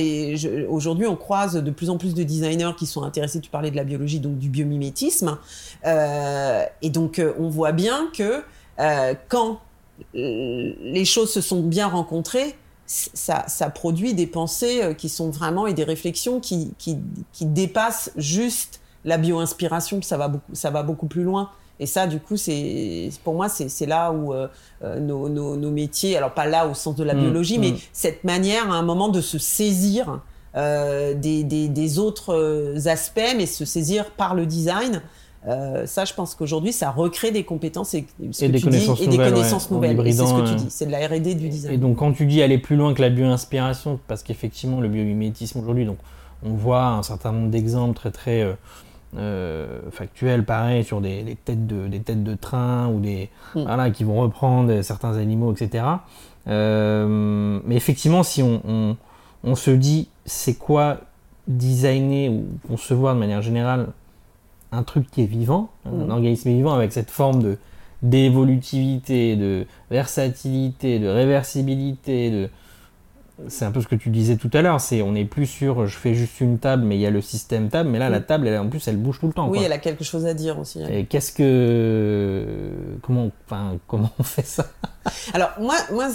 aujourd'hui, 0.69 1.07
on 1.07 1.15
croise 1.15 1.55
de 1.55 1.71
plus 1.71 1.89
en 1.89 1.97
plus 1.97 2.13
de 2.13 2.21
designers 2.21 2.73
qui 2.77 2.85
sont 2.85 3.01
intéressés. 3.01 3.41
Tu 3.41 3.49
parlais 3.49 3.71
de 3.71 3.75
la 3.75 3.83
biologie, 3.83 4.19
donc 4.19 4.37
du 4.37 4.47
biomimétisme. 4.47 5.39
Euh, 5.85 6.63
et 6.83 6.91
donc, 6.91 7.19
on 7.39 7.49
voit 7.49 7.71
bien 7.71 8.09
que 8.15 8.43
quand 9.27 9.59
les 10.13 11.03
choses 11.03 11.33
se 11.33 11.41
sont 11.41 11.63
bien 11.63 11.87
rencontrées, 11.87 12.55
ça, 12.85 13.45
ça 13.47 13.69
produit 13.69 14.13
des 14.13 14.27
pensées 14.27 14.95
qui 14.97 15.09
sont 15.09 15.29
vraiment 15.29 15.67
et 15.67 15.73
des 15.73 15.83
réflexions 15.83 16.39
qui, 16.39 16.73
qui, 16.77 16.97
qui 17.33 17.45
dépassent 17.45 18.11
juste 18.17 18.78
la 19.05 19.17
bio-inspiration, 19.17 20.01
ça 20.01 20.17
va 20.17 20.27
beaucoup, 20.27 20.55
ça 20.55 20.69
va 20.69 20.83
beaucoup 20.83 21.07
plus 21.07 21.23
loin. 21.23 21.49
Et 21.81 21.85
ça, 21.85 22.07
du 22.07 22.19
coup, 22.19 22.35
c'est 22.35 23.09
pour 23.23 23.35
moi, 23.35 23.47
c'est 23.47 23.85
là 23.85 24.11
où 24.11 24.33
euh, 24.33 24.47
euh, 24.83 24.99
nos, 24.99 25.29
nos, 25.29 25.55
nos 25.55 25.71
métiers, 25.71 26.17
alors 26.17 26.33
pas 26.33 26.45
là 26.45 26.67
au 26.67 26.73
sens 26.73 26.95
de 26.95 27.03
la 27.03 27.13
Mm, 27.13 27.19
biologie, 27.19 27.57
mm. 27.57 27.61
mais 27.61 27.73
cette 27.93 28.23
manière 28.23 28.69
à 28.69 28.75
un 28.75 28.81
moment 28.81 29.07
de 29.07 29.21
se 29.21 29.37
saisir 29.37 30.19
euh, 30.57 31.13
des, 31.13 31.43
des, 31.43 31.69
des 31.69 31.99
autres 31.99 32.87
aspects, 32.87 33.33
mais 33.37 33.45
se 33.45 33.65
saisir 33.65 34.11
par 34.11 34.35
le 34.35 34.45
design. 34.45 35.01
Euh, 35.47 35.85
ça, 35.85 36.03
je 36.03 36.13
pense 36.13 36.35
qu'aujourd'hui, 36.35 36.73
ça 36.73 36.91
recrée 36.91 37.31
des 37.31 37.43
compétences 37.43 37.93
et, 37.93 38.05
ce 38.31 38.43
Et 38.43 38.47
que 38.47 38.53
des 38.53 38.61
connaissances 38.61 38.97
dis, 38.97 39.05
et 39.05 39.07
des 39.07 39.17
nouvelles, 39.17 39.33
connaissances 39.33 39.67
C'est 39.69 40.25
ce 40.25 40.41
que 40.41 40.49
tu 40.49 40.55
dis, 40.55 40.69
c'est 40.69 40.85
de 40.85 40.91
la 40.91 41.07
R&D 41.07 41.35
du 41.35 41.47
design. 41.47 41.73
Et 41.73 41.77
donc 41.77 41.97
quand 41.97 42.11
tu 42.11 42.25
dis 42.25 42.41
aller 42.41 42.57
plus 42.57 42.75
loin 42.75 42.93
que 42.93 43.01
la 43.01 43.09
bio-inspiration, 43.09 43.99
parce 44.07 44.21
qu'effectivement 44.21 44.81
le 44.81 44.89
biomimétisme 44.89 45.59
aujourd'hui, 45.59 45.85
donc 45.85 45.97
on 46.43 46.51
voit 46.51 46.87
un 46.87 47.03
certain 47.03 47.31
nombre 47.31 47.49
d'exemples 47.49 47.95
très 47.95 48.11
très 48.11 48.57
factuels, 49.91 50.45
pareil 50.45 50.83
sur 50.83 51.01
des, 51.01 51.23
des 51.23 51.35
têtes 51.35 51.65
de 51.65 51.87
des 51.87 51.99
têtes 51.99 52.23
de 52.23 52.35
train 52.35 52.87
ou 52.87 52.99
des 52.99 53.29
Mm. 53.55 53.61
voilà 53.63 53.89
qui 53.89 54.03
vont 54.03 54.19
reprendre 54.21 54.81
certains 54.81 55.17
animaux, 55.17 55.51
etc. 55.53 55.83
Euh, 56.47 57.59
mais 57.65 57.75
effectivement, 57.75 58.23
si 58.23 58.43
on, 58.43 58.61
on, 58.67 58.97
on 59.43 59.55
se 59.55 59.71
dit 59.71 60.09
c'est 60.25 60.53
quoi 60.55 60.99
designer 61.47 62.29
ou 62.29 62.45
concevoir 62.67 63.15
de 63.15 63.19
manière 63.19 63.41
générale 63.41 63.87
un 64.71 64.83
truc 64.83 65.09
qui 65.09 65.23
est 65.23 65.25
vivant, 65.25 65.69
un 65.85 66.05
Mm. 66.05 66.11
organisme 66.11 66.49
vivant 66.49 66.73
avec 66.73 66.91
cette 66.93 67.09
forme 67.11 67.41
de 67.41 67.57
d'évolutivité, 68.01 69.35
de 69.35 69.65
versatilité, 69.91 70.99
de 70.99 71.07
réversibilité, 71.07 72.31
de 72.31 72.49
c'est 73.47 73.65
un 73.65 73.71
peu 73.71 73.81
ce 73.81 73.87
que 73.87 73.95
tu 73.95 74.09
disais 74.09 74.35
tout 74.35 74.49
à 74.53 74.61
l'heure, 74.61 74.81
c'est 74.81 75.01
on 75.01 75.13
n'est 75.13 75.25
plus 75.25 75.45
sur 75.45 75.87
je 75.87 75.97
fais 75.97 76.13
juste 76.13 76.41
une 76.41 76.59
table 76.59 76.83
mais 76.83 76.95
il 76.95 77.01
y 77.01 77.05
a 77.05 77.09
le 77.09 77.21
système 77.21 77.69
table, 77.69 77.89
mais 77.89 77.99
là 77.99 78.09
la 78.09 78.19
table 78.19 78.47
elle, 78.47 78.59
en 78.59 78.67
plus 78.67 78.87
elle 78.87 78.97
bouge 78.97 79.19
tout 79.19 79.27
le 79.27 79.33
temps. 79.33 79.47
Oui, 79.47 79.57
quoi. 79.57 79.65
elle 79.65 79.73
a 79.73 79.77
quelque 79.77 80.03
chose 80.03 80.25
à 80.25 80.33
dire 80.33 80.59
aussi. 80.59 80.81
Et 80.89 81.05
qu'est-ce 81.05 81.31
que 81.31 82.45
comment 83.01 83.31
enfin 83.45 83.77
comment 83.87 84.11
on 84.19 84.23
fait 84.23 84.45
ça? 84.45 84.65
Alors 85.33 85.51
moi 85.59 85.75
moi 85.91 86.07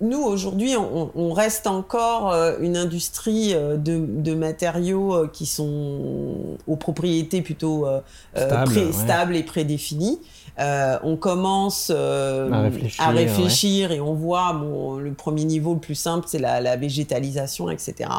nous 0.00 0.22
aujourd'hui 0.22 0.76
on, 0.76 1.10
on, 1.14 1.32
reste 1.32 1.66
encore 1.66 2.32
euh, 2.32 2.56
une 2.60 2.76
industrie 2.76 3.54
euh, 3.54 3.76
de, 3.76 4.04
de 4.06 4.34
matériaux 4.34 5.14
euh, 5.14 5.30
qui 5.32 5.46
sont 5.46 6.56
aux 6.66 6.76
propriétés 6.76 7.42
plutôt 7.42 7.86
Stable, 8.34 8.70
pré, 8.70 8.84
ouais. 8.86 8.92
stables 8.92 9.36
et 9.36 9.42
prédéfinies. 9.42 10.20
Euh, 10.58 10.98
on 11.02 11.16
commence 11.16 11.90
euh, 11.94 12.50
À 12.52 12.60
réfléchir, 12.62 13.04
à 13.04 13.10
réfléchir 13.10 13.92
et 13.92 14.00
on 14.00 14.14
voit 14.14 14.52
bon, 14.52 14.96
le 14.96 15.12
premier 15.12 15.44
niveau 15.44 15.72
le 15.74 15.80
plus 15.80 15.94
simple 15.94 16.26
c'est 16.28 16.38
la, 16.38 16.60
la 16.60 16.76
végétalisation 16.76 17.70
etc. 17.70 18.10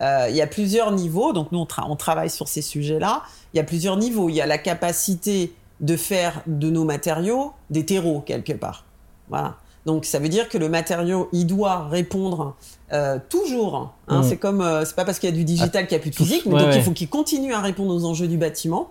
Euh, 0.00 0.26
il 0.30 0.34
y 0.36 0.42
a 0.42 0.46
plusieurs 0.46 0.90
niveaux 0.92 1.32
donc 1.32 1.52
nous 1.52 1.58
on, 1.60 1.64
tra- 1.64 1.86
on 1.88 1.96
travaille 1.96 2.30
sur 2.30 2.48
ces 2.48 2.62
sujets-là. 2.62 3.22
Il 3.52 3.58
y 3.58 3.60
a 3.60 3.64
plusieurs 3.64 3.96
niveaux. 3.96 4.28
Il 4.28 4.34
y 4.34 4.40
a 4.40 4.46
la 4.46 4.58
capacité 4.58 5.52
de 5.80 5.96
faire 5.96 6.42
de 6.46 6.70
nos 6.70 6.84
matériaux 6.84 7.52
des 7.70 7.84
terreaux 7.86 8.20
quelque 8.20 8.52
part. 8.52 8.84
Voilà. 9.28 9.56
Donc 9.86 10.04
ça 10.04 10.18
veut 10.18 10.28
dire 10.28 10.48
que 10.48 10.58
le 10.58 10.68
matériau, 10.68 11.28
il 11.32 11.46
doit 11.46 11.88
répondre 11.88 12.54
euh, 12.92 13.18
toujours. 13.28 13.76
Hein, 14.08 14.20
Mm. 14.20 14.22
C'est 14.24 14.36
comme, 14.36 14.60
euh, 14.60 14.84
c'est 14.84 14.94
pas 14.96 15.04
parce 15.04 15.18
qu'il 15.18 15.30
y 15.30 15.32
a 15.32 15.36
du 15.36 15.44
digital 15.44 15.86
qu'il 15.86 15.96
n'y 15.96 16.00
a 16.00 16.02
plus 16.02 16.10
de 16.10 16.16
physique, 16.16 16.44
mais 16.46 16.54
Ouais, 16.54 16.62
donc 16.64 16.74
il 16.74 16.82
faut 16.82 16.90
qu'il 16.90 17.08
continue 17.08 17.54
à 17.54 17.60
répondre 17.60 17.94
aux 17.94 18.04
enjeux 18.04 18.26
du 18.28 18.36
bâtiment, 18.36 18.88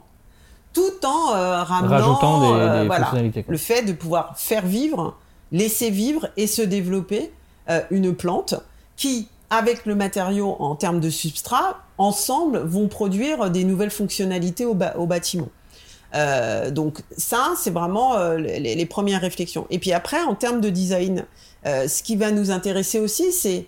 tout 0.74 1.06
en 1.06 1.34
euh, 1.34 1.64
ramenant 1.64 1.90
Rajoutant 1.96 2.40
des, 2.42 2.60
euh, 2.60 2.84
voilà, 2.86 3.06
fonctionnalités. 3.06 3.44
quoi. 3.44 3.52
le 3.52 3.58
fait 3.58 3.82
de 3.84 3.94
pouvoir 3.94 4.34
faire 4.38 4.66
vivre, 4.66 5.16
laisser 5.52 5.90
vivre 5.90 6.28
et 6.38 6.48
se 6.48 6.62
développer 6.62 7.32
euh, 7.70 7.82
une 7.92 8.14
plante 8.16 8.56
qui, 8.96 9.28
avec 9.50 9.86
le 9.86 9.96
matériau 9.96 10.56
en 10.60 10.76
termes 10.76 11.00
de 11.00 11.10
substrat, 11.10 11.80
ensemble 11.98 12.60
vont 12.60 12.88
produire 12.88 13.50
des 13.50 13.64
nouvelles 13.64 13.92
fonctionnalités 13.92 14.66
au, 14.66 14.74
ba- 14.76 14.96
au 14.98 15.06
bâtiment. 15.06 15.50
Donc 16.72 17.04
ça, 17.18 17.54
c'est 17.56 17.70
vraiment 17.70 18.18
les, 18.34 18.60
les 18.76 18.86
premières 18.88 19.22
réflexions. 19.22 19.68
Et 19.70 19.78
puis 19.80 19.94
après, 19.94 20.22
en 20.24 20.34
termes 20.34 20.60
de 20.60 20.70
design, 20.70 21.26
ce 21.66 22.02
qui 22.02 22.16
va 22.16 22.32
nous 22.32 22.50
intéresser 22.50 23.00
aussi, 23.00 23.32
c'est 23.32 23.68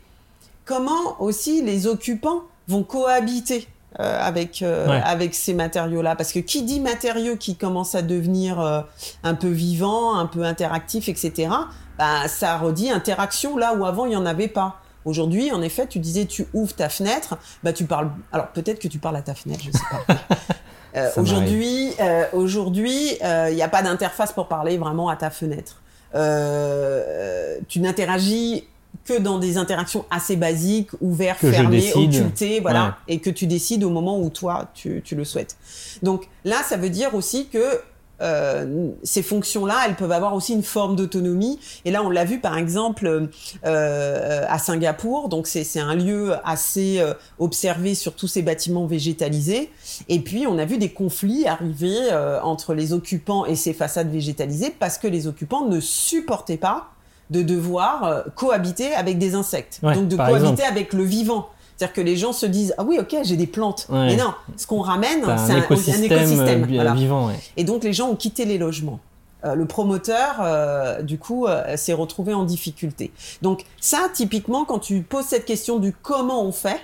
comment 0.65 1.21
aussi 1.21 1.61
les 1.61 1.85
occupants 1.85 2.41
vont 2.67 2.81
cohabiter 2.83 3.67
euh, 3.99 4.19
avec 4.21 4.61
euh, 4.61 4.87
Ouais. 4.87 5.01
avec 5.03 5.35
ces 5.35 5.53
matériaux-là. 5.53 6.15
Parce 6.15 6.31
que 6.31 6.39
qui 6.39 6.63
dit 6.63 6.79
matériaux 6.79 7.35
qui 7.35 7.55
commencent 7.55 7.95
à 7.95 8.01
devenir 8.01 8.59
euh, 8.59 8.81
un 9.23 9.35
peu 9.35 9.49
vivants, 9.49 10.15
un 10.17 10.25
peu 10.27 10.43
interactifs, 10.43 11.09
etc. 11.09 11.49
Bah, 11.97 12.27
ça 12.27 12.57
redit 12.57 12.89
interaction 12.89 13.57
là 13.57 13.73
où 13.73 13.85
avant 13.85 14.05
il 14.05 14.13
y 14.13 14.15
en 14.15 14.25
avait 14.25 14.47
pas. 14.47 14.77
Aujourd'hui, 15.03 15.51
en 15.51 15.61
effet, 15.63 15.87
tu 15.87 15.97
disais 15.99 16.25
tu 16.25 16.47
ouvres 16.53 16.75
ta 16.75 16.87
fenêtre, 16.87 17.37
bah 17.63 17.73
tu 17.73 17.85
parles. 17.85 18.11
Alors 18.31 18.47
peut-être 18.49 18.79
que 18.79 18.87
tu 18.87 18.99
parles 18.99 19.15
à 19.17 19.21
ta 19.23 19.33
fenêtre, 19.33 19.61
je 19.65 19.71
sais 19.71 20.05
pas. 20.07 20.15
Euh, 20.93 21.09
aujourd'hui, 21.15 21.93
euh, 22.01 22.25
aujourd'hui, 22.33 23.17
euh, 23.23 23.47
il 23.49 23.55
n'y 23.55 23.61
a 23.61 23.69
pas 23.69 23.81
d'interface 23.81 24.33
pour 24.33 24.49
parler 24.49 24.77
vraiment 24.77 25.07
à 25.07 25.15
ta 25.15 25.29
fenêtre. 25.29 25.81
Euh, 26.15 27.57
tu 27.69 27.79
n'interagis 27.79 28.67
que 29.05 29.17
dans 29.19 29.39
des 29.39 29.57
interactions 29.57 30.05
assez 30.11 30.35
basiques, 30.35 30.89
ouvertes, 31.01 31.39
fermées, 31.39 31.91
occultées, 31.93 32.59
voilà, 32.59 32.85
Ouais. 33.07 33.15
et 33.15 33.19
que 33.19 33.29
tu 33.29 33.47
décides 33.47 33.83
au 33.83 33.89
moment 33.89 34.19
où 34.19 34.29
toi 34.29 34.67
tu, 34.73 35.01
tu 35.03 35.15
le 35.15 35.25
souhaites. 35.25 35.57
Donc 36.03 36.27
là, 36.45 36.57
ça 36.67 36.77
veut 36.77 36.89
dire 36.89 37.15
aussi 37.15 37.47
que 37.47 37.81
euh, 38.21 38.89
ces 39.01 39.23
fonctions-là, 39.23 39.79
elles 39.87 39.95
peuvent 39.95 40.11
avoir 40.11 40.35
aussi 40.35 40.53
une 40.53 40.61
forme 40.61 40.95
d'autonomie. 40.95 41.59
Et 41.85 41.91
là, 41.91 42.03
on 42.03 42.11
l'a 42.11 42.23
vu 42.23 42.39
par 42.39 42.55
exemple 42.55 43.29
euh, 43.65 44.45
à 44.47 44.59
Singapour. 44.59 45.27
Donc 45.29 45.47
c'est 45.47 45.79
un 45.79 45.95
lieu 45.95 46.35
assez 46.45 46.99
euh, 46.99 47.15
observé 47.39 47.95
sur 47.95 48.13
tous 48.13 48.27
ces 48.27 48.43
bâtiments 48.43 48.85
végétalisés. 48.85 49.71
Et 50.07 50.19
puis 50.19 50.45
on 50.45 50.59
a 50.59 50.65
vu 50.65 50.77
des 50.77 50.89
conflits 50.91 51.47
arriver 51.47 51.95
euh, 52.11 52.39
entre 52.43 52.75
les 52.75 52.93
occupants 52.93 53.45
et 53.47 53.55
ces 53.55 53.73
façades 53.73 54.11
végétalisées 54.11 54.69
parce 54.77 54.99
que 54.99 55.07
les 55.07 55.25
occupants 55.25 55.65
ne 55.65 55.79
supportaient 55.79 56.57
pas 56.57 56.91
de 57.31 57.41
devoir 57.41 58.03
euh, 58.03 58.21
cohabiter 58.35 58.93
avec 58.93 59.17
des 59.17 59.33
insectes. 59.33 59.79
Ouais, 59.81 59.95
Donc 59.95 60.07
de 60.07 60.15
cohabiter 60.15 60.41
exemple. 60.51 60.61
avec 60.69 60.93
le 60.93 61.03
vivant. 61.03 61.49
C'est-à-dire 61.75 61.93
que 61.95 62.01
les 62.01 62.15
gens 62.15 62.31
se 62.33 62.45
disent 62.45 62.75
ah 62.77 62.83
oui 62.83 62.99
ok 62.99 63.15
j'ai 63.23 63.37
des 63.37 63.47
plantes 63.47 63.87
Ouais. 63.89 64.05
mais 64.07 64.15
non 64.15 64.33
ce 64.55 64.67
qu'on 64.67 64.81
ramène 64.81 65.21
c'est 65.23 65.53
un, 65.53 65.55
un, 65.55 65.61
écosystème, 65.63 66.63
euh, 66.63 66.67
voilà. 66.75 66.93
vivant. 66.93 67.27
ouais. 67.27 67.39
Et 67.57 67.63
donc 67.63 67.83
les 67.83 67.93
gens 67.93 68.09
ont 68.09 68.15
quitté 68.15 68.45
les 68.45 68.59
logements. 68.59 68.99
Euh, 69.43 69.55
le 69.55 69.65
promoteur, 69.65 70.35
euh, 70.41 71.01
du 71.01 71.17
coup, 71.17 71.47
euh, 71.47 71.75
s'est 71.75 71.93
retrouvé 71.93 72.35
en 72.35 72.43
difficulté. 72.43 73.11
Donc 73.41 73.63
ça, 73.79 74.07
typiquement, 74.13 74.65
quand 74.65 74.77
tu 74.77 75.01
poses 75.01 75.25
cette 75.25 75.45
question 75.45 75.79
du 75.79 75.93
comment 75.93 76.43
on 76.43 76.51
fait, 76.51 76.79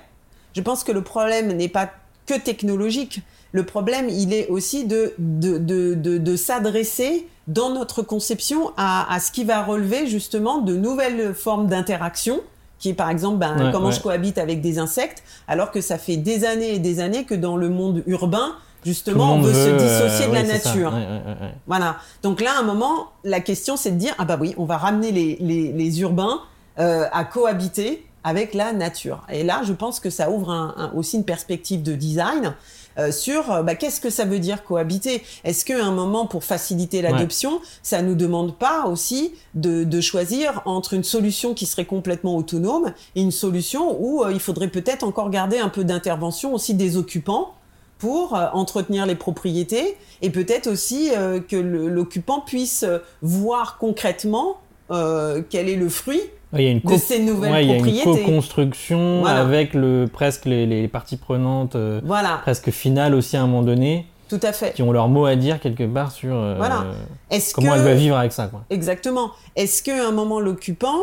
je 0.55 0.61
pense 0.61 0.83
que 0.83 0.91
le 0.91 1.03
problème 1.03 1.51
n'est 1.51 1.67
pas 1.67 1.91
que 2.25 2.33
technologique. 2.33 3.21
Le 3.51 3.63
problème, 3.65 4.09
il 4.09 4.33
est 4.33 4.47
aussi 4.49 4.85
de, 4.85 5.13
de, 5.17 5.57
de, 5.57 5.93
de, 5.93 6.17
de 6.17 6.35
s'adresser 6.35 7.27
dans 7.47 7.69
notre 7.69 8.01
conception 8.01 8.71
à, 8.77 9.11
à 9.13 9.19
ce 9.19 9.31
qui 9.31 9.43
va 9.45 9.63
relever 9.63 10.05
justement 10.07 10.59
de 10.59 10.75
nouvelles 10.75 11.33
formes 11.33 11.67
d'interaction, 11.67 12.41
qui 12.79 12.89
est 12.89 12.93
par 12.93 13.09
exemple 13.09 13.37
ben, 13.37 13.57
Ouais, 13.57 13.71
comment 13.71 13.87
ouais. 13.87 13.93
je 13.93 14.01
cohabite 14.01 14.37
avec 14.37 14.61
des 14.61 14.79
insectes, 14.79 15.23
alors 15.47 15.71
que 15.71 15.81
ça 15.81 15.97
fait 15.97 16.17
des 16.17 16.43
années 16.45 16.75
et 16.75 16.79
des 16.79 16.99
années 16.99 17.23
que 17.23 17.35
dans 17.35 17.55
le 17.57 17.69
monde 17.69 18.03
urbain, 18.05 18.53
justement, 18.85 19.35
on 19.35 19.39
veut, 19.41 19.53
se 19.53 19.69
veut, 19.69 19.77
dissocier 19.77 20.25
euh, 20.25 20.29
de 20.29 20.33
la 20.33 20.43
nature. 20.43 20.93
Ouais, 20.93 20.99
ouais, 20.99 21.07
ouais, 21.25 21.41
ouais. 21.41 21.53
Voilà. 21.67 21.97
Donc 22.23 22.41
là, 22.41 22.51
à 22.57 22.59
un 22.59 22.63
moment, 22.63 23.07
la 23.23 23.39
question, 23.39 23.77
c'est 23.77 23.91
de 23.91 23.97
dire, 23.97 24.13
ah 24.17 24.25
bah 24.25 24.37
oui, 24.39 24.53
on 24.57 24.65
va 24.65 24.77
ramener 24.77 25.11
les, 25.11 25.37
les, 25.39 25.71
les 25.71 26.01
urbains 26.01 26.41
euh, 26.79 27.05
à 27.11 27.23
cohabiter 27.23 28.05
avec 28.23 28.53
la 28.53 28.73
nature. 28.73 29.23
Et 29.31 29.43
là, 29.43 29.61
je 29.63 29.71
pense 29.73 29.99
que 30.01 30.09
ça 30.09 30.29
ouvre 30.29 30.51
un- 30.51 30.73
un- 30.77 30.91
aussi 30.97 31.15
une 31.17 31.23
perspective 31.25 31.81
de 31.81 31.93
design 31.93 32.53
euh, 32.97 33.11
sur 33.11 33.51
euh, 33.51 33.63
bah, 33.63 33.75
qu'est-ce 33.75 34.01
que 34.01 34.09
ça 34.09 34.25
veut 34.25 34.39
dire 34.39 34.63
cohabiter? 34.63 35.23
Est-ce 35.43 35.65
qu'à 35.65 35.83
un 35.83 35.91
moment, 35.91 36.25
pour 36.25 36.43
faciliter 36.43 37.01
l'adoption, 37.01 37.61
ça 37.83 38.01
nous 38.01 38.15
demande 38.15 38.57
pas 38.57 38.85
aussi 38.85 39.33
de, 39.55 39.83
de 39.83 40.01
choisir 40.01 40.61
entre 40.65 40.93
une 40.93 41.03
solution 41.03 41.53
qui 41.53 41.65
serait 41.65 41.85
complètement 41.85 42.35
autonome 42.35 42.93
et 43.15 43.21
une 43.21 43.31
solution 43.31 43.97
où 43.99 44.23
euh, 44.23 44.31
il 44.31 44.39
faudrait 44.39 44.69
peut-être 44.69 45.03
encore 45.03 45.29
garder 45.29 45.59
un 45.59 45.69
peu 45.69 45.83
d'intervention 45.83 46.53
aussi 46.53 46.73
des 46.73 46.97
occupants 46.97 47.53
pour 47.97 48.35
euh, 48.35 48.47
entretenir 48.53 49.05
les 49.05 49.15
propriétés 49.15 49.97
et 50.21 50.29
peut-être 50.29 50.67
aussi 50.67 51.11
que 51.47 51.55
l'occupant 51.55 52.41
puisse 52.41 52.83
voir 53.21 53.77
concrètement 53.77 54.57
euh, 54.91 55.41
quel 55.49 55.69
est 55.69 55.75
le 55.75 55.89
fruit 55.89 56.21
Ouais, 56.21 56.27
Il 56.53 56.61
y 56.61 56.67
a 56.67 56.71
une 56.71 56.79
de 56.79 56.83
co- 56.87 56.97
ces 56.97 57.19
nouvelles 57.19 57.51
ouais, 57.51 57.65
il 57.65 57.69
y 57.69 57.73
a 57.73 57.75
une 57.77 57.81
propriétés. 57.83 58.23
co-construction 58.23 59.19
Voilà. 59.21 59.41
avec 59.41 59.73
le, 59.73 60.05
presque 60.11 60.45
les, 60.45 60.65
les 60.65 60.87
parties 60.87 61.17
prenantes 61.17 61.75
euh, 61.75 61.99
Voilà, 62.05 62.39
presque 62.41 62.71
finales 62.71 63.13
aussi 63.15 63.35
à 63.37 63.41
un 63.43 63.47
moment 63.47 63.63
donné 63.63 64.05
tout 64.29 64.39
à 64.43 64.53
fait. 64.53 64.73
qui 64.73 64.81
ont 64.81 64.91
leur 64.91 65.09
mot 65.09 65.25
à 65.25 65.35
dire 65.35 65.59
quelque 65.59 65.85
part 65.85 66.11
sur 66.11 66.35
euh, 66.35 66.55
Voilà. 66.57 66.85
Comment 67.53 67.71
que 67.73 67.77
elle 67.77 67.83
va 67.83 67.93
vivre 67.95 68.15
avec 68.17 68.31
ça 68.31 68.47
quoi. 68.47 68.63
exactement 68.69 69.31
Est-ce 69.57 69.83
qu'à 69.83 70.07
un 70.07 70.11
moment 70.11 70.39
l'occupant, 70.39 70.95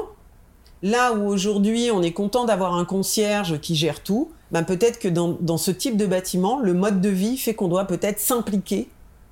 là 0.82 1.12
où 1.12 1.26
aujourd'hui 1.28 1.90
on 1.92 2.02
est 2.02 2.12
content 2.12 2.44
d'avoir 2.46 2.74
un 2.76 2.84
concierge 2.86 3.58
qui 3.60 3.74
gère 3.76 4.02
tout, 4.02 4.30
ben 4.50 4.62
peut-être 4.62 4.98
que 4.98 5.08
dans, 5.08 5.36
dans 5.40 5.56
ce 5.58 5.70
type 5.70 5.96
de 5.98 6.06
bâtiment, 6.06 6.58
le 6.60 6.72
mode 6.74 7.00
de 7.02 7.08
vie 7.10 7.36
fait 7.36 7.54
qu'on 7.54 7.68
doit 7.68 7.84
peut-être 7.86 8.18
s'impliquer 8.20 8.88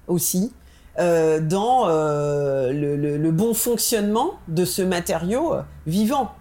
aussi 0.08 0.52
euh, 0.98 1.40
dans 1.40 1.88
euh, 1.88 2.72
le, 2.72 3.30
bon 3.30 3.54
fonctionnement 3.54 4.32
de 4.48 4.64
ce 4.64 4.82
matériau 4.82 5.54
euh, 5.54 5.62
vivant. 5.86 6.32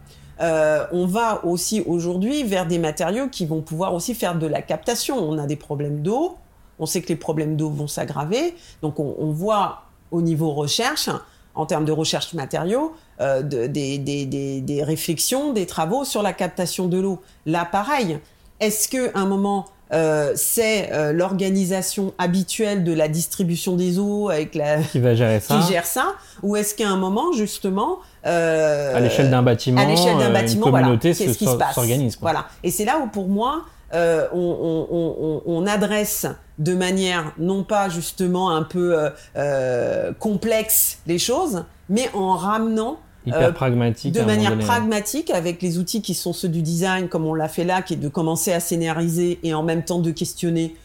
On 0.92 1.06
va 1.06 1.46
aussi 1.46 1.84
aujourd'hui 1.86 2.44
vers 2.44 2.66
des 2.66 2.80
matériaux 2.80 3.28
qui 3.30 3.46
vont 3.46 3.62
pouvoir 3.62 3.94
aussi 3.94 4.16
faire 4.16 4.36
de 4.36 4.48
la 4.48 4.64
captation. 4.64 5.18
On 5.18 5.38
a 5.38 5.46
des 5.46 5.56
problèmes 5.56 6.02
d'eau, 6.02 6.36
on 6.80 6.88
sait 6.88 7.02
que 7.02 7.10
les 7.10 7.16
problèmes 7.16 7.56
d'eau 7.56 7.70
vont 7.70 7.88
s'aggraver, 7.88 8.56
donc 8.82 9.00
on, 9.00 9.32
voit 9.32 9.84
au 10.10 10.22
niveau 10.24 10.52
recherche, 10.52 11.10
en 11.54 11.68
termes 11.68 11.86
de 11.86 11.92
recherche 11.92 12.34
matériaux, 12.34 12.94
euh, 13.20 13.44
de- 13.44 13.68
des, 13.68 14.00
des- 14.00 14.84
réflexions, 14.84 15.54
des 15.54 15.68
travaux 15.68 16.04
sur 16.06 16.24
la 16.24 16.34
captation 16.34 16.88
de 16.88 17.00
l'eau. 17.00 17.22
Là, 17.46 17.66
pareil, 17.66 18.20
est-ce 18.60 18.88
que 18.90 19.16
un 19.16 19.26
moment 19.28 19.66
euh, 19.94 20.32
c'est 20.36 20.92
euh, 20.94 21.12
l'organisation 21.14 22.14
habituelle 22.18 22.84
de 22.84 22.94
la 22.94 23.08
distribution 23.08 23.76
des 23.76 24.00
eaux 24.00 24.30
avec 24.30 24.56
la 24.56 24.78
Qui 24.84 25.00
va 25.00 25.16
gérer 25.16 25.40
ça 25.42 25.56
qui 25.60 25.72
gère 25.72 25.86
ça, 25.86 26.14
ou 26.44 26.56
est-ce 26.56 26.74
qu'à 26.76 26.88
un 26.90 26.98
moment 26.98 27.32
justement 27.34 28.00
euh, 28.26 28.96
à 28.96 29.00
l'échelle 29.00 29.30
d'un 29.30 29.42
bâtiment, 29.42 29.82
à 29.82 29.86
l'échelle 29.86 30.18
d'un 30.18 30.32
bâtiment, 30.32 30.66
une 30.68 30.70
voilà, 30.72 30.86
communauté 30.88 31.10
qu'est-ce 31.14 31.34
se- 31.34 31.38
qui 31.38 31.46
se 31.46 31.52
s'or- 31.52 31.58
passe 31.58 31.76
s'organise. 31.76 32.18
Voilà. 32.22 32.46
Et 32.64 32.72
c'est 32.72 32.86
là 32.86 33.00
où 33.04 33.08
pour 33.08 33.28
moi, 33.28 33.64
euh, 33.94 34.28
on, 34.34 34.38
on- 34.40 34.88
on- 34.96 35.16
on- 35.22 35.42
on 35.64 35.68
adresse 35.68 36.26
de 36.60 36.74
manière 36.76 37.34
non 37.38 37.64
pas 37.64 37.90
justement 37.90 38.52
un 38.56 38.64
peu 38.64 39.10
euh, 39.36 40.14
complexe 40.20 41.00
les 41.08 41.18
choses, 41.20 41.64
mais 41.90 42.10
en 42.14 42.36
ramenant 42.38 42.98
Hyper 43.26 43.50
euh, 43.50 43.52
pragmatique. 43.52 44.14
de 44.14 44.22
manière 44.22 44.52
donné. 44.52 44.64
pragmatique 44.64 45.30
avec 45.30 45.62
les 45.62 45.78
outils 45.78 46.02
qui 46.02 46.14
sont 46.14 46.34
ceux 46.34 46.50
du 46.50 46.62
design, 46.62 47.08
comme 47.08 47.26
on 47.26 47.34
l'a 47.34 47.48
fait 47.48 47.64
là, 47.64 47.82
qui 47.82 47.94
est 47.94 47.98
de 47.98 48.08
commencer 48.08 48.52
à 48.52 48.60
scénariser 48.60 49.40
et 49.44 49.54
en 49.54 49.64
même 49.64 49.84
temps 49.84 50.00
de 50.00 50.12
questionner, 50.12 50.76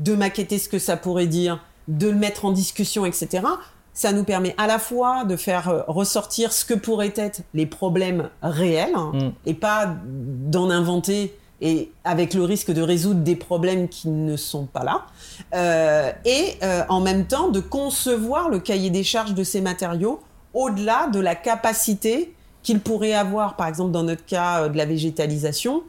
de 0.00 0.14
maqueter 0.14 0.58
ce 0.58 0.68
que 0.68 0.78
ça 0.78 0.96
pourrait 0.96 1.26
dire, 1.26 1.62
de 1.88 2.08
le 2.08 2.16
mettre 2.16 2.44
en 2.44 2.52
discussion, 2.52 3.06
etc. 3.06 3.44
ça 3.92 4.12
nous 4.12 4.24
permet 4.24 4.54
à 4.58 4.66
la 4.66 4.78
fois 4.78 5.24
de 5.24 5.36
faire 5.36 5.68
euh, 5.68 5.82
ressortir 5.86 6.52
ce 6.52 6.64
que 6.64 6.74
pourraient 6.74 7.12
être 7.16 7.42
les 7.54 7.66
problèmes 7.66 8.28
réels 8.42 8.94
hein, 8.96 9.12
Mm. 9.14 9.30
et 9.46 9.54
pas 9.54 9.94
d'en 10.04 10.70
inventer 10.70 11.36
et 11.60 11.92
avec 12.04 12.34
le 12.34 12.42
risque 12.42 12.72
de 12.72 12.82
résoudre 12.82 13.20
des 13.20 13.36
problèmes 13.36 13.88
qui 13.88 14.08
ne 14.08 14.36
sont 14.36 14.66
pas 14.66 14.82
là. 14.84 15.06
Euh, 15.54 16.12
et 16.24 16.54
euh, 16.62 16.82
en 16.88 17.00
même 17.00 17.26
temps 17.26 17.48
de 17.48 17.60
concevoir 17.60 18.48
le 18.48 18.58
cahier 18.58 18.90
des 18.90 19.04
charges 19.04 19.34
de 19.34 19.44
ces 19.44 19.60
matériaux 19.60 20.20
au-delà 20.54 21.08
de 21.08 21.20
la 21.20 21.34
capacité 21.34 22.32
qu'ils 22.62 22.80
pourraient 22.80 23.12
avoir, 23.14 23.56
par 23.56 23.66
exemple 23.68 23.90
dans 23.90 24.02
notre 24.04 24.24
cas 24.24 24.62
euh, 24.62 24.68
de 24.68 24.76
la 24.78 24.86
végétalisation, 24.86 25.82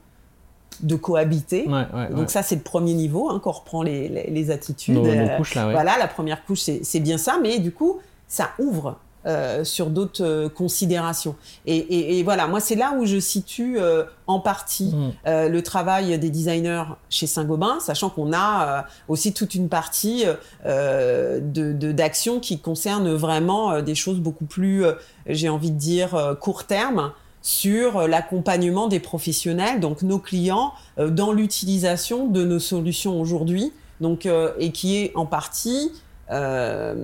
de 0.81 0.95
cohabiter. 0.95 1.65
Ouais, 1.67 1.85
ouais, 1.93 2.09
Donc 2.09 2.17
ouais. 2.19 2.27
ça, 2.27 2.43
c'est 2.43 2.55
le 2.55 2.61
premier 2.61 2.93
niveau, 2.93 3.29
hein, 3.29 3.39
quand 3.41 3.49
on 3.51 3.53
reprend 3.53 3.81
les, 3.83 4.09
les- 4.09 4.29
les 4.29 4.51
attitudes. 4.51 4.95
Nos, 4.95 5.03
nos 5.05 5.09
Euh, 5.09 5.37
couches 5.37 5.55
là. 5.55 5.71
Voilà, 5.71 5.97
la 5.97 6.07
première 6.07 6.43
couche, 6.45 6.59
c'est 6.81 6.99
bien 6.99 7.17
ça, 7.17 7.37
mais 7.41 7.59
du 7.59 7.71
coup, 7.71 7.99
ça 8.27 8.49
ouvre 8.59 8.97
euh, 9.25 9.63
sur 9.63 9.89
d'autres 9.89 10.23
euh, 10.23 10.49
considérations. 10.49 11.35
Et, 11.65 11.77
et- 11.77 12.19
et 12.19 12.23
voilà, 12.23 12.47
moi, 12.47 12.59
c'est 12.59 12.75
là 12.75 12.93
où 12.97 13.05
je 13.05 13.19
situe 13.19 13.79
euh, 13.79 14.03
en 14.27 14.39
partie 14.39 14.93
Mm. 14.93 15.11
le 15.49 15.61
travail 15.61 16.17
des 16.19 16.29
designers 16.29 16.83
chez 17.09 17.27
Saint-Gobain, 17.27 17.79
sachant 17.79 18.09
qu'on 18.09 18.33
a 18.33 18.85
aussi 19.07 19.33
toute 19.33 19.53
une 19.55 19.69
partie 19.69 20.25
de 20.65 21.91
d'actions 21.91 22.39
qui 22.39 22.59
concernent 22.59 23.13
vraiment 23.13 23.81
des 23.81 23.95
choses 23.95 24.19
beaucoup 24.19 24.45
plus, 24.45 24.83
j'ai 25.27 25.49
envie 25.49 25.71
de 25.71 25.77
dire, 25.77 26.35
court 26.41 26.65
terme 26.65 27.11
sur 27.41 28.07
l'accompagnement 28.07 28.87
des 28.87 28.99
professionnels, 28.99 29.79
donc 29.79 30.01
nos 30.01 30.19
clients, 30.19 30.73
dans 30.97 31.31
l'utilisation 31.31 32.27
de 32.27 32.43
nos 32.43 32.59
solutions 32.59 33.19
aujourd'hui, 33.21 33.71
donc 34.01 34.27
et 34.59 34.71
qui 34.71 34.97
est 34.97 35.11
en 35.15 35.25
partie 35.25 35.91
euh, 36.31 36.95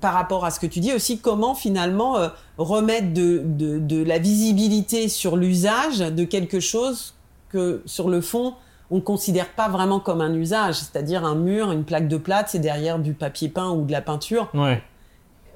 par 0.00 0.14
rapport 0.14 0.44
à 0.44 0.50
ce 0.50 0.60
que 0.60 0.66
tu 0.66 0.80
dis 0.80 0.92
aussi, 0.92 1.18
comment 1.18 1.54
finalement 1.54 2.16
euh, 2.18 2.28
remettre 2.58 3.12
de, 3.12 3.42
de, 3.44 3.78
de 3.78 4.04
la 4.04 4.18
visibilité 4.18 5.08
sur 5.08 5.36
l'usage 5.36 5.98
de 5.98 6.24
quelque 6.24 6.60
chose 6.60 7.14
que 7.48 7.82
sur 7.86 8.08
le 8.08 8.20
fond 8.20 8.54
on 8.90 8.96
ne 8.96 9.00
considère 9.00 9.48
pas 9.50 9.68
vraiment 9.68 10.00
comme 10.00 10.20
un 10.20 10.34
usage, 10.34 10.74
c'est-à-dire 10.74 11.24
un 11.24 11.36
mur, 11.36 11.70
une 11.70 11.84
plaque 11.84 12.08
de 12.08 12.16
plâtre, 12.16 12.50
c'est 12.50 12.58
derrière 12.58 12.98
du 12.98 13.14
papier 13.14 13.48
peint 13.48 13.70
ou 13.70 13.84
de 13.84 13.92
la 13.92 14.00
peinture. 14.00 14.48
Ouais. 14.52 14.82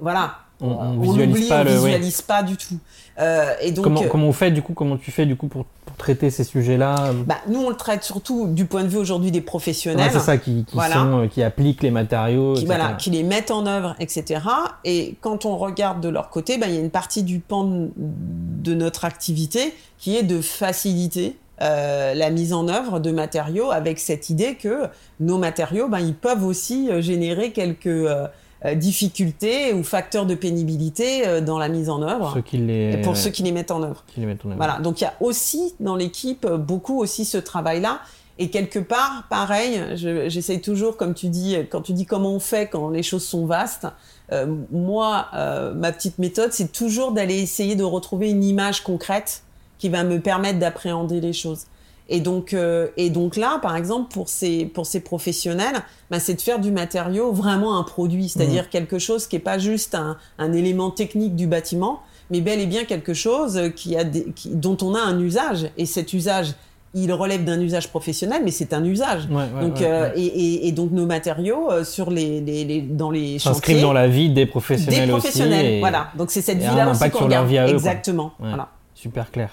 Voilà. 0.01 0.37
On- 0.61 0.69
on 0.69 1.01
visualise 1.01 1.35
oublie, 1.37 1.49
pas 1.49 1.61
on 1.61 1.65
le- 1.65 1.71
visualise 1.71 2.23
pas 2.23 2.43
du 2.43 2.57
tout. 2.57 2.77
Euh, 3.21 3.53
et 3.61 3.73
donc, 3.73 3.85
comment, 3.85 4.03
euh, 4.03 4.09
comment 4.09 4.27
on 4.29 4.33
fait 4.33 4.51
du 4.51 4.63
coup 4.63 4.73
Comment 4.73 4.97
tu 4.97 5.11
fais 5.11 5.27
du 5.27 5.37
coup 5.37 5.47
pour, 5.49 5.65
pour 5.85 5.97
traiter 5.97 6.31
ces 6.31 6.43
sujets-là 6.45 7.13
bah, 7.27 7.37
nous 7.49 7.61
on 7.61 7.69
le 7.71 7.77
traite 7.77 8.03
surtout 8.03 8.47
du 8.49 8.65
point 8.65 8.83
de 8.83 8.89
vue 8.89 8.97
aujourd'hui 8.99 9.31
des 9.31 9.41
professionnels. 9.41 10.07
Ouais, 10.07 10.13
C'est 10.13 10.19
ça 10.21 10.37
qui, 10.39 10.65
qui 10.65 10.75
Voilà. 10.75 10.95
sont, 10.95 11.19
euh, 11.23 11.27
qui 11.29 11.43
appliquent 11.43 11.83
les 11.83 11.91
matériaux. 11.91 12.55
qui, 12.55 12.67
voilà, 12.67 12.93
qui 12.95 13.11
les 13.11 13.23
mettent 13.23 13.51
en 13.51 13.67
œuvre, 13.67 13.95
etc. 14.01 14.41
Et 14.85 15.17
quand 15.21 15.45
on 15.45 15.57
regarde 15.57 16.01
de 16.01 16.09
leur 16.09 16.31
côté, 16.31 16.57
ben, 16.59 16.67
il 16.69 16.75
y 16.75 16.79
a 16.79 16.81
une 16.81 16.91
partie 16.91 17.23
du 17.23 17.39
pan 17.41 17.65
de, 17.65 17.91
de 17.97 18.75
notre 18.75 19.05
activité 19.05 19.75
qui 19.99 20.17
est 20.17 20.23
de 20.25 20.41
faciliter 20.41 21.37
euh, 21.63 22.15
la 22.15 22.31
mise 22.31 22.53
en 22.53 22.67
œuvre 22.69 22.99
de 22.99 23.13
matériaux 23.13 23.71
avec 23.71 24.01
cette 24.01 24.29
idée 24.29 24.57
que 24.57 24.85
nos 25.21 25.39
matériaux, 25.39 25.89
ben, 25.89 26.01
ils 26.01 26.15
peuvent 26.15 26.45
aussi 26.45 26.89
euh, 26.91 27.01
générer 27.01 27.53
quelques 27.53 27.87
euh, 27.87 28.25
euh, 28.25 28.27
difficultés 28.73 29.73
ou 29.75 29.83
facteurs 29.83 30.25
de 30.25 30.35
pénibilité 30.35 31.27
euh, 31.27 31.41
dans 31.41 31.59
la 31.59 31.69
mise 31.69 31.91
en 31.91 32.01
œuvre 32.03 32.31
Ceux 32.35 32.41
qui 32.41 32.57
les, 32.57 32.93
et 32.95 32.97
pour 33.03 33.17
ceux 33.17 33.31
qui 33.31 33.43
les 33.43 33.53
mettent 33.53 33.71
en 33.71 33.83
œuvre. 33.83 34.05
qui 34.07 34.21
les 34.21 34.27
mettent 34.27 34.45
en 34.47 34.49
œuvre. 34.49 34.57
Voilà, 34.57 34.79
donc 34.81 35.01
il 35.01 35.05
y 35.05 35.07
a 35.07 35.15
aussi 35.21 35.75
dans 35.81 35.97
l'équipe 35.97 36.45
euh, 36.47 36.57
beaucoup 36.57 36.99
aussi 36.99 37.25
ce 37.25 37.37
travail-là. 37.39 38.01
Et 38.39 38.51
quelque 38.51 38.81
part, 38.81 39.25
pareil, 39.31 39.81
je- 39.95 40.29
j'essaye 40.29 40.61
toujours, 40.61 40.97
comme 40.97 41.15
tu 41.15 41.29
dis, 41.29 41.57
quand 41.71 41.83
tu 41.83 41.93
dis 41.93 42.05
comment 42.07 42.33
on 42.33 42.41
fait 42.41 42.67
quand 42.69 42.89
les 42.89 43.03
choses 43.05 43.25
sont 43.25 43.47
vastes, 43.47 43.87
euh, 44.33 44.47
moi, 44.73 45.27
euh, 45.35 45.73
ma 45.75 45.93
petite 45.93 46.19
méthode, 46.19 46.53
c'est 46.53 46.73
toujours 46.73 47.13
d'aller 47.13 47.39
essayer 47.41 47.77
de 47.77 47.85
retrouver 47.85 48.31
une 48.31 48.43
image 48.43 48.83
concrète 48.83 49.43
qui 49.79 49.89
va 49.89 50.03
me 50.03 50.19
permettre 50.21 50.59
d'appréhender 50.59 51.21
les 51.21 51.33
choses. 51.33 51.67
Et 52.11 52.21
donc, 52.21 52.53
euh, 52.53 52.89
et 52.99 53.09
donc 53.09 53.37
là, 53.37 53.59
par 53.63 53.77
exemple, 53.77 54.13
pour 54.13 54.29
ces, 54.29 54.67
pour 54.67 54.85
ces 54.85 55.01
professionnels, 55.01 55.77
ben, 56.11 56.19
c'est 56.19 56.35
de 56.35 56.41
faire 56.43 56.59
du 56.59 56.71
matériau 56.71 57.33
vraiment 57.33 57.79
un 57.79 57.83
produit, 57.83 58.29
c'est-à-dire 58.29 58.69
quelque 58.69 58.99
chose 58.99 59.27
qui 59.27 59.37
est 59.37 59.41
pas 59.41 59.59
juste 59.59 59.95
un, 59.95 60.19
un 60.39 60.53
élément 60.53 60.91
technique 60.91 61.35
du 61.35 61.47
bâtiment, 61.47 62.01
mais 62.31 62.43
bel 62.43 62.61
et 62.61 62.67
bien 62.67 62.85
quelque 62.85 63.15
chose 63.15 63.59
qui 63.75 63.97
a 63.97 64.05
des, 64.05 64.25
qui- 64.35 64.51
dont 64.51 64.77
on 64.83 64.95
a 64.95 65.01
un 65.01 65.19
usage. 65.19 65.71
Et 65.79 65.87
cet 65.87 66.13
usage, 66.13 66.49
il 66.93 67.11
relève 67.11 67.43
d'un 67.43 67.59
usage 67.61 67.89
professionnel, 67.89 68.43
mais 68.45 68.51
c'est 68.51 68.75
un 68.75 68.85
usage. 68.85 69.27
Ouais, 69.31 69.37
ouais, 69.37 69.61
donc, 69.63 69.77
ouais, 69.81 69.87
euh. 69.87 70.11
Et, 70.15 70.27
et- 70.27 70.69
et 70.69 70.73
donc 70.73 70.91
nos 70.93 71.07
matériaux 71.07 71.71
euh, 71.73 71.85
sur 71.85 72.11
les, 72.11 72.41
les, 72.43 72.65
les- 72.67 72.83
dans 72.83 73.11
les 73.11 73.39
S'inscrivent 73.39 73.77
chantiers, 73.77 73.83
dans 73.83 73.95
la 73.95 74.09
vie 74.09 74.29
des 74.29 74.45
professionnels, 74.45 75.07
des 75.07 75.11
professionnels. 75.11 75.65
aussi. 75.65 75.75
et- 75.77 75.81
Voilà. 75.81 76.09
Donc 76.19 76.31
c'est 76.31 76.43
cette 76.43 76.59
vie-là 76.59 76.85
un 76.87 76.91
aussi 76.91 76.97
impact 76.99 77.13
qu'on 77.15 77.19
sur 77.21 77.29
leur 77.29 77.47
regarde. 77.47 77.51
vie 77.51 77.59
à 77.59 77.67
eux. 77.67 77.75
Exactement. 77.77 78.33
Voilà. 78.39 78.69
Super 78.95 79.31
clair. 79.31 79.51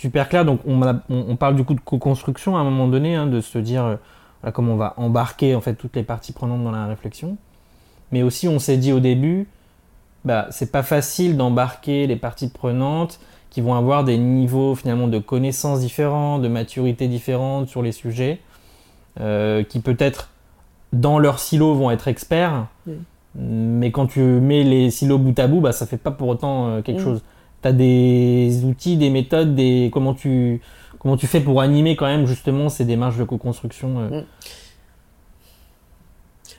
Super 0.00 0.28
clair. 0.28 0.44
Donc, 0.44 0.60
on, 0.66 0.80
a- 0.82 0.94
on- 1.10 1.26
on 1.28 1.36
parle 1.36 1.56
du 1.56 1.64
coup 1.64 1.74
de 1.74 1.80
co-construction 1.80 2.56
à 2.56 2.60
un 2.60 2.64
moment 2.64 2.88
donné, 2.88 3.14
hein, 3.16 3.26
de 3.26 3.40
se 3.40 3.58
dire 3.58 3.84
euh, 3.84 3.96
voilà, 4.42 4.52
comment 4.52 4.72
on 4.72 4.76
va 4.76 4.94
embarquer 4.96 5.54
en 5.54 5.60
fait 5.60 5.74
toutes 5.74 5.94
les 5.96 6.02
parties 6.02 6.32
prenantes 6.32 6.64
dans 6.64 6.70
la 6.70 6.86
réflexion. 6.86 7.36
Mais 8.12 8.22
aussi, 8.22 8.48
on 8.48 8.58
s'est 8.58 8.78
dit 8.78 8.92
au 8.92 9.00
début, 9.00 9.46
bah, 10.24 10.46
c'est 10.50 10.72
pas 10.72 10.82
facile 10.82 11.36
d'embarquer 11.36 12.06
les 12.06 12.16
parties 12.16 12.48
prenantes 12.48 13.20
qui 13.50 13.60
vont 13.60 13.74
avoir 13.74 14.04
des 14.04 14.16
niveaux 14.16 14.74
finalement 14.74 15.06
de 15.08 15.18
connaissances 15.18 15.80
différents, 15.80 16.38
de 16.38 16.48
maturité 16.48 17.08
différentes 17.08 17.68
sur 17.68 17.82
les 17.82 17.92
sujets, 17.92 18.40
euh, 19.20 19.62
qui 19.64 19.80
peut-être 19.80 20.30
dans 20.92 21.18
leur 21.18 21.38
silo 21.38 21.74
vont 21.74 21.90
être 21.90 22.08
experts, 22.08 22.66
Oui. 22.86 22.94
mais 23.34 23.90
quand 23.92 24.06
tu 24.06 24.20
mets 24.20 24.62
les 24.64 24.90
silos 24.90 25.18
bout 25.18 25.38
à 25.38 25.46
bout, 25.46 25.60
bah, 25.60 25.72
ça 25.72 25.86
fait 25.86 25.96
pas 25.96 26.10
pour 26.10 26.28
autant 26.28 26.68
euh, 26.68 26.82
quelque 26.82 27.00
Mm. 27.00 27.04
chose. 27.04 27.22
Tu 27.62 27.68
as 27.68 27.72
des 27.72 28.62
outils, 28.64 28.96
des 28.96 29.10
méthodes, 29.10 29.54
des 29.54 29.90
comment 29.92 30.14
tu 30.14 30.60
comment 30.98 31.16
tu 31.16 31.26
fais 31.26 31.40
pour 31.40 31.60
animer 31.60 31.96
quand 31.96 32.06
même 32.06 32.26
justement 32.26 32.68
ces 32.68 32.84
démarches 32.84 33.16
de 33.16 33.24
co-construction 33.24 33.98
euh. 34.00 34.20
Mm. 34.20 34.24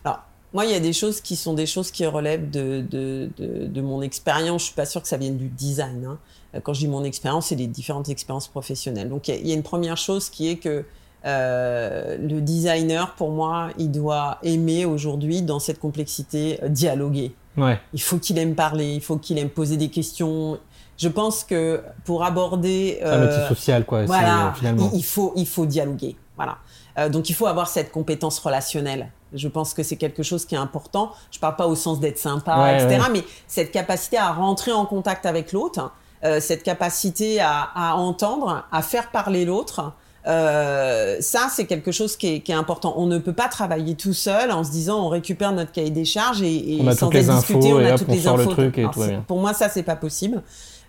Alors, 0.04 0.20
moi, 0.54 0.66
il 0.66 0.72
y 0.72 0.76
a 0.76 0.80
des 0.80 0.94
choses 0.94 1.22
qui 1.22 1.36
sont 1.36 1.54
des 1.54 1.66
choses 1.66 1.92
qui 1.92 2.06
relèvent 2.06 2.50
de, 2.50 2.84
de, 2.90 3.30
de, 3.38 3.68
de 3.68 3.82
mon 3.82 4.02
expérience. 4.02 4.62
Je 4.62 4.66
suis 4.68 4.76
pas 4.76 4.86
sûre 4.86 5.02
que 5.02 5.08
ça 5.08 5.18
vienne 5.18 5.38
du 5.38 5.48
design. 5.48 6.06
hein. 6.06 6.18
Euh, 6.56 6.60
Quand 6.62 6.74
je 6.74 6.80
dis 6.80 6.88
mon 6.88 7.04
expérience, 7.04 7.48
c'est 7.48 7.56
les 7.56 7.68
différentes 7.68 8.10
expériences 8.10 8.48
professionnelles. 8.48 9.10
Donc, 9.10 9.28
il 9.28 9.32
y 9.36 9.38
a- 9.38 9.40
il 9.42 9.48
y, 9.48 9.52
a 9.52 9.56
une 9.56 9.64
première 9.64 9.98
chose 9.98 10.30
qui 10.30 10.50
est 10.50 10.58
que 10.58 10.84
euh, 11.24 12.18
le 12.18 12.42
designer, 12.42 13.14
pour 13.14 13.30
moi, 13.30 13.70
il 13.78 13.92
doit 13.92 14.40
aimer 14.44 14.86
aujourd'hui, 14.86 15.44
dans 15.44 15.60
cette 15.60 15.80
complexité, 15.80 16.60
dialoguer. 16.68 17.32
Ouais. 17.58 17.80
Il 17.94 18.02
faut 18.02 18.18
qu'il 18.18 18.40
aime 18.40 18.56
parler, 18.56 18.94
il 18.96 19.02
faut 19.02 19.18
qu'il 19.18 19.38
aime 19.38 19.50
poser 19.50 19.78
des 19.78 19.90
questions. 19.90 20.58
Je 21.02 21.10
pense 21.10 21.44
que 21.44 21.82
pour 22.06 22.24
aborder 22.24 22.98
C'est 23.02 23.06
un 23.08 23.12
euh, 23.14 23.26
métier 23.28 23.48
social 23.48 23.86
quoi. 23.86 24.06
voilà, 24.06 24.48
euh, 24.48 24.54
finalement. 24.54 24.90
il, 24.94 25.00
il 25.00 25.04
faut, 25.06 25.34
il 25.36 25.48
faut 25.48 25.66
dialoguer. 25.66 26.16
Voilà. 26.36 26.58
Euh, 26.98 27.10
donc 27.10 27.30
il 27.30 27.34
faut 27.34 27.48
avoir 27.48 27.68
cette 27.68 27.92
compétence 27.92 28.38
relationnelle. 28.40 29.10
Je 29.34 29.48
pense 29.48 29.74
que 29.74 29.82
c'est 29.84 29.96
quelque 29.96 30.24
chose 30.24 30.46
qui 30.46 30.56
est 30.56 30.60
important. 30.60 31.12
Je 31.32 31.40
parle 31.40 31.56
pas 31.56 31.68
au 31.68 31.76
sens 31.76 32.00
d'être 32.00 32.18
sympa, 32.20 32.58
Ouais, 32.62 32.76
etc., 32.84 33.00
ouais. 33.02 33.10
mais 33.14 33.24
cette 33.48 33.72
capacité 33.72 34.18
à 34.18 34.32
rentrer 34.32 34.72
en 34.74 34.86
contact 34.86 35.26
avec 35.26 35.54
l'autre, 35.54 35.92
euh, 36.26 36.40
cette 36.42 36.64
capacité 36.64 37.40
à, 37.40 37.70
à 37.74 37.94
entendre, 37.96 38.66
à 38.72 38.82
faire 38.82 39.10
parler 39.12 39.46
l'autre. 39.46 39.94
Euh, 40.28 41.18
ça, 41.22 41.48
c'est 41.52 41.66
quelque 41.66 41.92
chose 41.92 42.16
qui 42.18 42.28
est, 42.36 42.40
qui 42.42 42.52
est 42.52 42.56
important. 42.56 42.94
On 42.98 43.08
ne 43.08 43.18
peut 43.18 43.34
pas 43.34 43.48
travailler 43.48 43.96
tout 43.96 44.14
seul 44.14 44.52
en 44.52 44.64
se 44.64 44.70
disant 44.72 45.00
on 45.06 45.10
récupère 45.10 45.52
notre 45.52 45.72
cahier 45.72 45.90
des 45.90 46.06
charges 46.06 46.42
et, 46.44 46.76
et 46.76 46.82
On 46.82 46.88
a 46.88 46.94
sans 46.96 47.08
toutes 47.08 47.16
les 47.16 47.30
infos 47.30 47.60
on 47.60 47.80
et 47.80 47.90
a 47.90 47.94
hop, 47.94 48.00
toutes 48.00 48.10
on 48.10 48.14
les 48.14 48.20
sort 48.22 48.38
le 48.38 48.44
infos. 48.44 48.52
truc 48.54 48.78
et 48.78 48.82
Alors, 48.82 48.94
tout 48.94 49.00
va 49.00 49.06
c'est- 49.08 49.12
bien. 49.14 49.24
Pour 49.28 49.40
moi, 49.40 49.54
ça, 49.54 49.70
c'est 49.70 49.82
pas 49.84 49.96
possible. 49.96 50.44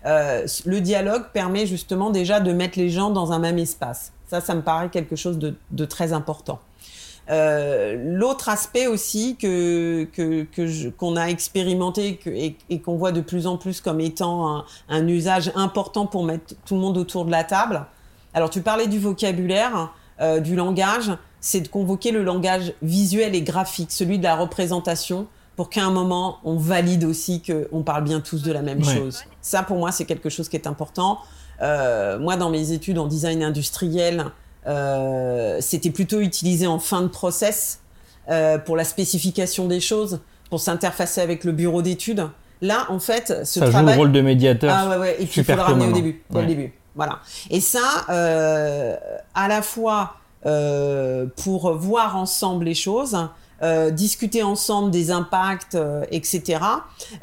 Euh, 0.05 0.45
le 0.65 0.81
dialogue 0.81 1.25
permet 1.33 1.65
justement 1.65 2.09
déjà 2.09 2.39
de 2.39 2.51
mettre 2.51 2.77
les 2.77 2.89
gens 2.89 3.09
dans 3.09 3.31
un 3.31 3.39
même 3.39 3.57
espace. 3.57 4.11
Ça, 4.27 4.41
ça 4.41 4.55
me 4.55 4.61
paraît 4.61 4.89
quelque 4.89 5.15
chose 5.15 5.37
de, 5.37 5.85
très 5.85 6.13
important. 6.13 6.59
Euh, 7.29 7.95
L'autre 7.97 8.49
aspect 8.49 8.87
aussi 8.87 9.37
que 9.37 10.07
qu'on 10.97 11.15
a 11.15 11.27
expérimenté 11.27 12.19
et, 12.69 12.79
qu'on 12.79 12.95
voit 12.95 13.13
de 13.13 13.21
plus 13.21 13.47
en 13.47 13.57
plus 13.57 13.79
comme 13.79 14.01
étant 14.01 14.57
un, 14.57 14.65
un 14.89 15.07
usage 15.07 15.51
important 15.55 16.05
pour 16.05 16.25
mettre 16.25 16.55
tout 16.65 16.75
le 16.75 16.81
monde 16.81 16.97
autour 16.97 17.25
de 17.25 17.31
la 17.31 17.45
table. 17.45 17.85
Alors 18.33 18.49
tu 18.49 18.61
parlais 18.61 18.87
du 18.87 18.99
vocabulaire, 18.99 19.93
euh, 20.21 20.39
du 20.39 20.55
langage, 20.55 21.11
c'est 21.39 21.61
de 21.61 21.67
convoquer 21.67 22.11
le 22.11 22.23
langage 22.23 22.73
visuel 22.81 23.35
et 23.35 23.41
graphique, 23.41 23.91
celui 23.91 24.17
de 24.17 24.23
la 24.23 24.35
représentation, 24.35 25.27
pour 25.55 25.69
qu'à 25.69 25.83
un 25.85 25.91
moment 25.91 26.39
on 26.43 26.57
valide 26.57 27.03
aussi 27.03 27.41
que 27.41 27.67
on 27.71 27.81
parle 27.83 28.03
bien 28.03 28.19
tous 28.21 28.41
de 28.43 28.51
la 28.51 28.61
même 28.61 28.83
Ouais. 28.83 28.95
chose. 28.95 29.23
Ça 29.41 29.63
pour 29.63 29.77
moi 29.77 29.91
c'est 29.91 30.05
quelque 30.05 30.29
chose 30.29 30.49
qui 30.49 30.55
est 30.55 30.67
important. 30.67 31.19
Euh, 31.61 32.17
moi 32.19 32.35
dans 32.35 32.49
mes 32.49 32.71
études 32.71 32.97
en 32.97 33.07
design 33.07 33.43
industriel, 33.43 34.25
euh, 34.67 35.57
c'était 35.61 35.91
plutôt 35.91 36.19
utilisé 36.21 36.67
en 36.67 36.79
fin 36.79 37.01
de 37.01 37.07
process 37.07 37.79
euh, 38.29 38.57
pour 38.57 38.75
la 38.75 38.83
spécification 38.85 39.67
des 39.67 39.79
choses, 39.79 40.19
pour 40.49 40.59
s'interfacer 40.59 41.21
avec 41.21 41.43
le 41.43 41.51
bureau 41.51 41.81
d'études. 41.81 42.27
Là, 42.61 42.85
en 42.89 42.99
fait, 42.99 43.43
ce 43.45 43.59
ça 43.59 43.65
joue 43.65 43.71
travail... 43.73 43.95
le 43.95 43.99
rôle 43.99 44.11
de 44.13 44.21
médiateur. 44.21 44.73
Ah 44.73 44.89
ouais, 44.89 44.97
ouais. 44.97 45.15
Et 45.21 45.25
puis 45.25 45.41
il 45.41 45.43
faut 45.43 45.53
le 45.53 45.61
ramener 45.61 45.87
au 45.87 45.91
début, 45.91 46.23
dès 46.29 46.35
Ouais. 46.37 46.41
le 46.43 46.47
début. 46.47 46.73
Voilà. 46.95 47.19
Et 47.49 47.59
ça, 47.59 48.05
à 48.07 49.47
la 49.47 49.61
fois 49.61 50.13
pour 51.43 51.73
voir 51.75 52.15
ensemble 52.17 52.65
les 52.65 52.73
choses, 52.75 53.17
discuter 53.91 54.43
ensemble 54.43 54.91
des 54.91 55.11
impacts, 55.11 55.77
etc. 56.11 56.59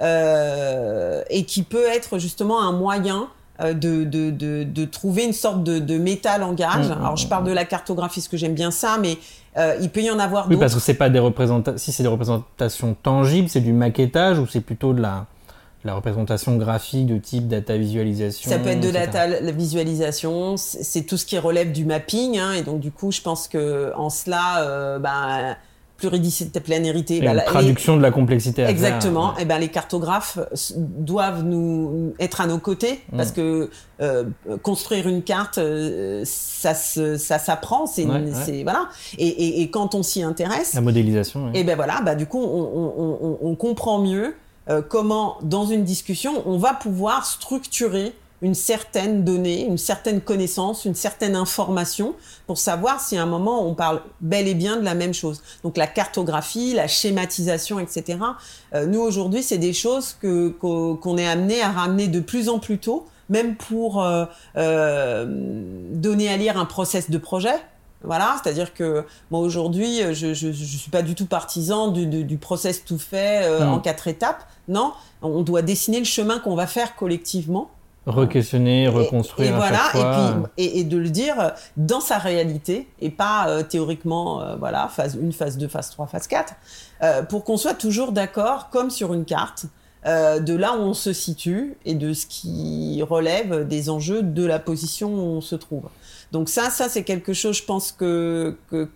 et 0.00 1.44
qui 1.44 1.62
peut 1.62 1.86
être 1.86 2.18
justement 2.18 2.62
un 2.62 2.72
moyen 2.72 3.28
de, 3.62 4.04
de, 4.04 4.30
de, 4.30 4.64
de, 4.64 4.84
trouver 4.86 5.24
une 5.24 5.34
sorte 5.34 5.62
de, 5.62 5.78
de 5.78 5.98
méta-langage. 5.98 6.88
Mmh, 6.88 6.92
Alors, 6.92 7.16
je 7.16 7.26
parle 7.26 7.44
de 7.44 7.52
la 7.52 7.66
cartographie, 7.66 8.20
parce 8.20 8.28
que 8.28 8.38
j'aime 8.38 8.54
bien 8.54 8.70
ça, 8.70 8.96
mais 8.98 9.18
euh, 9.56 9.76
il 9.80 9.90
peut 9.90 10.00
y 10.00 10.10
en 10.10 10.18
avoir 10.18 10.44
d'autres. 10.44 10.54
Oui, 10.54 10.60
parce 10.60 10.74
que 10.74 10.80
c'est 10.80 10.94
pas 10.94 11.10
des 11.10 11.18
représentations. 11.18 11.78
Si 11.78 11.92
c'est 11.92 12.02
des 12.02 12.08
représentations 12.08 12.96
tangibles, 13.02 13.48
c'est 13.48 13.60
du 13.60 13.72
maquettage 13.72 14.38
ou 14.38 14.46
c'est 14.46 14.60
plutôt 14.60 14.92
de 14.92 15.02
la, 15.02 15.26
la 15.84 15.94
représentation 15.94 16.56
graphique 16.56 17.06
de 17.06 17.18
type 17.18 17.48
data 17.48 17.76
visualisation. 17.76 18.48
Ça 18.48 18.58
peut 18.58 18.68
être 18.68 18.80
de 18.80 18.90
la 18.90 19.06
data 19.06 19.50
visualisation. 19.50 20.56
C'est 20.56 21.02
tout 21.02 21.16
ce 21.16 21.26
qui 21.26 21.38
relève 21.38 21.72
du 21.72 21.84
mapping. 21.84 22.38
Hein, 22.38 22.52
et 22.52 22.62
donc 22.62 22.80
du 22.80 22.92
coup, 22.92 23.10
je 23.10 23.20
pense 23.20 23.48
que 23.48 23.92
en 23.96 24.08
cela, 24.08 24.62
euh, 24.62 24.98
ben, 25.00 25.56
pluridisciplinarité. 26.00 27.18
Et 27.18 27.20
bah, 27.20 27.34
une 27.34 27.42
traduction 27.42 27.96
de 27.96 28.02
la 28.02 28.10
complexité. 28.10 28.64
Exactement. 28.64 29.36
Et 29.36 29.44
ben 29.44 29.58
les 29.58 29.68
cartographes 29.68 30.38
doivent 30.76 31.44
nous 31.44 32.14
être 32.18 32.40
à 32.40 32.46
nos 32.46 32.58
côtés 32.58 33.00
mm. 33.12 33.16
parce 33.16 33.32
que 33.32 33.70
euh, 34.00 34.24
construire 34.62 35.06
une 35.06 35.22
carte, 35.22 35.58
euh, 35.58 36.22
ça 36.24 36.74
ça 36.74 37.38
s'apprend. 37.38 37.86
C'est 37.86 38.04
voilà. 38.62 38.88
Et, 39.18 39.26
et, 39.26 39.62
et, 39.62 39.70
quand 39.70 39.94
on 39.94 40.02
s'y 40.02 40.22
intéresse. 40.22 40.74
La 40.74 40.80
modélisation. 40.80 41.52
Et 41.54 41.64
ben 41.64 41.76
voilà. 41.76 42.00
Bah 42.00 42.14
du 42.14 42.26
coup, 42.26 42.42
on, 42.42 42.94
on, 42.98 43.18
on, 43.22 43.38
on 43.42 43.54
comprend 43.54 43.98
mieux 43.98 44.34
euh, 44.68 44.82
comment 44.86 45.38
dans 45.42 45.66
une 45.66 45.84
discussion 45.84 46.42
on 46.46 46.58
va 46.58 46.74
pouvoir 46.74 47.24
structurer 47.26 48.12
une 48.42 48.54
certaine 48.54 49.24
donnée, 49.24 49.64
une 49.64 49.78
certaine 49.78 50.20
connaissance, 50.20 50.84
une 50.84 50.94
certaine 50.94 51.36
information 51.36 52.14
pour 52.46 52.58
savoir 52.58 53.00
si 53.00 53.16
à 53.16 53.22
un 53.22 53.26
moment 53.26 53.66
on 53.66 53.74
parle 53.74 54.02
bel 54.20 54.48
et 54.48 54.54
bien 54.54 54.76
de 54.76 54.84
la 54.84 54.94
même 54.94 55.14
chose. 55.14 55.42
Donc 55.62 55.76
la 55.76 55.86
cartographie, 55.86 56.74
la 56.74 56.88
schématisation, 56.88 57.78
etc. 57.78 58.18
Euh, 58.74 58.86
nous 58.86 59.00
aujourd'hui, 59.00 59.42
c'est 59.42 59.58
des 59.58 59.72
choses 59.72 60.16
que 60.20 60.48
qu'on 60.50 61.18
est 61.18 61.26
amené 61.28 61.60
à 61.62 61.70
ramener 61.70 62.08
de 62.08 62.20
plus 62.20 62.48
en 62.48 62.58
plus 62.58 62.78
tôt, 62.78 63.06
même 63.28 63.56
pour 63.56 64.02
euh, 64.02 64.24
euh, 64.56 65.26
donner 65.92 66.28
à 66.28 66.36
lire 66.36 66.58
un 66.58 66.66
process 66.66 67.10
de 67.10 67.18
projet. 67.18 67.54
Voilà, 68.02 68.36
c'est-à-dire 68.42 68.72
que 68.72 69.04
moi 69.30 69.40
aujourd'hui, 69.40 69.98
je, 70.14 70.32
je, 70.32 70.52
je 70.52 70.76
suis 70.76 70.90
pas 70.90 71.02
du 71.02 71.14
tout 71.14 71.26
partisan 71.26 71.88
du, 71.88 72.06
du, 72.06 72.24
du 72.24 72.38
process 72.38 72.82
tout 72.82 72.98
fait 72.98 73.42
euh, 73.44 73.66
en 73.66 73.78
quatre 73.78 74.08
étapes. 74.08 74.42
Non, 74.68 74.94
on 75.20 75.42
doit 75.42 75.60
dessiner 75.60 75.98
le 75.98 76.06
chemin 76.06 76.38
qu'on 76.38 76.54
va 76.54 76.66
faire 76.66 76.96
collectivement 76.96 77.70
Re-questionner, 78.10 78.88
reconstruire. 78.88 79.52
Et, 79.52 79.56
voilà, 79.56 79.90
et, 79.94 80.42
puis, 80.56 80.80
et, 80.80 80.84
de 80.84 80.98
le 80.98 81.10
dire 81.10 81.52
dans 81.76 82.00
sa 82.00 82.18
réalité 82.18 82.88
et 83.00 83.10
pas 83.10 83.48
euh, 83.48 83.62
théoriquement, 83.62 84.42
euh, 84.42 84.56
voilà, 84.56 84.88
phase 84.88 85.18
1, 85.22 85.32
phase 85.32 85.58
2, 85.58 85.68
phase 85.68 85.90
3, 85.90 86.06
phase 86.06 86.26
4, 86.26 86.54
euh, 87.02 87.22
pour 87.22 87.44
qu'on 87.44 87.56
soit 87.56 87.74
toujours 87.74 88.12
d'accord, 88.12 88.70
comme 88.70 88.90
sur 88.90 89.14
une 89.14 89.24
carte, 89.24 89.66
de 90.02 90.54
là 90.54 90.78
où 90.78 90.80
on 90.80 90.94
se 90.94 91.12
situe 91.12 91.76
et 91.84 91.92
de 91.92 92.14
ce 92.14 92.24
qui 92.24 93.02
relève 93.02 93.68
des 93.68 93.90
enjeux 93.90 94.22
de 94.22 94.46
la 94.46 94.58
position 94.58 95.12
où 95.12 95.36
on 95.36 95.40
se 95.42 95.54
trouve. 95.56 95.90
Donc 96.32 96.48
ça, 96.48 96.70
ça 96.70 96.88
c'est 96.88 97.02
quelque 97.02 97.34
chose, 97.34 97.58
je 97.58 97.64
pense 97.64 97.92
que 97.92 98.56
que, 98.70 98.88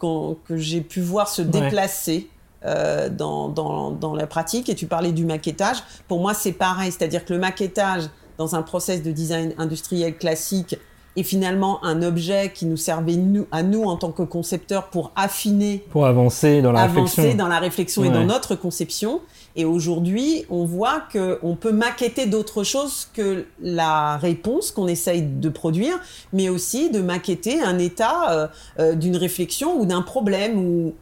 que 0.46 0.56
j'ai 0.56 0.80
pu 0.80 1.02
voir 1.02 1.28
se 1.28 1.42
déplacer. 1.42 2.30
dans, 2.64 3.50
dans, 3.50 3.90
dans 3.90 4.14
la 4.14 4.26
pratique 4.26 4.70
et 4.70 4.74
tu 4.74 4.86
parlais 4.86 5.12
du 5.12 5.26
maquettage 5.26 5.76
pour 6.08 6.20
moi 6.20 6.32
c'est 6.32 6.52
pareil 6.52 6.90
c'est-à-dire 6.90 7.26
que 7.26 7.34
le 7.34 7.38
maquettage 7.38 8.04
dans 8.38 8.54
un 8.54 8.62
process 8.62 9.02
de 9.02 9.12
design 9.12 9.54
industriel 9.58 10.16
classique 10.16 10.76
et 11.16 11.22
finalement 11.22 11.84
un 11.84 12.02
objet 12.02 12.50
qui 12.52 12.66
nous 12.66 12.76
servait 12.76 13.16
nous, 13.16 13.46
à 13.52 13.62
nous 13.62 13.84
en 13.84 13.96
tant 13.96 14.10
que 14.10 14.22
concepteurs 14.22 14.88
pour 14.88 15.12
affiner, 15.14 15.84
pour 15.90 16.06
avancer 16.06 16.60
dans 16.60 16.72
la 16.72 16.82
avancer 16.82 17.20
réflexion, 17.20 17.38
dans 17.38 17.48
la 17.48 17.58
réflexion 17.58 18.04
et 18.04 18.10
dans 18.10 18.24
notre 18.24 18.56
conception. 18.56 19.20
Et 19.56 19.64
aujourd'hui, 19.64 20.44
on 20.50 20.64
voit 20.64 21.00
que 21.12 21.38
on 21.44 21.54
peut 21.54 21.70
maqueter 21.70 22.26
d'autres 22.26 22.64
choses 22.64 23.08
que 23.14 23.46
la 23.62 24.16
réponse 24.16 24.72
qu'on 24.72 24.88
essaye 24.88 25.22
de 25.22 25.48
produire, 25.48 25.94
mais 26.32 26.48
aussi 26.48 26.90
de 26.90 27.00
maqueter 27.00 27.62
un 27.62 27.78
état 27.78 28.32
euh, 28.32 28.46
euh, 28.80 28.94
d'une 28.94 29.16
réflexion 29.16 29.78
ou 29.78 29.86
d'un 29.86 30.02
problème 30.02 30.58
ou 30.58 30.94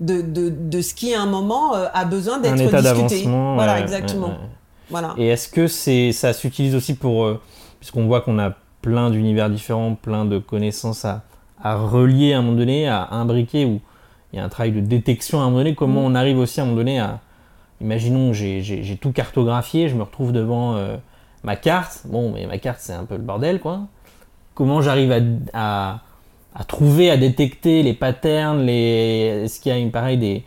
de, 0.00 0.20
de, 0.20 0.50
de, 0.50 0.80
ce 0.82 0.92
qui 0.92 1.14
à 1.14 1.22
un 1.22 1.26
moment 1.26 1.74
euh, 1.74 1.86
a 1.94 2.04
besoin 2.04 2.38
d'être 2.38 2.56
discuté. 2.56 3.26
Voilà, 3.26 3.80
exactement. 3.80 4.34
Et 5.18 5.28
est-ce 5.28 5.48
que 5.48 5.66
c'est 5.66 6.12
ça 6.12 6.32
s'utilise 6.32 6.74
aussi 6.74 6.94
pour, 6.94 7.24
euh, 7.24 7.40
puisqu'on 7.80 8.06
voit 8.06 8.20
qu'on 8.20 8.38
a 8.38 8.52
plein 8.82 9.10
d'univers 9.10 9.48
différents, 9.48 9.94
plein 9.94 10.24
de 10.24 10.38
connaissances 10.38 11.04
à, 11.04 11.22
à, 11.62 11.76
relier 11.76 12.34
à 12.34 12.38
un 12.38 12.42
moment 12.42 12.58
donné, 12.58 12.86
à 12.88 13.08
imbriquer, 13.12 13.64
ou 13.64 13.80
il 14.32 14.36
y 14.36 14.40
a 14.40 14.44
un 14.44 14.48
travail 14.48 14.72
de 14.72 14.80
détection 14.80 15.40
à 15.40 15.42
un 15.42 15.46
moment 15.46 15.58
donné, 15.58 15.74
comment 15.74 16.02
mm. 16.02 16.12
on 16.12 16.14
arrive 16.14 16.38
aussi 16.38 16.60
à 16.60 16.64
un 16.64 16.66
moment 16.66 16.78
donné 16.78 16.98
à, 17.00 17.20
imaginons 17.80 18.32
j'ai 18.32 18.98
tout 19.00 19.12
cartographié, 19.12 19.88
je 19.88 19.94
me 19.94 20.02
retrouve 20.02 20.32
devant 20.32 20.76
euh, 20.76 20.96
ma 21.42 21.56
carte, 21.56 22.02
bon 22.06 22.32
mais 22.32 22.46
ma 22.46 22.58
carte 22.58 22.80
c'est 22.80 22.92
un 22.92 23.04
peu 23.04 23.16
le 23.16 23.22
bordel 23.22 23.60
quoi, 23.60 23.82
comment 24.54 24.82
j'arrive 24.82 25.12
à, 25.12 25.20
à, 25.52 26.00
à, 26.54 26.64
trouver, 26.64 27.10
à 27.10 27.16
détecter 27.16 27.82
les 27.82 27.94
patterns, 27.94 28.64
les... 28.64 29.42
est-ce 29.44 29.60
qu'il 29.60 29.72
y 29.72 29.74
a 29.74 29.78
une 29.78 29.90
pareil 29.90 30.18
des 30.18 30.44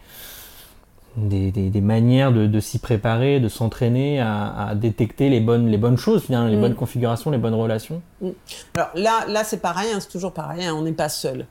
des, 1.18 1.52
des, 1.52 1.82
manières 1.82 2.32
de, 2.32 2.48
de 2.48 2.60
s'y 2.60 2.80
préparer, 2.80 3.40
de 3.40 3.50
s'entraîner 3.50 4.20
à, 4.22 4.68
à, 4.68 4.76
détecter 4.76 5.30
les 5.30 5.40
bonnes, 5.40 5.68
les 5.68 5.78
bonnes 5.78 5.98
choses, 5.98 6.24
finalement, 6.24 6.48
les 6.48 6.58
mm. 6.58 6.62
bonnes 6.62 6.76
configurations, 6.76 7.32
les 7.32 7.38
bonnes 7.38 7.56
relations 7.56 8.02
mm. 8.22 8.30
Alors 8.76 8.90
là, 8.96 9.26
là 9.28 9.44
c'est 9.44 9.62
pareil, 9.62 9.90
hein, 9.94 10.00
c'est 10.00 10.10
toujours 10.10 10.34
pareil, 10.34 10.66
hein, 10.66 10.74
on 10.76 10.84
n'est 10.84 10.92
pas 10.94 11.10
seul. 11.10 11.48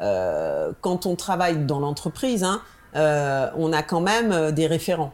Euh, 0.00 0.72
quand 0.80 1.06
on 1.06 1.14
travaille 1.14 1.66
dans 1.66 1.78
l'entreprise, 1.78 2.42
hein, 2.42 2.62
euh, 2.96 3.48
on 3.56 3.72
a 3.72 3.82
quand 3.82 4.00
même 4.00 4.32
euh, 4.32 4.50
des 4.50 4.66
référents 4.66 5.12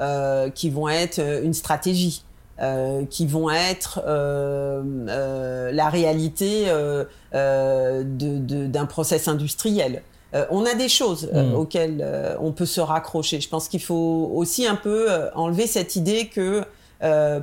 euh, 0.00 0.50
qui 0.50 0.70
vont 0.70 0.88
être 0.88 1.20
une 1.20 1.54
stratégie, 1.54 2.24
qui 3.10 3.26
vont 3.26 3.50
être 3.50 4.00
la 4.06 5.88
réalité 5.88 6.66
d'un 7.32 8.86
process 8.86 9.26
industriel. 9.26 10.02
Euh, 10.34 10.46
on 10.50 10.64
a 10.64 10.74
des 10.74 10.88
choses 10.88 11.30
euh, 11.34 11.50
mm. 11.50 11.54
auxquelles 11.54 12.00
euh, 12.02 12.36
on 12.40 12.52
peut 12.52 12.66
se 12.66 12.80
raccrocher. 12.80 13.40
Je 13.40 13.48
pense 13.48 13.68
qu'il 13.68 13.82
faut 13.82 14.30
aussi 14.34 14.66
un 14.66 14.76
peu 14.76 15.08
enlever 15.34 15.66
cette 15.66 15.96
idée 15.96 16.26
que 16.26 16.64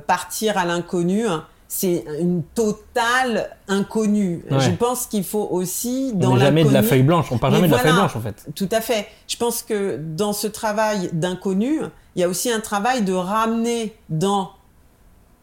partir 0.06 0.56
à 0.56 0.64
l'inconnu, 0.64 1.26
hein, 1.26 1.44
c'est 1.68 2.04
une 2.18 2.42
totale 2.42 3.50
inconnue. 3.68 4.42
Je 4.50 4.70
pense 4.70 5.06
qu'il 5.06 5.22
faut 5.22 5.48
aussi 5.50 6.12
dans 6.14 6.32
on 6.32 6.36
jamais 6.36 6.64
de 6.64 6.72
la 6.72 6.82
feuille 6.82 7.02
blanche. 7.02 7.30
On 7.30 7.38
parle 7.38 7.54
jamais 7.54 7.68
de 7.68 7.72
la 7.72 7.78
feuille 7.78 7.92
blanche 7.92 8.16
en 8.16 8.20
fait. 8.20 8.46
Tout 8.54 8.68
à 8.72 8.80
fait. 8.80 9.06
Je 9.28 9.36
pense 9.36 9.62
que 9.62 9.98
dans 9.98 10.32
ce 10.32 10.46
travail 10.46 11.10
d'inconnu, 11.12 11.80
il 12.16 12.20
y 12.20 12.24
a 12.24 12.28
aussi 12.28 12.50
un 12.50 12.60
travail 12.60 13.02
de 13.02 13.12
ramener 13.12 13.94
dans 14.08 14.52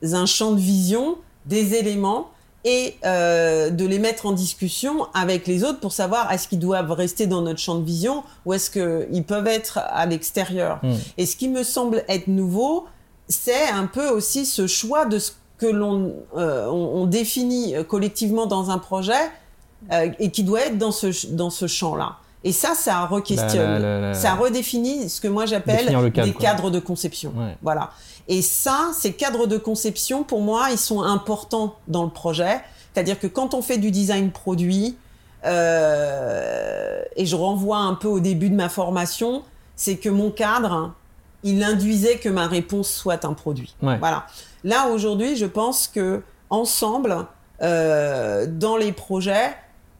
un 0.02 0.26
champ 0.26 0.52
de 0.52 0.60
vision 0.60 1.18
des 1.46 1.76
éléments 1.76 2.32
et 2.64 2.96
euh, 3.06 3.70
de 3.70 3.86
les 3.86 4.00
mettre 4.00 4.26
en 4.26 4.32
discussion 4.32 5.08
avec 5.14 5.48
les 5.48 5.64
autres 5.64 5.80
pour 5.80 5.94
savoir 5.94 6.32
est-ce 6.32 6.48
qu'ils 6.48 6.60
doivent 6.60 6.92
rester 6.92 7.28
dans 7.28 7.42
notre 7.42 7.60
champ 7.60 7.76
de 7.76 7.86
vision 7.86 8.24
ou 8.46 8.54
est-ce 8.54 8.70
qu'ils 8.70 9.24
peuvent 9.24 9.48
être 9.48 9.80
à 9.80 10.06
l'extérieur. 10.06 10.80
Hmm. 10.84 10.96
Et 11.18 11.26
ce 11.26 11.36
qui 11.36 11.50
me 11.50 11.64
semble 11.64 12.04
être 12.08 12.28
nouveau, 12.28 12.86
c'est 13.28 13.68
un 13.68 13.86
peu 13.86 14.10
aussi 14.10 14.46
ce 14.46 14.68
choix 14.68 15.06
de 15.06 15.20
ce 15.20 15.32
que 15.58 15.66
l'on 15.66 16.14
euh, 16.36 16.68
on, 16.68 17.06
définit 17.06 17.74
collectivement 17.88 18.46
dans 18.46 18.70
un 18.70 18.78
projet 18.78 19.14
euh, 19.92 20.10
et 20.20 20.32
qui 20.32 20.44
doit 20.44 20.62
être 20.62 20.78
dans 20.78 20.92
ce, 20.92 21.28
dans 21.28 21.50
ce 21.50 21.68
champ-là. 21.68 22.18
Et 22.44 22.52
ça, 22.52 22.76
ça 22.76 23.06
requestionne, 23.06 24.14
ça 24.14 24.36
redéfinit 24.36 25.10
ce 25.10 25.20
que 25.20 25.28
moi 25.28 25.46
j'appelle 25.46 25.88
des 26.12 26.34
cadres 26.34 26.70
de 26.70 26.80
conception. 26.80 27.34
Voilà. 27.62 27.92
Et 28.28 28.42
ça, 28.42 28.92
ces 28.94 29.14
cadres 29.14 29.48
de 29.48 29.58
conception, 29.58 30.24
pour 30.24 30.42
moi, 30.42 30.68
ils 30.72 30.78
sont 30.78 31.02
importants 31.02 31.76
dans 31.88 32.04
le 32.04 32.10
projet. 32.10 32.60
C'est-à-dire 32.94 33.20
que 33.20 33.28
quand 33.28 33.54
on 33.54 33.62
fait 33.62 33.78
du 33.78 33.92
design 33.92 34.32
produit, 34.32 34.98
euh, 35.46 37.02
et 37.16 37.26
je 37.26 37.36
renvoie 37.36 37.78
un 37.78 37.94
peu 37.94 38.08
au 38.08 38.20
début 38.20 38.50
de 38.50 38.56
ma 38.56 38.70
formation, 38.70 39.44
c'est 39.76 39.98
que 39.98 40.10
mon 40.10 40.32
cadre, 40.32 40.94
il 41.44 41.64
induisait 41.64 42.18
que 42.18 42.30
ma 42.30 42.48
réponse 42.48 42.90
soit 42.90 43.24
un 43.24 43.34
produit. 43.34 43.76
Voilà. 43.82 44.26
Là 44.64 44.88
aujourd'hui, 44.88 45.36
je 45.36 45.46
pense 45.46 45.88
que 45.88 46.24
ensemble, 46.50 47.26
euh, 47.62 48.46
dans 48.50 48.78
les 48.78 48.92
projets, 48.92 49.56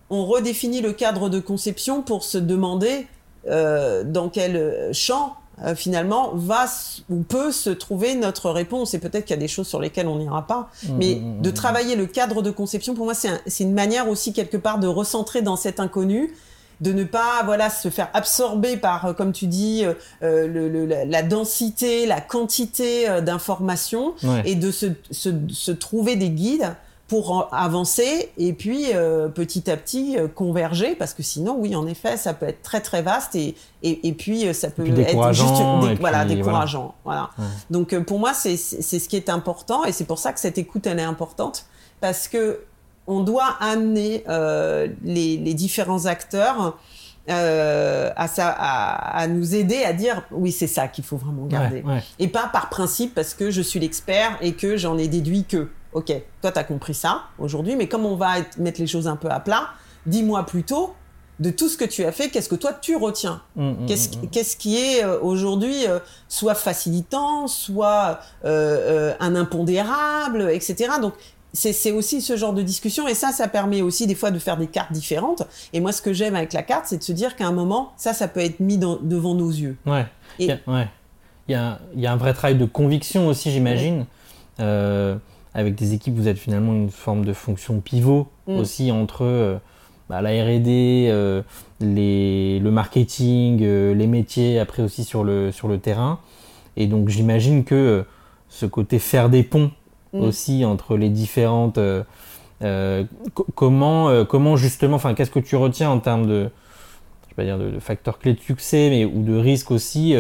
on 0.10 0.26
redéfinit 0.26 0.82
le 0.82 0.94
cadre 0.94 1.30
de 1.30 1.40
conception 1.40 2.02
pour 2.02 2.24
se 2.24 2.38
demander 2.38 3.08
euh, 3.48 4.04
dans 4.04 4.30
quel 4.30 4.94
champ 4.94 5.36
euh, 5.66 5.74
finalement 5.74 6.34
va 6.36 6.66
ou 7.10 7.24
peut 7.24 7.52
se 7.52 7.72
trouver 7.72 8.14
notre 8.14 8.52
réponse. 8.52 8.94
Et 8.94 9.00
peut-être 9.00 9.26
qu'il 9.26 9.36
y 9.36 9.40
a 9.40 9.42
des 9.42 9.48
choses 9.48 9.68
sur 9.68 9.80
lesquelles 9.80 10.08
on 10.08 10.18
n'ira 10.18 10.46
pas. 10.46 10.70
Mmh, 10.84 10.98
Mais 10.98 11.16
mmh, 11.16 11.20
mmh, 11.20 11.42
de 11.42 11.50
travailler 11.50 11.96
le 11.96 12.06
cadre 12.06 12.44
de 12.44 12.52
conception, 12.52 12.94
pour 12.94 13.06
moi, 13.06 13.16
c'est 13.16 13.64
une 13.64 13.74
manière 13.74 14.08
aussi 14.08 14.34
quelque 14.34 14.58
part 14.58 14.78
de 14.78 14.88
recentrer 14.88 15.42
dans 15.42 15.56
cet 15.56 15.80
inconnu 15.80 16.34
de 16.80 16.94
ne 16.94 17.04
pas 17.04 17.42
voilà 17.44 17.72
se 17.72 17.90
faire 17.90 18.08
absorber 18.14 18.78
par 18.78 19.06
euh, 19.06 19.14
comme 19.14 19.32
tu 19.32 19.48
dis 19.48 19.84
euh, 20.22 20.48
le, 20.48 20.86
la 20.86 21.24
densité 21.24 22.06
la 22.06 22.22
quantité 22.22 23.08
d'informations 23.24 24.14
et 24.46 24.54
de 24.54 24.70
se, 24.70 24.86
se, 25.10 25.30
se, 25.50 25.72
trouver 25.72 26.16
des 26.18 26.30
guides 26.30 26.76
pour 27.08 27.48
avancer 27.54 28.32
et 28.38 28.52
puis 28.54 28.88
euh, 28.94 29.30
petit 29.30 29.72
à 29.72 29.78
petit 29.78 30.18
euh, 30.18 30.28
converger 30.28 30.94
parce 30.96 31.14
que 31.14 31.24
sinon 31.24 31.56
oui 31.58 31.76
en 31.76 31.88
effet 31.88 32.18
ça 32.18 32.34
peut 32.34 32.48
être 32.48 32.62
très 32.62 32.82
très 32.82 33.02
vaste 33.02 33.36
et 33.36 33.56
et, 33.84 34.12
puis 34.14 34.48
euh, 34.48 34.54
ça 34.54 34.70
peut 34.70 34.86
être 34.86 35.32
juste 35.32 36.00
voilà 36.00 36.26
décourageant 36.26 36.96
voilà, 37.06 37.30
donc 37.70 37.98
pour 38.00 38.20
moi 38.20 38.34
c'est 38.34 38.58
c'est 38.58 39.00
ce 39.00 39.08
qui 39.08 39.16
est 39.16 39.30
important 39.30 39.86
et 39.86 39.92
c'est 39.92 40.06
pour 40.06 40.20
ça 40.20 40.34
que 40.34 40.40
cette 40.40 40.58
écoute 40.58 40.86
elle 40.88 41.00
est 41.00 41.04
importante 41.04 41.66
parce 42.02 42.28
que 42.28 42.62
on 43.10 43.22
doit 43.22 43.56
amener 43.62 44.24
les, 45.04 45.38
les, 45.38 45.54
différents 45.54 46.08
acteurs 46.08 46.76
euh, 47.30 48.10
à, 48.16 48.30
ça, 48.30 48.48
à, 48.58 49.18
à, 49.18 49.28
nous 49.28 49.54
aider 49.54 49.84
à 49.84 49.92
dire 49.92 50.24
oui 50.32 50.54
c'est 50.54 50.68
ça 50.68 50.88
qu'il 50.88 51.04
faut 51.04 51.18
vraiment 51.18 51.46
garder. 51.46 51.84
Et 52.20 52.30
pas 52.30 52.48
par 52.48 52.70
principe 52.70 53.14
parce 53.14 53.34
que 53.34 53.52
je 53.52 53.62
suis 53.62 53.82
l'expert 53.82 54.38
et 54.40 54.54
que 54.54 54.78
j'en 54.78 54.98
ai 54.98 55.10
déduit 55.10 55.44
que 55.44 55.70
ok, 55.94 56.14
toi, 56.42 56.52
tu 56.52 56.60
as 56.60 56.64
compris 56.64 56.94
ça 56.94 57.24
aujourd'hui, 57.40 57.76
mais 57.76 57.88
comme 57.88 58.06
on 58.06 58.16
va 58.16 58.36
mettre 58.58 58.80
les 58.80 58.88
choses 58.88 59.08
un 59.08 59.16
peu 59.16 59.30
à 59.30 59.40
plat, 59.40 59.70
dis-moi 60.06 60.46
plutôt 60.46 60.94
de 61.40 61.52
tout 61.52 61.70
ce 61.70 61.78
que 61.78 61.86
tu 61.86 62.04
as 62.04 62.12
fait, 62.12 62.30
qu'est-ce 62.30 62.50
que 62.50 62.56
toi 62.56 62.74
tu 62.74 62.96
retiens 62.96 63.42
mmh, 63.56 63.64
mmh, 63.64 63.72
mmh, 63.72 64.30
qu'est-ce, 64.32 64.58
qui 64.58 64.78
est 64.78 65.04
euh, 65.04 65.20
aujourd'hui 65.22 65.86
euh, 65.88 66.00
soit 66.28 66.56
facilitant, 66.56 67.48
soit 67.48 68.20
euh, 68.44 69.14
un 69.20 69.36
impondérable, 69.36 70.50
etc. 70.52 70.94
Donc 71.00 71.14
c'est, 71.54 71.92
aussi 71.92 72.22
ce 72.22 72.38
genre 72.38 72.54
de 72.54 72.62
discussion 72.62 73.08
et 73.08 73.14
ça, 73.14 73.32
ça 73.32 73.48
permet 73.48 73.82
aussi 73.82 74.08
des 74.08 74.16
fois 74.16 74.32
de 74.32 74.40
faire 74.40 74.58
des 74.58 74.68
cartes 74.68 74.92
différentes. 74.92 75.44
Et 75.74 75.80
moi, 75.80 75.92
ce 75.92 76.02
que 76.02 76.14
j'aime 76.14 76.36
avec 76.36 76.54
la 76.54 76.64
carte, 76.64 76.86
c'est 76.88 76.98
de 76.98 77.04
se 77.04 77.12
dire 77.12 77.36
qu'à 77.36 77.48
un 77.48 77.52
moment, 77.52 77.94
ça, 77.98 78.14
ça 78.14 78.28
peut 78.28 78.42
être 78.42 78.60
mis 78.60 78.78
devant 78.78 79.34
nos 79.34 79.50
yeux. 79.50 79.78
Ouais. 79.86 80.06
Il 80.40 80.58
y, 81.48 81.56
a, 81.56 81.80
un 82.04 82.16
vrai 82.18 82.34
travail 82.34 82.58
de 82.58 82.66
conviction 82.66 83.28
aussi, 83.28 83.52
j'imagine 83.52 84.06
avec 85.58 85.74
des 85.74 85.96
équipes, 85.96 86.16
vous 86.16 86.28
êtes 86.28 86.38
finalement 86.38 86.72
une 86.74 86.92
forme 86.92 87.26
de 87.26 87.34
fonction 87.34 87.80
pivot 87.80 88.28
mm. 88.46 88.58
aussi 88.58 88.92
entre 88.92 89.24
euh, 89.24 89.58
bah, 90.08 90.22
la 90.22 90.30
R&D, 90.30 91.08
euh, 91.10 91.42
le 91.82 92.70
marketing, 92.70 93.62
euh, 93.64 93.96
les 93.96 94.06
métiers, 94.06 94.60
après 94.60 94.84
aussi 94.84 95.04
sur 95.04 95.24
le, 95.24 95.52
sur 95.52 95.68
le 95.68 95.80
terrain. 95.80 96.20
Et 96.78 96.86
donc 96.86 97.10
j'imagine 97.10 97.64
que 97.64 98.06
ce 98.50 98.68
côté 98.68 99.00
faire 99.00 99.30
des 99.30 99.42
ponts 99.42 99.72
mm. 100.14 100.22
aussi 100.22 100.64
entre 100.64 100.96
les 100.96 101.10
différentes... 101.10 101.80
comment, 103.56 104.26
comment 104.26 104.58
justement, 104.58 104.98
enfin, 104.98 105.16
qu'est-ce 105.16 105.32
que 105.32 105.40
tu 105.40 105.56
retiens 105.56 105.90
en 105.90 106.00
termes 106.00 106.28
de, 106.28 106.52
je 107.32 107.36
vais 107.36 107.46
dire, 107.46 107.58
de, 107.58 107.80
facteurs 107.80 108.20
clés 108.20 108.36
de 108.36 108.40
succès, 108.40 108.90
mais 108.92 109.06
ou 109.06 109.24
de 109.24 109.36
risques 109.36 109.72
aussi, 109.72 110.16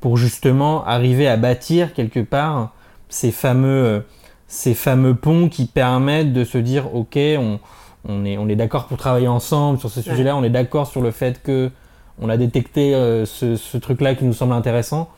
pour 0.00 0.16
justement 0.16 0.86
arriver 0.86 1.28
à 1.28 1.36
bâtir 1.36 1.92
quelque 1.92 2.20
part 2.20 2.72
ces 3.10 3.30
fameux 3.30 4.04
ces 4.50 4.74
fameux 4.74 5.14
ponts 5.14 5.48
qui 5.48 5.64
permettent 5.64 6.32
de 6.32 6.42
se 6.44 6.58
dire 6.58 6.92
ok 6.92 7.16
on, 7.16 7.60
on 8.06 8.24
est, 8.24 8.36
on 8.36 8.48
est 8.48 8.56
d'accord 8.56 8.86
pour 8.86 8.98
travailler 8.98 9.28
ensemble 9.28 9.78
sur 9.78 9.88
ce 9.90 10.02
sujet-là, 10.02 10.36
on 10.36 10.42
est 10.42 10.50
d'accord 10.50 10.88
sur 10.88 11.00
le 11.00 11.12
fait 11.12 11.40
que 11.40 11.70
on 12.20 12.28
a 12.28 12.36
détecté 12.36 12.94
euh, 12.94 13.24
ce, 13.24 13.56
ce 13.56 13.78
truc-là 13.78 14.14
qui 14.14 14.24
nous 14.24 14.34
semble 14.34 14.52
intéressant. 14.52 15.08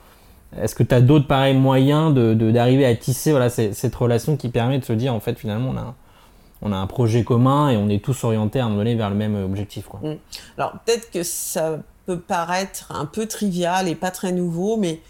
Est-ce 0.61 0.75
que 0.75 0.83
tu 0.83 0.95
as 0.95 1.01
d'autres 1.01 1.27
pareils 1.27 1.57
moyens 1.57 2.15
d'arriver 2.15 2.35
de, 2.35 2.51
d'arriver 2.51 2.85
à 2.85 2.95
tisser 2.95 3.31
voilà, 3.31 3.49
cette 3.49 3.95
relation 3.95 4.37
qui 4.37 4.51
permet 4.51 4.79
de 4.79 4.85
se 4.85 4.93
dire 4.93 5.15
en 5.15 5.21
fait 5.21 5.39
finalement 5.39 5.71
on 5.71 5.79
a, 5.79 5.95
on 6.61 6.73
a 6.73 6.77
un 6.77 6.87
projet 6.87 7.25
commun 7.25 7.71
et 7.71 7.79
on 7.79 7.89
est 7.89 8.05
tous 8.05 8.25
orientés 8.25 8.61
à 8.61 8.65
un 8.65 8.69
moment 8.69 8.81
donné 8.81 8.95
vers 8.95 9.09
le 9.09 9.17
même 9.17 9.35
objectif 9.35 9.87
quoi. 9.87 10.01
Mm. 10.03 10.17
Alors 10.59 10.73
peut-être 10.85 11.11
que 11.11 11.23
ça 11.23 11.79
peut 12.05 12.19
paraître 12.19 12.93
un 12.95 13.07
peu 13.07 13.27
trivial 13.27 13.89
et 13.89 13.95
pas 13.95 14.11
très 14.11 14.33
nouveau, 14.33 14.77
mais 14.77 15.01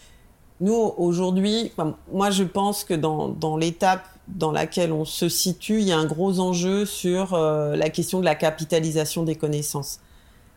nous 0.60 0.94
aujourd'hui, 0.96 1.72
moi 2.12 2.30
je 2.30 2.44
pense 2.44 2.84
que 2.84 2.94
dans, 2.94 3.28
dans 3.28 3.56
l'étape 3.56 4.04
dans 4.28 4.52
laquelle 4.52 4.92
on 4.92 5.04
se 5.04 5.28
situe, 5.28 5.80
il 5.80 5.88
y 5.88 5.92
a 5.92 5.98
un 5.98 6.06
gros 6.06 6.40
enjeu 6.40 6.84
sur 6.86 7.34
euh, 7.34 7.76
la 7.76 7.90
question 7.90 8.20
de 8.20 8.24
la 8.24 8.34
capitalisation 8.34 9.24
des 9.24 9.34
connaissances. 9.34 10.00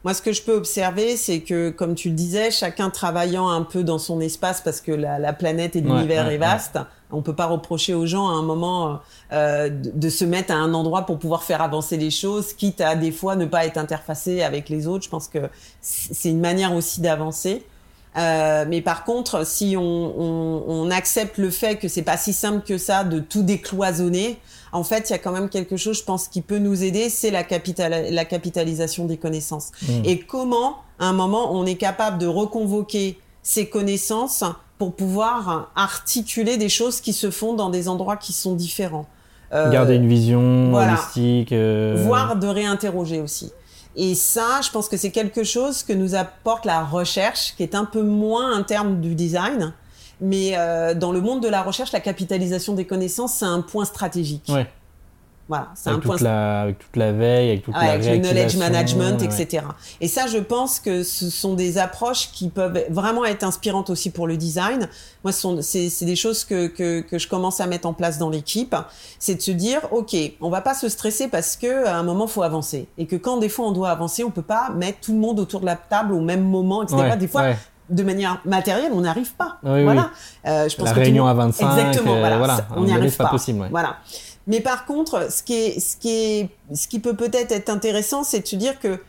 Moi, 0.06 0.14
ce 0.14 0.22
que 0.22 0.34
je 0.34 0.44
peux 0.44 0.56
observer, 0.56 1.18
c'est 1.18 1.40
que, 1.40 1.72
comme 1.72 1.96
tu 1.96 2.10
le 2.10 2.16
disais, 2.16 2.52
chacun 2.52 2.92
travaillant 2.92 3.50
un 3.50 3.64
peu 3.64 3.84
dans 3.84 3.98
son 3.98 4.22
espace 4.22 4.62
parce 4.62 4.80
que 4.80 4.92
la, 4.92 5.34
planète 5.34 5.76
et 5.76 5.82
l'univers 5.82 6.30
est 6.30 6.38
vaste, 6.38 6.78
on 7.10 7.24
peut 7.24 7.34
pas 7.34 7.48
reprocher 7.48 7.96
aux 7.96 8.06
gens 8.06 8.28
à 8.28 8.34
un 8.34 8.44
moment 8.44 9.00
euh, 9.34 9.68
de, 9.72 10.10
se 10.10 10.24
mettre 10.24 10.54
à 10.54 10.58
un 10.58 10.76
endroit 10.76 11.08
pour 11.08 11.18
pouvoir 11.18 11.42
faire 11.42 11.64
avancer 11.64 11.98
les 11.98 12.12
choses, 12.12 12.54
quitte 12.54 12.82
à 12.82 12.96
des 12.96 13.12
fois 13.12 13.36
ne 13.36 13.46
pas 13.46 13.66
être 13.66 13.78
interfacé 13.78 14.44
avec 14.44 14.70
les 14.70 14.86
autres. 14.86 15.06
Je 15.06 15.10
pense 15.10 15.28
que 15.28 15.50
c'est 15.82 16.30
une 16.30 16.40
manière 16.40 16.76
aussi 16.76 17.02
d'avancer. 17.02 17.66
Euh, 18.18 18.66
mais 18.68 18.82
par 18.82 19.04
contre, 19.04 19.46
si 19.46 19.76
on, 19.78 19.82
on, 19.82 20.64
on, 20.68 20.92
accepte 20.92 21.38
le 21.38 21.50
fait 21.50 21.76
que 21.76 21.90
c'est 21.90 22.02
pas 22.02 22.16
si 22.16 22.32
simple 22.32 22.66
que 22.66 22.78
ça 22.78 23.04
de 23.04 23.20
tout 23.20 23.44
décloisonner, 23.44 24.40
en 24.72 24.84
fait, 24.84 25.10
il 25.10 25.14
y 25.14 25.16
a 25.16 25.20
quand 25.20 25.32
même 25.32 25.50
quelque 25.50 25.76
chose, 25.76 26.00
je 26.00 26.04
pense, 26.04 26.28
qui 26.28 26.42
peut 26.42 26.58
nous 26.58 26.84
aider, 26.84 27.10
c'est 27.10 27.32
la, 27.32 27.44
capital, 27.44 28.14
la 28.14 28.26
capitalisation 28.26 29.06
des 29.06 29.18
connaissances. 29.18 29.72
Mmh. 29.82 29.92
Et 30.06 30.20
comment, 30.20 30.78
à 31.00 31.08
un 31.08 31.14
moment, 31.14 31.54
on 31.54 31.66
est 31.66 31.76
capable 31.76 32.18
de 32.18 32.28
reconvoquer 32.28 33.20
ces 33.42 33.68
connaissances 33.68 34.44
pour 34.78 34.96
pouvoir 34.96 35.72
articuler 35.76 36.58
des 36.58 36.70
choses 36.70 37.02
qui 37.02 37.14
se 37.14 37.32
font 37.32 37.54
dans 37.54 37.70
des 37.70 37.88
endroits 37.88 38.18
qui 38.18 38.34
sont 38.34 38.56
différents. 38.56 39.06
Euh, 39.54 39.72
Garder 39.72 39.96
une 39.96 40.08
vision 40.08 40.74
holistique. 40.74 41.52
Euh... 41.52 41.96
Voire 42.06 42.36
de 42.36 42.48
réinterroger 42.48 43.22
aussi. 43.22 43.52
Et 43.96 44.16
ça, 44.16 44.62
je 44.62 44.70
pense 44.72 44.90
que 44.90 44.98
c'est 44.98 45.12
quelque 45.12 45.44
chose 45.44 45.84
que 45.84 45.94
nous 45.94 46.16
apporte 46.16 46.66
la 46.66 46.84
recherche, 46.84 47.56
qui 47.56 47.64
est 47.64 47.76
un 47.76 47.86
peu 47.86 48.02
moins 48.02 48.56
un 48.56 48.64
terme 48.64 49.00
du 49.00 49.16
design. 49.16 49.74
Mais 50.22 50.58
euh, 50.58 50.94
dans 50.94 51.12
le 51.12 51.22
monde 51.22 51.42
de 51.42 51.48
la 51.48 51.62
recherche, 51.62 51.92
la 51.92 52.00
capitalisation 52.00 52.74
des 52.74 52.86
connaissances, 52.86 53.36
c'est 53.36 53.46
un 53.46 53.62
point 53.62 53.86
stratégique. 53.86 54.48
Ouais. 54.50 54.68
Voilà, 55.48 55.68
c'est 55.76 55.92
un 55.92 56.00
point. 56.00 56.16
La, 56.22 56.62
avec 56.62 56.80
toute 56.80 56.96
la 56.96 57.12
veille, 57.12 57.50
avec 57.50 57.64
toute 57.64 57.76
la 57.76 57.92
avec 57.92 58.06
le 58.06 58.18
knowledge 58.18 58.58
management, 58.58 59.22
etc. 59.22 59.64
Et 60.02 60.08
ça, 60.08 60.26
je 60.26 60.40
pense 60.40 60.80
que 60.80 61.04
ce 61.04 61.30
sont 61.30 61.54
des 61.54 61.78
approches 61.78 62.32
qui 62.32 62.50
peuvent 62.50 62.84
vraiment 62.90 63.26
être 63.26 63.44
inspirantes 63.44 63.92
aussi 63.92 64.10
pour 64.10 64.26
le 64.26 64.38
design. 64.38 64.90
Moi, 65.24 65.32
c'est 65.32 66.06
des 66.06 66.16
choses 66.16 66.46
que, 66.46 66.68
que, 66.68 67.02
que, 67.02 67.20
je 67.20 67.28
commence 67.28 67.60
à 67.60 67.68
mettre 67.68 67.88
en 67.88 67.94
place 67.94 68.18
dans 68.18 68.32
l'équipe. 68.32 68.76
C'est 69.20 69.36
de 69.36 69.42
se 69.42 69.52
dire, 69.52 69.82
ok, 69.92 70.16
on 70.42 70.50
va 70.50 70.62
pas 70.62 70.74
se 70.74 70.90
stresser 70.90 71.28
parce 71.28 71.56
que 71.56 71.86
à 71.86 71.96
un 71.96 72.04
moment 72.04 72.26
faut 72.26 72.44
avancer 72.44 72.88
et 72.98 73.06
que 73.06 73.16
quand 73.16 73.38
des 73.38 73.50
fois 73.50 73.68
on 73.68 73.72
doit 73.72 73.90
avancer, 73.90 74.24
on 74.24 74.32
peut 74.32 74.42
pas 74.42 74.72
mettre 74.72 75.00
tout 75.02 75.14
le 75.14 75.20
monde 75.20 75.40
autour 75.40 75.60
de 75.60 75.66
la 75.66 75.76
table 75.76 76.14
au 76.14 76.22
même 76.22 76.44
moment, 76.44 76.84
etc. 76.84 77.16
des 77.20 77.28
fois, 77.28 77.52
de 77.90 78.04
manière 78.04 78.42
matérielle, 78.46 78.92
on 78.94 79.02
n'arrive 79.02 79.34
pas. 79.34 79.58
voilà. 79.62 80.10
Euh, 80.48 80.68
je 80.70 80.76
pense 80.76 80.88
la 80.88 80.94
réunion 80.94 81.28
à 81.28 81.34
25, 81.34 81.78
exactement. 81.78 82.16
Euh, 82.16 82.38
voilà, 82.38 82.58
on 82.76 82.84
n'y 82.84 82.94
arrive 82.94 83.16
pas. 83.16 83.28
Possible, 83.30 83.68
Voilà. 83.70 83.98
Mais 84.48 84.60
par 84.60 84.86
contre, 84.86 85.32
ce 85.32 85.42
qui, 85.42 85.54
est, 85.54 85.80
ce 85.80 85.98
qui, 85.98 86.10
est, 86.10 86.50
ce 86.74 86.88
qui 86.88 87.00
peut 87.00 87.16
peut-être 87.16 87.52
être 87.52 87.70
intéressant, 87.70 88.24
c'est 88.24 88.42
de 88.42 88.48
se 88.48 88.56
dire 88.56 88.80
que 88.80 89.02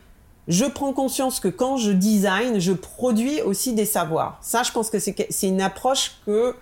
je 0.47 0.65
prends 0.65 0.93
conscience 0.93 1.39
que 1.39 1.47
quand 1.47 1.77
je 1.77 1.91
design, 1.91 2.59
je 2.59 2.71
produis 2.71 3.41
aussi 3.41 3.73
des 3.73 3.85
savoirs. 3.85 4.39
Ça, 4.41 4.63
je 4.63 4.71
pense 4.71 4.89
que 4.89 4.97
c'est 4.99 5.47
une 5.47 5.61
approche 5.61 6.15
que 6.25 6.55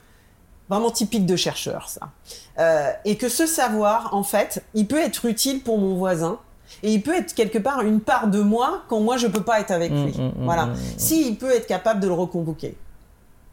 vraiment 0.70 0.90
typique 0.90 1.26
de 1.26 1.36
chercheur, 1.36 1.88
ça. 1.90 2.10
Euh, 2.58 2.92
et 3.06 3.18
que 3.18 3.30
ce 3.30 3.46
savoir, 3.46 4.14
en 4.14 4.24
fait, 4.24 4.64
il 4.74 4.88
peut 4.88 5.00
être 5.00 5.26
utile 5.26 5.62
pour 5.62 5.78
mon 5.78 5.96
voisin. 5.96 6.40
Et 6.82 6.92
il 6.94 7.02
peut 7.04 7.16
être 7.16 7.36
quelque 7.36 7.60
part 7.60 7.82
une 7.82 8.02
part 8.02 8.28
de 8.28 8.42
moi 8.42 8.84
quand 8.90 9.00
moi 9.00 9.18
je 9.18 9.28
peux 9.28 9.44
pas 9.44 9.60
être 9.60 9.72
avec 9.72 9.92
mmh, 9.92 10.06
lui. 10.06 10.12
Mmh, 10.14 10.26
mmh, 10.26 10.46
voilà. 10.46 10.70
Si 10.98 11.28
il 11.28 11.38
peut 11.38 11.52
être 11.52 11.68
capable 11.68 12.00
de 12.00 12.08
le 12.08 12.14
reconvoquer. 12.14 12.76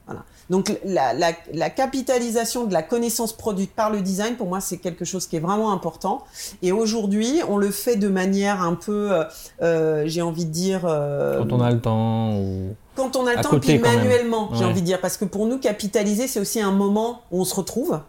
Voilà. 0.07 0.25
Donc 0.51 0.76
la, 0.84 1.14
la, 1.14 1.32
la, 1.53 1.70
capitalisation 1.70 2.64
de 2.64 2.72
la 2.72 2.82
connaissance 2.82 3.32
produite 3.32 3.72
par 3.72 3.90
le 3.90 4.01
design, 4.01 4.36
pour 4.36 4.49
moi, 4.49 4.61
c'est 4.61 4.78
quelque 4.78 5.05
chose 5.05 5.26
qui 5.26 5.36
est 5.36 5.40
vraiment 5.40 5.72
important. 5.72 6.24
Et 6.62 6.72
aujourd'hui, 6.72 7.40
on 7.49 7.57
le 7.57 7.70
fait 7.70 7.97
de 7.97 8.09
manière 8.09 8.62
un 8.62 8.74
peu, 8.74 9.12
euh, 9.12 9.24
euh 9.62 10.03
j'ai 10.07 10.22
envie 10.22 10.45
de 10.45 10.51
dire... 10.51 10.82
Euh, 10.84 11.38
quand 11.38 11.53
on 11.53 11.61
a 11.61 11.70
le 11.70 11.80
temps 11.80 12.34
ou... 12.34 12.74
Quand 12.97 13.16
on 13.16 13.26
a 13.26 13.34
le 13.34 13.43
temps, 13.43 13.59
puis 13.59 13.78
manuellement, 13.78 14.51
j'ai 14.53 14.66
envie 14.66 14.82
de 14.82 14.86
dire. 14.86 15.01
Parce 15.01 15.16
que 15.16 15.24
pour 15.24 15.47
nous, 15.47 15.59
capitaliser, 15.59 16.28
c'est 16.28 16.40
aussi 16.40 16.61
un 16.61 16.72
moment 16.72 17.22
où 17.30 17.40
on 17.40 17.45
se 17.45 17.55
retrouve. 17.55 18.01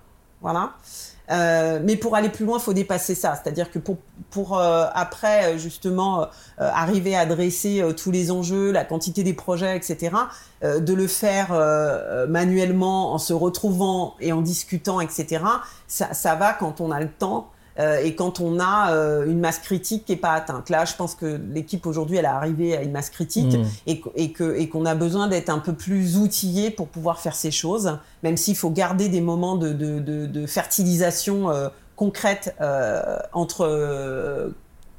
Voilà. 0.41 0.73
Euh, 1.31 1.79
mais 1.81 1.95
pour 1.95 2.15
aller 2.15 2.29
plus 2.29 2.45
loin, 2.45 2.57
il 2.57 2.61
faut 2.61 2.73
dépasser 2.73 3.15
ça. 3.15 3.39
C'est-à-dire 3.41 3.71
que 3.71 3.79
pour, 3.79 3.97
pour 4.29 4.57
euh, 4.57 4.85
après 4.93 5.57
justement 5.57 6.23
euh, 6.23 6.25
arriver 6.57 7.15
à 7.15 7.21
adresser 7.21 7.83
tous 7.95 8.11
les 8.11 8.31
enjeux, 8.31 8.71
la 8.71 8.83
quantité 8.83 9.23
des 9.23 9.33
projets, 9.33 9.77
etc., 9.77 10.11
de 10.63 10.93
le 10.93 11.07
faire 11.07 11.51
manuellement 12.29 13.13
en 13.13 13.17
se 13.17 13.33
retrouvant 13.33 14.15
et 14.21 14.31
en 14.31 14.41
discutant, 14.41 15.01
etc., 15.01 15.43
ça, 15.87 16.13
ça 16.13 16.35
va 16.35 16.53
quand 16.53 16.79
on 16.79 16.89
a 16.89 17.01
le 17.01 17.09
temps 17.09 17.49
euh, 17.79 18.03
et 18.03 18.15
quand 18.15 18.39
on 18.39 18.59
a 18.59 18.91
euh, 18.91 19.25
une 19.25 19.39
masse 19.39 19.59
critique 19.59 20.05
qui 20.05 20.11
n'est 20.11 20.17
pas 20.17 20.33
atteinte. 20.33 20.69
Là, 20.69 20.85
je 20.85 20.93
pense 20.95 21.15
que 21.15 21.39
l'équipe 21.51 21.85
aujourd'hui, 21.85 22.17
elle 22.17 22.25
est 22.25 22.27
arrivée 22.27 22.77
à 22.77 22.83
une 22.83 22.91
masse 22.91 23.09
critique 23.09 23.57
mmh. 23.57 23.65
et, 23.87 24.03
et 24.15 24.31
que 24.31 24.55
et 24.55 24.69
qu'on 24.69 24.85
a 24.85 24.95
besoin 24.95 25.27
d'être 25.27 25.49
un 25.49 25.59
peu 25.59 25.73
plus 25.73 26.17
outillé 26.17 26.69
pour 26.69 26.87
pouvoir 26.87 27.19
faire 27.19 27.35
ces 27.35 27.51
choses, 27.51 27.97
même 28.21 28.37
s'il 28.37 28.55
faut 28.55 28.69
garder 28.69 29.09
des 29.09 29.21
moments 29.21 29.55
de, 29.55 29.73
de, 29.73 29.99
de, 29.99 30.27
de 30.27 30.45
fertilisation 30.45 31.49
euh, 31.49 31.69
concrète 31.95 32.55
entre 33.33 34.51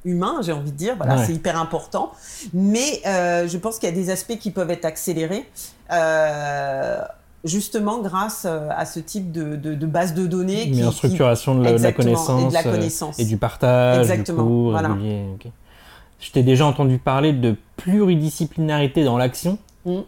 humains, 0.05 0.41
j'ai 0.43 0.53
envie 0.53 0.71
de 0.71 0.77
dire. 0.77 0.95
Voilà, 0.97 1.25
c'est 1.25 1.33
hyper 1.33 1.59
important. 1.59 2.13
Mais 2.53 3.03
je 3.05 3.57
pense 3.57 3.79
qu'il 3.79 3.89
y 3.89 3.93
a 3.93 3.95
des 3.95 4.11
aspects 4.11 4.39
qui 4.39 4.53
peuvent 4.53 4.71
être 4.71 4.85
accélérés 4.85 5.45
justement 7.45 8.01
grâce 8.01 8.47
à 8.47 8.85
ce 8.87 9.01
type 9.01 9.31
de, 9.33 9.57
de, 9.57 9.87
base 9.87 10.15
de 10.15 10.27
données. 10.27 10.67
Une 10.67 10.91
structuration 10.91 11.55
de, 11.55 11.65
la, 11.65 11.93
connaissance, 11.93 12.43
et 12.43 12.49
de 12.49 12.53
la 12.53 12.63
connaissance. 12.63 13.19
Et 13.19 13.25
du 13.25 13.37
partage. 13.37 14.11
Exactement. 14.11 14.43
Du 14.43 14.49
coup, 14.49 14.71
voilà. 14.71 14.97
Je 16.21 16.31
t'ai 16.31 16.43
déjà 16.43 16.65
entendu 16.65 16.99
parler 16.99 17.33
de 17.33 17.55
pluridisciplinarité 17.77 19.05
dans 19.05 19.19
l'action. 19.19 19.59
Mm. 19.85 20.01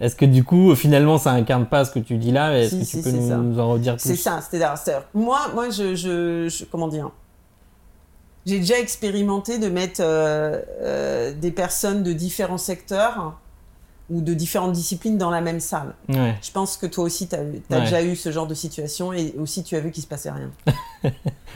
Est-ce 0.00 0.16
que 0.16 0.24
du 0.24 0.44
coup, 0.44 0.74
finalement, 0.74 1.18
ça 1.18 1.30
incarne 1.32 1.66
pas 1.66 1.84
ce 1.84 1.92
que 1.92 1.98
tu 1.98 2.16
dis 2.16 2.32
là? 2.32 2.58
Est-ce 2.58 2.74
que 2.74 2.98
tu 2.98 3.02
peux 3.02 3.10
nous, 3.10 3.60
en 3.60 3.70
redire 3.70 3.96
plus? 3.96 4.08
C'est 4.08 4.16
ça. 4.16 4.40
C'est-à-dire, 4.40 4.74
moi, 5.14 5.38
moi, 5.54 5.68
je, 5.70 5.94
je, 5.94 6.64
comment 6.64 6.88
dire? 6.88 7.10
J'ai 8.46 8.58
déjà 8.58 8.78
expérimenté 8.78 9.58
de 9.58 9.68
mettre 9.68 10.00
euh, 10.00 10.60
euh, 10.80 11.34
des 11.34 11.50
personnes 11.50 12.02
de 12.02 12.14
différents 12.14 12.58
secteurs 12.58 13.38
ou 14.10 14.20
de 14.20 14.34
différentes 14.34 14.72
disciplines 14.72 15.16
dans 15.16 15.30
la 15.30 15.40
même 15.40 15.60
salle. 15.60 15.94
Je 16.08 16.50
pense 16.52 16.76
que 16.76 16.86
toi 16.86 17.04
aussi, 17.04 17.28
tu 17.28 17.36
as, 17.36 17.80
déjà 17.80 18.02
eu 18.02 18.16
ce 18.16 18.32
genre 18.32 18.46
de 18.46 18.54
situation 18.54 19.12
et 19.12 19.34
aussi 19.38 19.62
tu 19.62 19.76
as 19.76 19.80
vu 19.80 19.90
qu'il 19.90 20.02
se 20.02 20.08
passait 20.08 20.30
rien. 20.30 20.50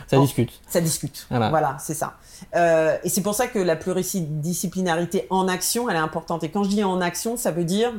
ça 0.07 0.19
discute. 0.19 0.53
Ça 0.69 0.81
discute. 0.81 1.27
Voilà, 1.31 1.77
c'est 1.81 1.95
ça. 1.95 2.15
Euh, 2.55 2.97
et 3.03 3.09
c'est 3.09 3.23
pour 3.23 3.35
ça 3.35 3.47
que 3.47 3.59
la 3.59 3.77
pluridisciplinarité 3.77 5.27
en 5.31 5.49
action, 5.49 5.89
elle 5.91 5.97
est 5.97 6.01
importante. 6.01 6.45
Et 6.45 6.51
quand 6.51 6.65
je 6.65 6.71
dis 6.71 6.85
en 6.85 7.01
action, 7.01 7.37
ça 7.37 7.51
veut 7.51 7.65
dire 7.65 7.93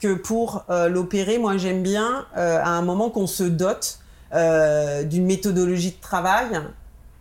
que 0.00 0.14
pour 0.14 0.64
euh, 0.70 0.88
l'opérer, 0.88 1.38
moi 1.38 1.56
j'aime 1.56 1.82
bien 1.82 2.26
euh, 2.36 2.60
à 2.62 2.70
un 2.70 2.82
moment 2.82 3.10
qu'on 3.10 3.26
se 3.26 3.44
dote 3.44 4.00
d'une 4.30 5.24
méthodologie 5.24 5.92
de 5.92 6.00
travail 6.02 6.60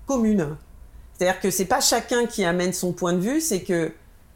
commune. 0.07 0.57
C'est-à-dire 1.13 1.39
que 1.39 1.49
c'est 1.49 1.65
pas 1.65 1.79
chacun 1.79 2.25
qui 2.25 2.43
amène 2.43 2.73
son 2.73 2.91
point 2.91 3.13
de 3.13 3.19
vue, 3.19 3.39
c'est 3.39 3.61
que 3.61 3.93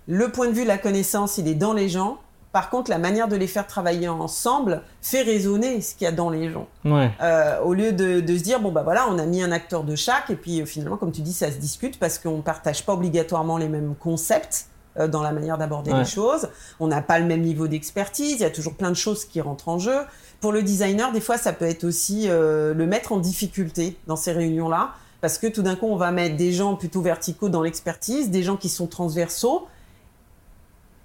le 0.08 0.32
point 0.32 0.47
de 0.47 0.54
vue, 0.54 0.64
la 0.64 0.78
connaissance, 0.78 1.38
il 1.38 1.49
est 1.49 1.56
dans 1.56 1.74
les 1.74 1.89
gens 1.89 2.20
par 2.52 2.70
contre, 2.70 2.91
la 2.91 2.97
manière 2.97 3.28
de 3.30 3.36
les 3.36 3.47
faire 3.47 3.66
travailler 3.66 4.10
ensemble 4.10 4.82
fait 5.02 5.22
résonner 5.22 5.80
ce 5.82 5.95
qu'il 5.95 6.06
y 6.06 6.08
a 6.08 6.12
dans 6.12 6.30
les 6.30 6.49
gens. 6.49 6.68
Euh, 6.86 7.62
au 7.62 7.74
lieu 7.74 7.93
de, 7.93 8.20
se 8.28 8.43
dire, 8.43 8.60
bon, 8.60 8.72
bah 8.72 8.84
voilà, 8.84 9.08
on 9.10 9.18
a 9.18 9.26
mis 9.26 9.41
un 9.41 9.52
acteur 9.52 9.84
de 9.84 9.95
chaque, 9.95 10.30
et 10.30 10.36
puis 10.36 10.62
euh, 10.62 10.66
finalement, 10.66 10.97
comme 10.97 11.14
tu 11.14 11.22
dis, 11.22 11.34
ça 11.34 11.49
se 11.49 11.58
discute 11.58 11.97
parce 11.97 12.20
qu'on 12.20 12.38
ne 12.38 12.41
partage 12.41 12.86
pas 12.86 12.93
obligatoirement 12.93 13.58
les 13.58 13.70
mêmes 13.70 13.95
concepts 13.97 14.66
euh, 14.99 15.08
dans 15.08 15.22
la 15.22 15.32
manière 15.32 15.58
d'aborder 15.58 15.93
les 15.93 16.04
choses. 16.04 16.49
On 16.82 16.88
n'a 16.88 17.02
pas 17.02 17.20
le 17.20 17.26
même 17.26 17.41
niveau 17.41 17.68
d'expertise, 17.68 18.34
il 18.34 18.41
y 18.41 18.45
a 18.45 18.49
toujours 18.49 18.74
plein 18.74 18.89
de 18.89 18.95
choses 18.95 19.24
qui 19.24 19.39
rentrent 19.39 19.70
en 19.70 19.80
jeu. 19.80 19.99
Pour 20.41 20.52
le 20.52 20.62
designer, 20.62 21.14
des 21.14 21.22
fois, 21.22 21.38
ça 21.38 21.54
peut 21.54 21.66
être 21.66 21.86
aussi 21.86 22.28
le 22.28 22.86
mettre 22.86 23.14
en 23.14 23.18
difficulté 23.18 23.97
dans 24.08 24.16
ces 24.18 24.34
réunions-là, 24.34 24.95
parce 25.22 25.38
que 25.38 25.47
tout 25.47 25.62
d'un 25.62 25.76
coup, 25.76 25.86
on 25.86 25.95
va 25.95 26.12
mettre 26.12 26.36
des 26.36 26.52
gens 26.52 26.76
plutôt 26.76 27.02
verticaux 27.02 27.47
dans 27.47 27.62
l'expertise, 27.62 28.30
des 28.30 28.43
gens 28.43 28.58
qui 28.58 28.68
sont 28.68 28.88
transversaux, 28.88 29.68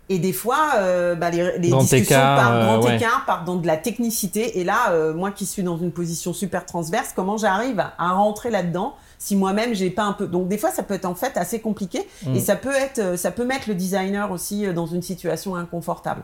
et 0.08 0.18
des 0.20 0.32
fois, 0.32 0.74
euh, 0.76 1.16
bah, 1.16 1.30
les, 1.30 1.58
les 1.58 1.70
discussions 1.70 2.16
par 2.16 2.54
euh, 2.54 2.78
grand 2.78 2.88
écart 2.90 3.24
partent 3.26 3.44
dans 3.44 3.56
de 3.56 3.66
la 3.66 3.76
technicité. 3.76 4.60
Et 4.60 4.64
là, 4.64 4.90
euh, 4.90 5.12
moi 5.12 5.32
qui 5.32 5.46
suis 5.46 5.64
dans 5.64 5.78
une 5.78 5.90
position 5.90 6.32
super 6.32 6.64
transverse, 6.64 7.12
comment 7.14 7.36
j'arrive 7.36 7.80
à 7.80 8.12
rentrer 8.12 8.50
là-dedans 8.50 8.94
si 9.18 9.34
moi-même 9.34 9.74
j'ai 9.74 9.90
pas 9.90 10.04
un 10.04 10.12
peu. 10.12 10.28
Donc 10.28 10.46
des 10.46 10.58
fois, 10.58 10.70
ça 10.70 10.84
peut 10.84 10.94
être 10.94 11.06
en 11.06 11.16
fait 11.16 11.36
assez 11.36 11.60
compliqué 11.60 12.06
mm. 12.24 12.36
et 12.36 12.40
ça 12.40 12.54
peut 12.54 12.74
être, 12.74 13.18
ça 13.18 13.32
peut 13.32 13.44
mettre 13.44 13.68
le 13.68 13.74
designer 13.74 14.30
aussi 14.30 14.72
dans 14.72 14.86
une 14.86 15.02
situation 15.02 15.56
inconfortable. 15.56 16.22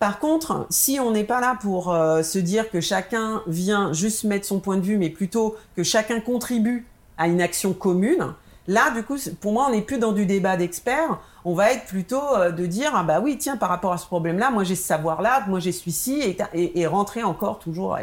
Par 0.00 0.18
contre, 0.18 0.66
si 0.68 0.98
on 0.98 1.12
n'est 1.12 1.24
pas 1.24 1.40
là 1.40 1.56
pour 1.60 1.84
se 1.84 2.38
dire 2.38 2.70
que 2.70 2.82
chacun 2.82 3.40
vient 3.46 3.94
juste 3.94 4.24
mettre 4.24 4.44
son 4.44 4.60
point 4.60 4.76
de 4.76 4.82
vue, 4.82 4.98
mais 4.98 5.08
plutôt 5.08 5.56
que 5.74 5.82
chacun 5.82 6.20
contribue 6.20 6.86
à 7.16 7.28
une 7.28 7.40
action 7.40 7.72
commune, 7.72 8.34
Là, 8.68 8.90
du 8.90 9.02
coup, 9.02 9.16
pour 9.40 9.52
moi, 9.52 9.66
on 9.68 9.72
n'est 9.72 9.82
plus 9.82 9.98
dans 9.98 10.12
du 10.12 10.26
débat 10.26 10.56
d'experts. 10.56 11.18
On 11.44 11.54
va 11.54 11.72
être 11.72 11.84
plutôt 11.84 12.22
euh, 12.34 12.50
de 12.50 12.66
dire, 12.66 12.90
ah 12.94 13.04
bah 13.04 13.20
oui, 13.22 13.38
tiens, 13.38 13.56
par 13.56 13.68
rapport 13.68 13.92
à 13.92 13.98
ce 13.98 14.06
problème-là, 14.06 14.50
moi 14.50 14.64
j'ai 14.64 14.74
ce 14.74 14.82
savoir-là, 14.82 15.44
moi 15.46 15.60
j'ai 15.60 15.70
celui-ci, 15.70 16.36
et, 16.52 16.86
rentrer 16.88 17.22
encore 17.22 17.60
toujours 17.60 17.96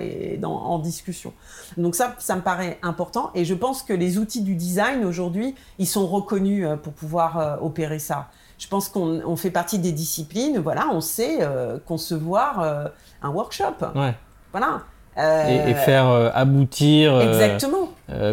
en 0.43 0.79
discussion. 0.79 1.33
Donc 1.75 1.95
ça, 1.95 2.15
ça 2.19 2.37
me 2.37 2.41
paraît 2.41 2.79
important. 2.81 3.31
Et 3.35 3.43
je 3.43 3.53
pense 3.53 3.83
que 3.83 3.91
les 3.91 4.17
outils 4.17 4.43
du 4.43 4.55
design 4.55 5.03
aujourd'hui, 5.03 5.55
ils 5.77 5.87
sont 5.87 6.07
reconnus 6.07 6.65
euh, 6.65 6.77
pour 6.77 6.93
pouvoir 6.93 7.37
euh, 7.37 7.57
opérer 7.61 7.99
ça. 7.99 8.29
Je 8.57 8.67
pense 8.69 8.87
qu'on 8.87 9.35
fait 9.35 9.51
partie 9.51 9.79
des 9.79 9.91
disciplines, 9.91 10.59
voilà, 10.59 10.87
on 10.93 11.01
sait 11.01 11.39
concevoir 11.85 12.91
un 13.21 13.29
workshop. 13.29 13.75
Ouais. 13.93 14.15
Voilà. 14.53 14.83
Euh, 15.17 15.67
et, 15.67 15.75
faire 15.75 16.07
euh, 16.07 16.31
aboutir 16.33 17.13
euh, 17.13 17.31
exactement. 17.31 17.89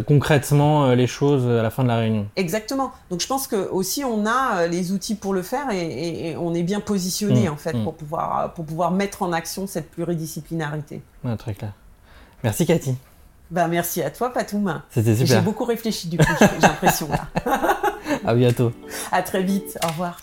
concrètement 0.07 0.93
les 0.93 1.07
choses 1.07 1.47
à 1.47 1.63
la 1.63 1.71
fin 1.71 1.83
de 1.83 1.89
la 1.89 1.99
réunion. 1.99 2.27
Exactement. 2.37 2.93
Donc 3.11 3.21
je 3.21 3.27
pense 3.27 3.47
que 3.47 3.69
aussi 3.71 4.05
on 4.05 4.25
a 4.27 4.67
les 4.67 4.93
outils 4.93 5.15
pour 5.15 5.35
le 5.35 5.43
faire 5.43 5.71
et, 5.73 6.35
on 6.39 6.55
est 6.55 6.63
bien 6.63 6.81
positionné 6.81 7.49
mmh, 7.49 7.53
en 7.53 7.57
fait 7.57 7.75
mmh. 7.75 7.85
pour 7.85 7.95
pouvoir 7.95 8.55
pour 8.55 8.65
pouvoir 8.65 8.91
mettre 8.93 9.23
en 9.23 9.33
action 9.33 9.67
cette 9.67 9.91
pluridisciplinarité. 9.91 11.03
très 11.39 11.55
clair. 11.55 11.73
Merci 12.43 12.67
Cathy. 12.67 12.97
Ben, 13.51 13.69
merci 13.69 14.01
à 14.03 14.11
toi 14.11 14.33
Patoum. 14.33 14.81
C'était 14.91 15.15
super. 15.15 15.37
J'ai 15.37 15.43
beaucoup 15.43 15.65
réfléchi 15.65 16.09
du 16.09 16.17
coup, 16.17 16.25
j'ai 16.41 16.67
l'impression 16.67 17.09
là. 17.09 17.29
à 18.25 18.35
bientôt. 18.35 18.73
À 19.13 19.23
très 19.23 19.43
vite. 19.43 19.77
Au 19.85 19.89
revoir. 19.89 20.19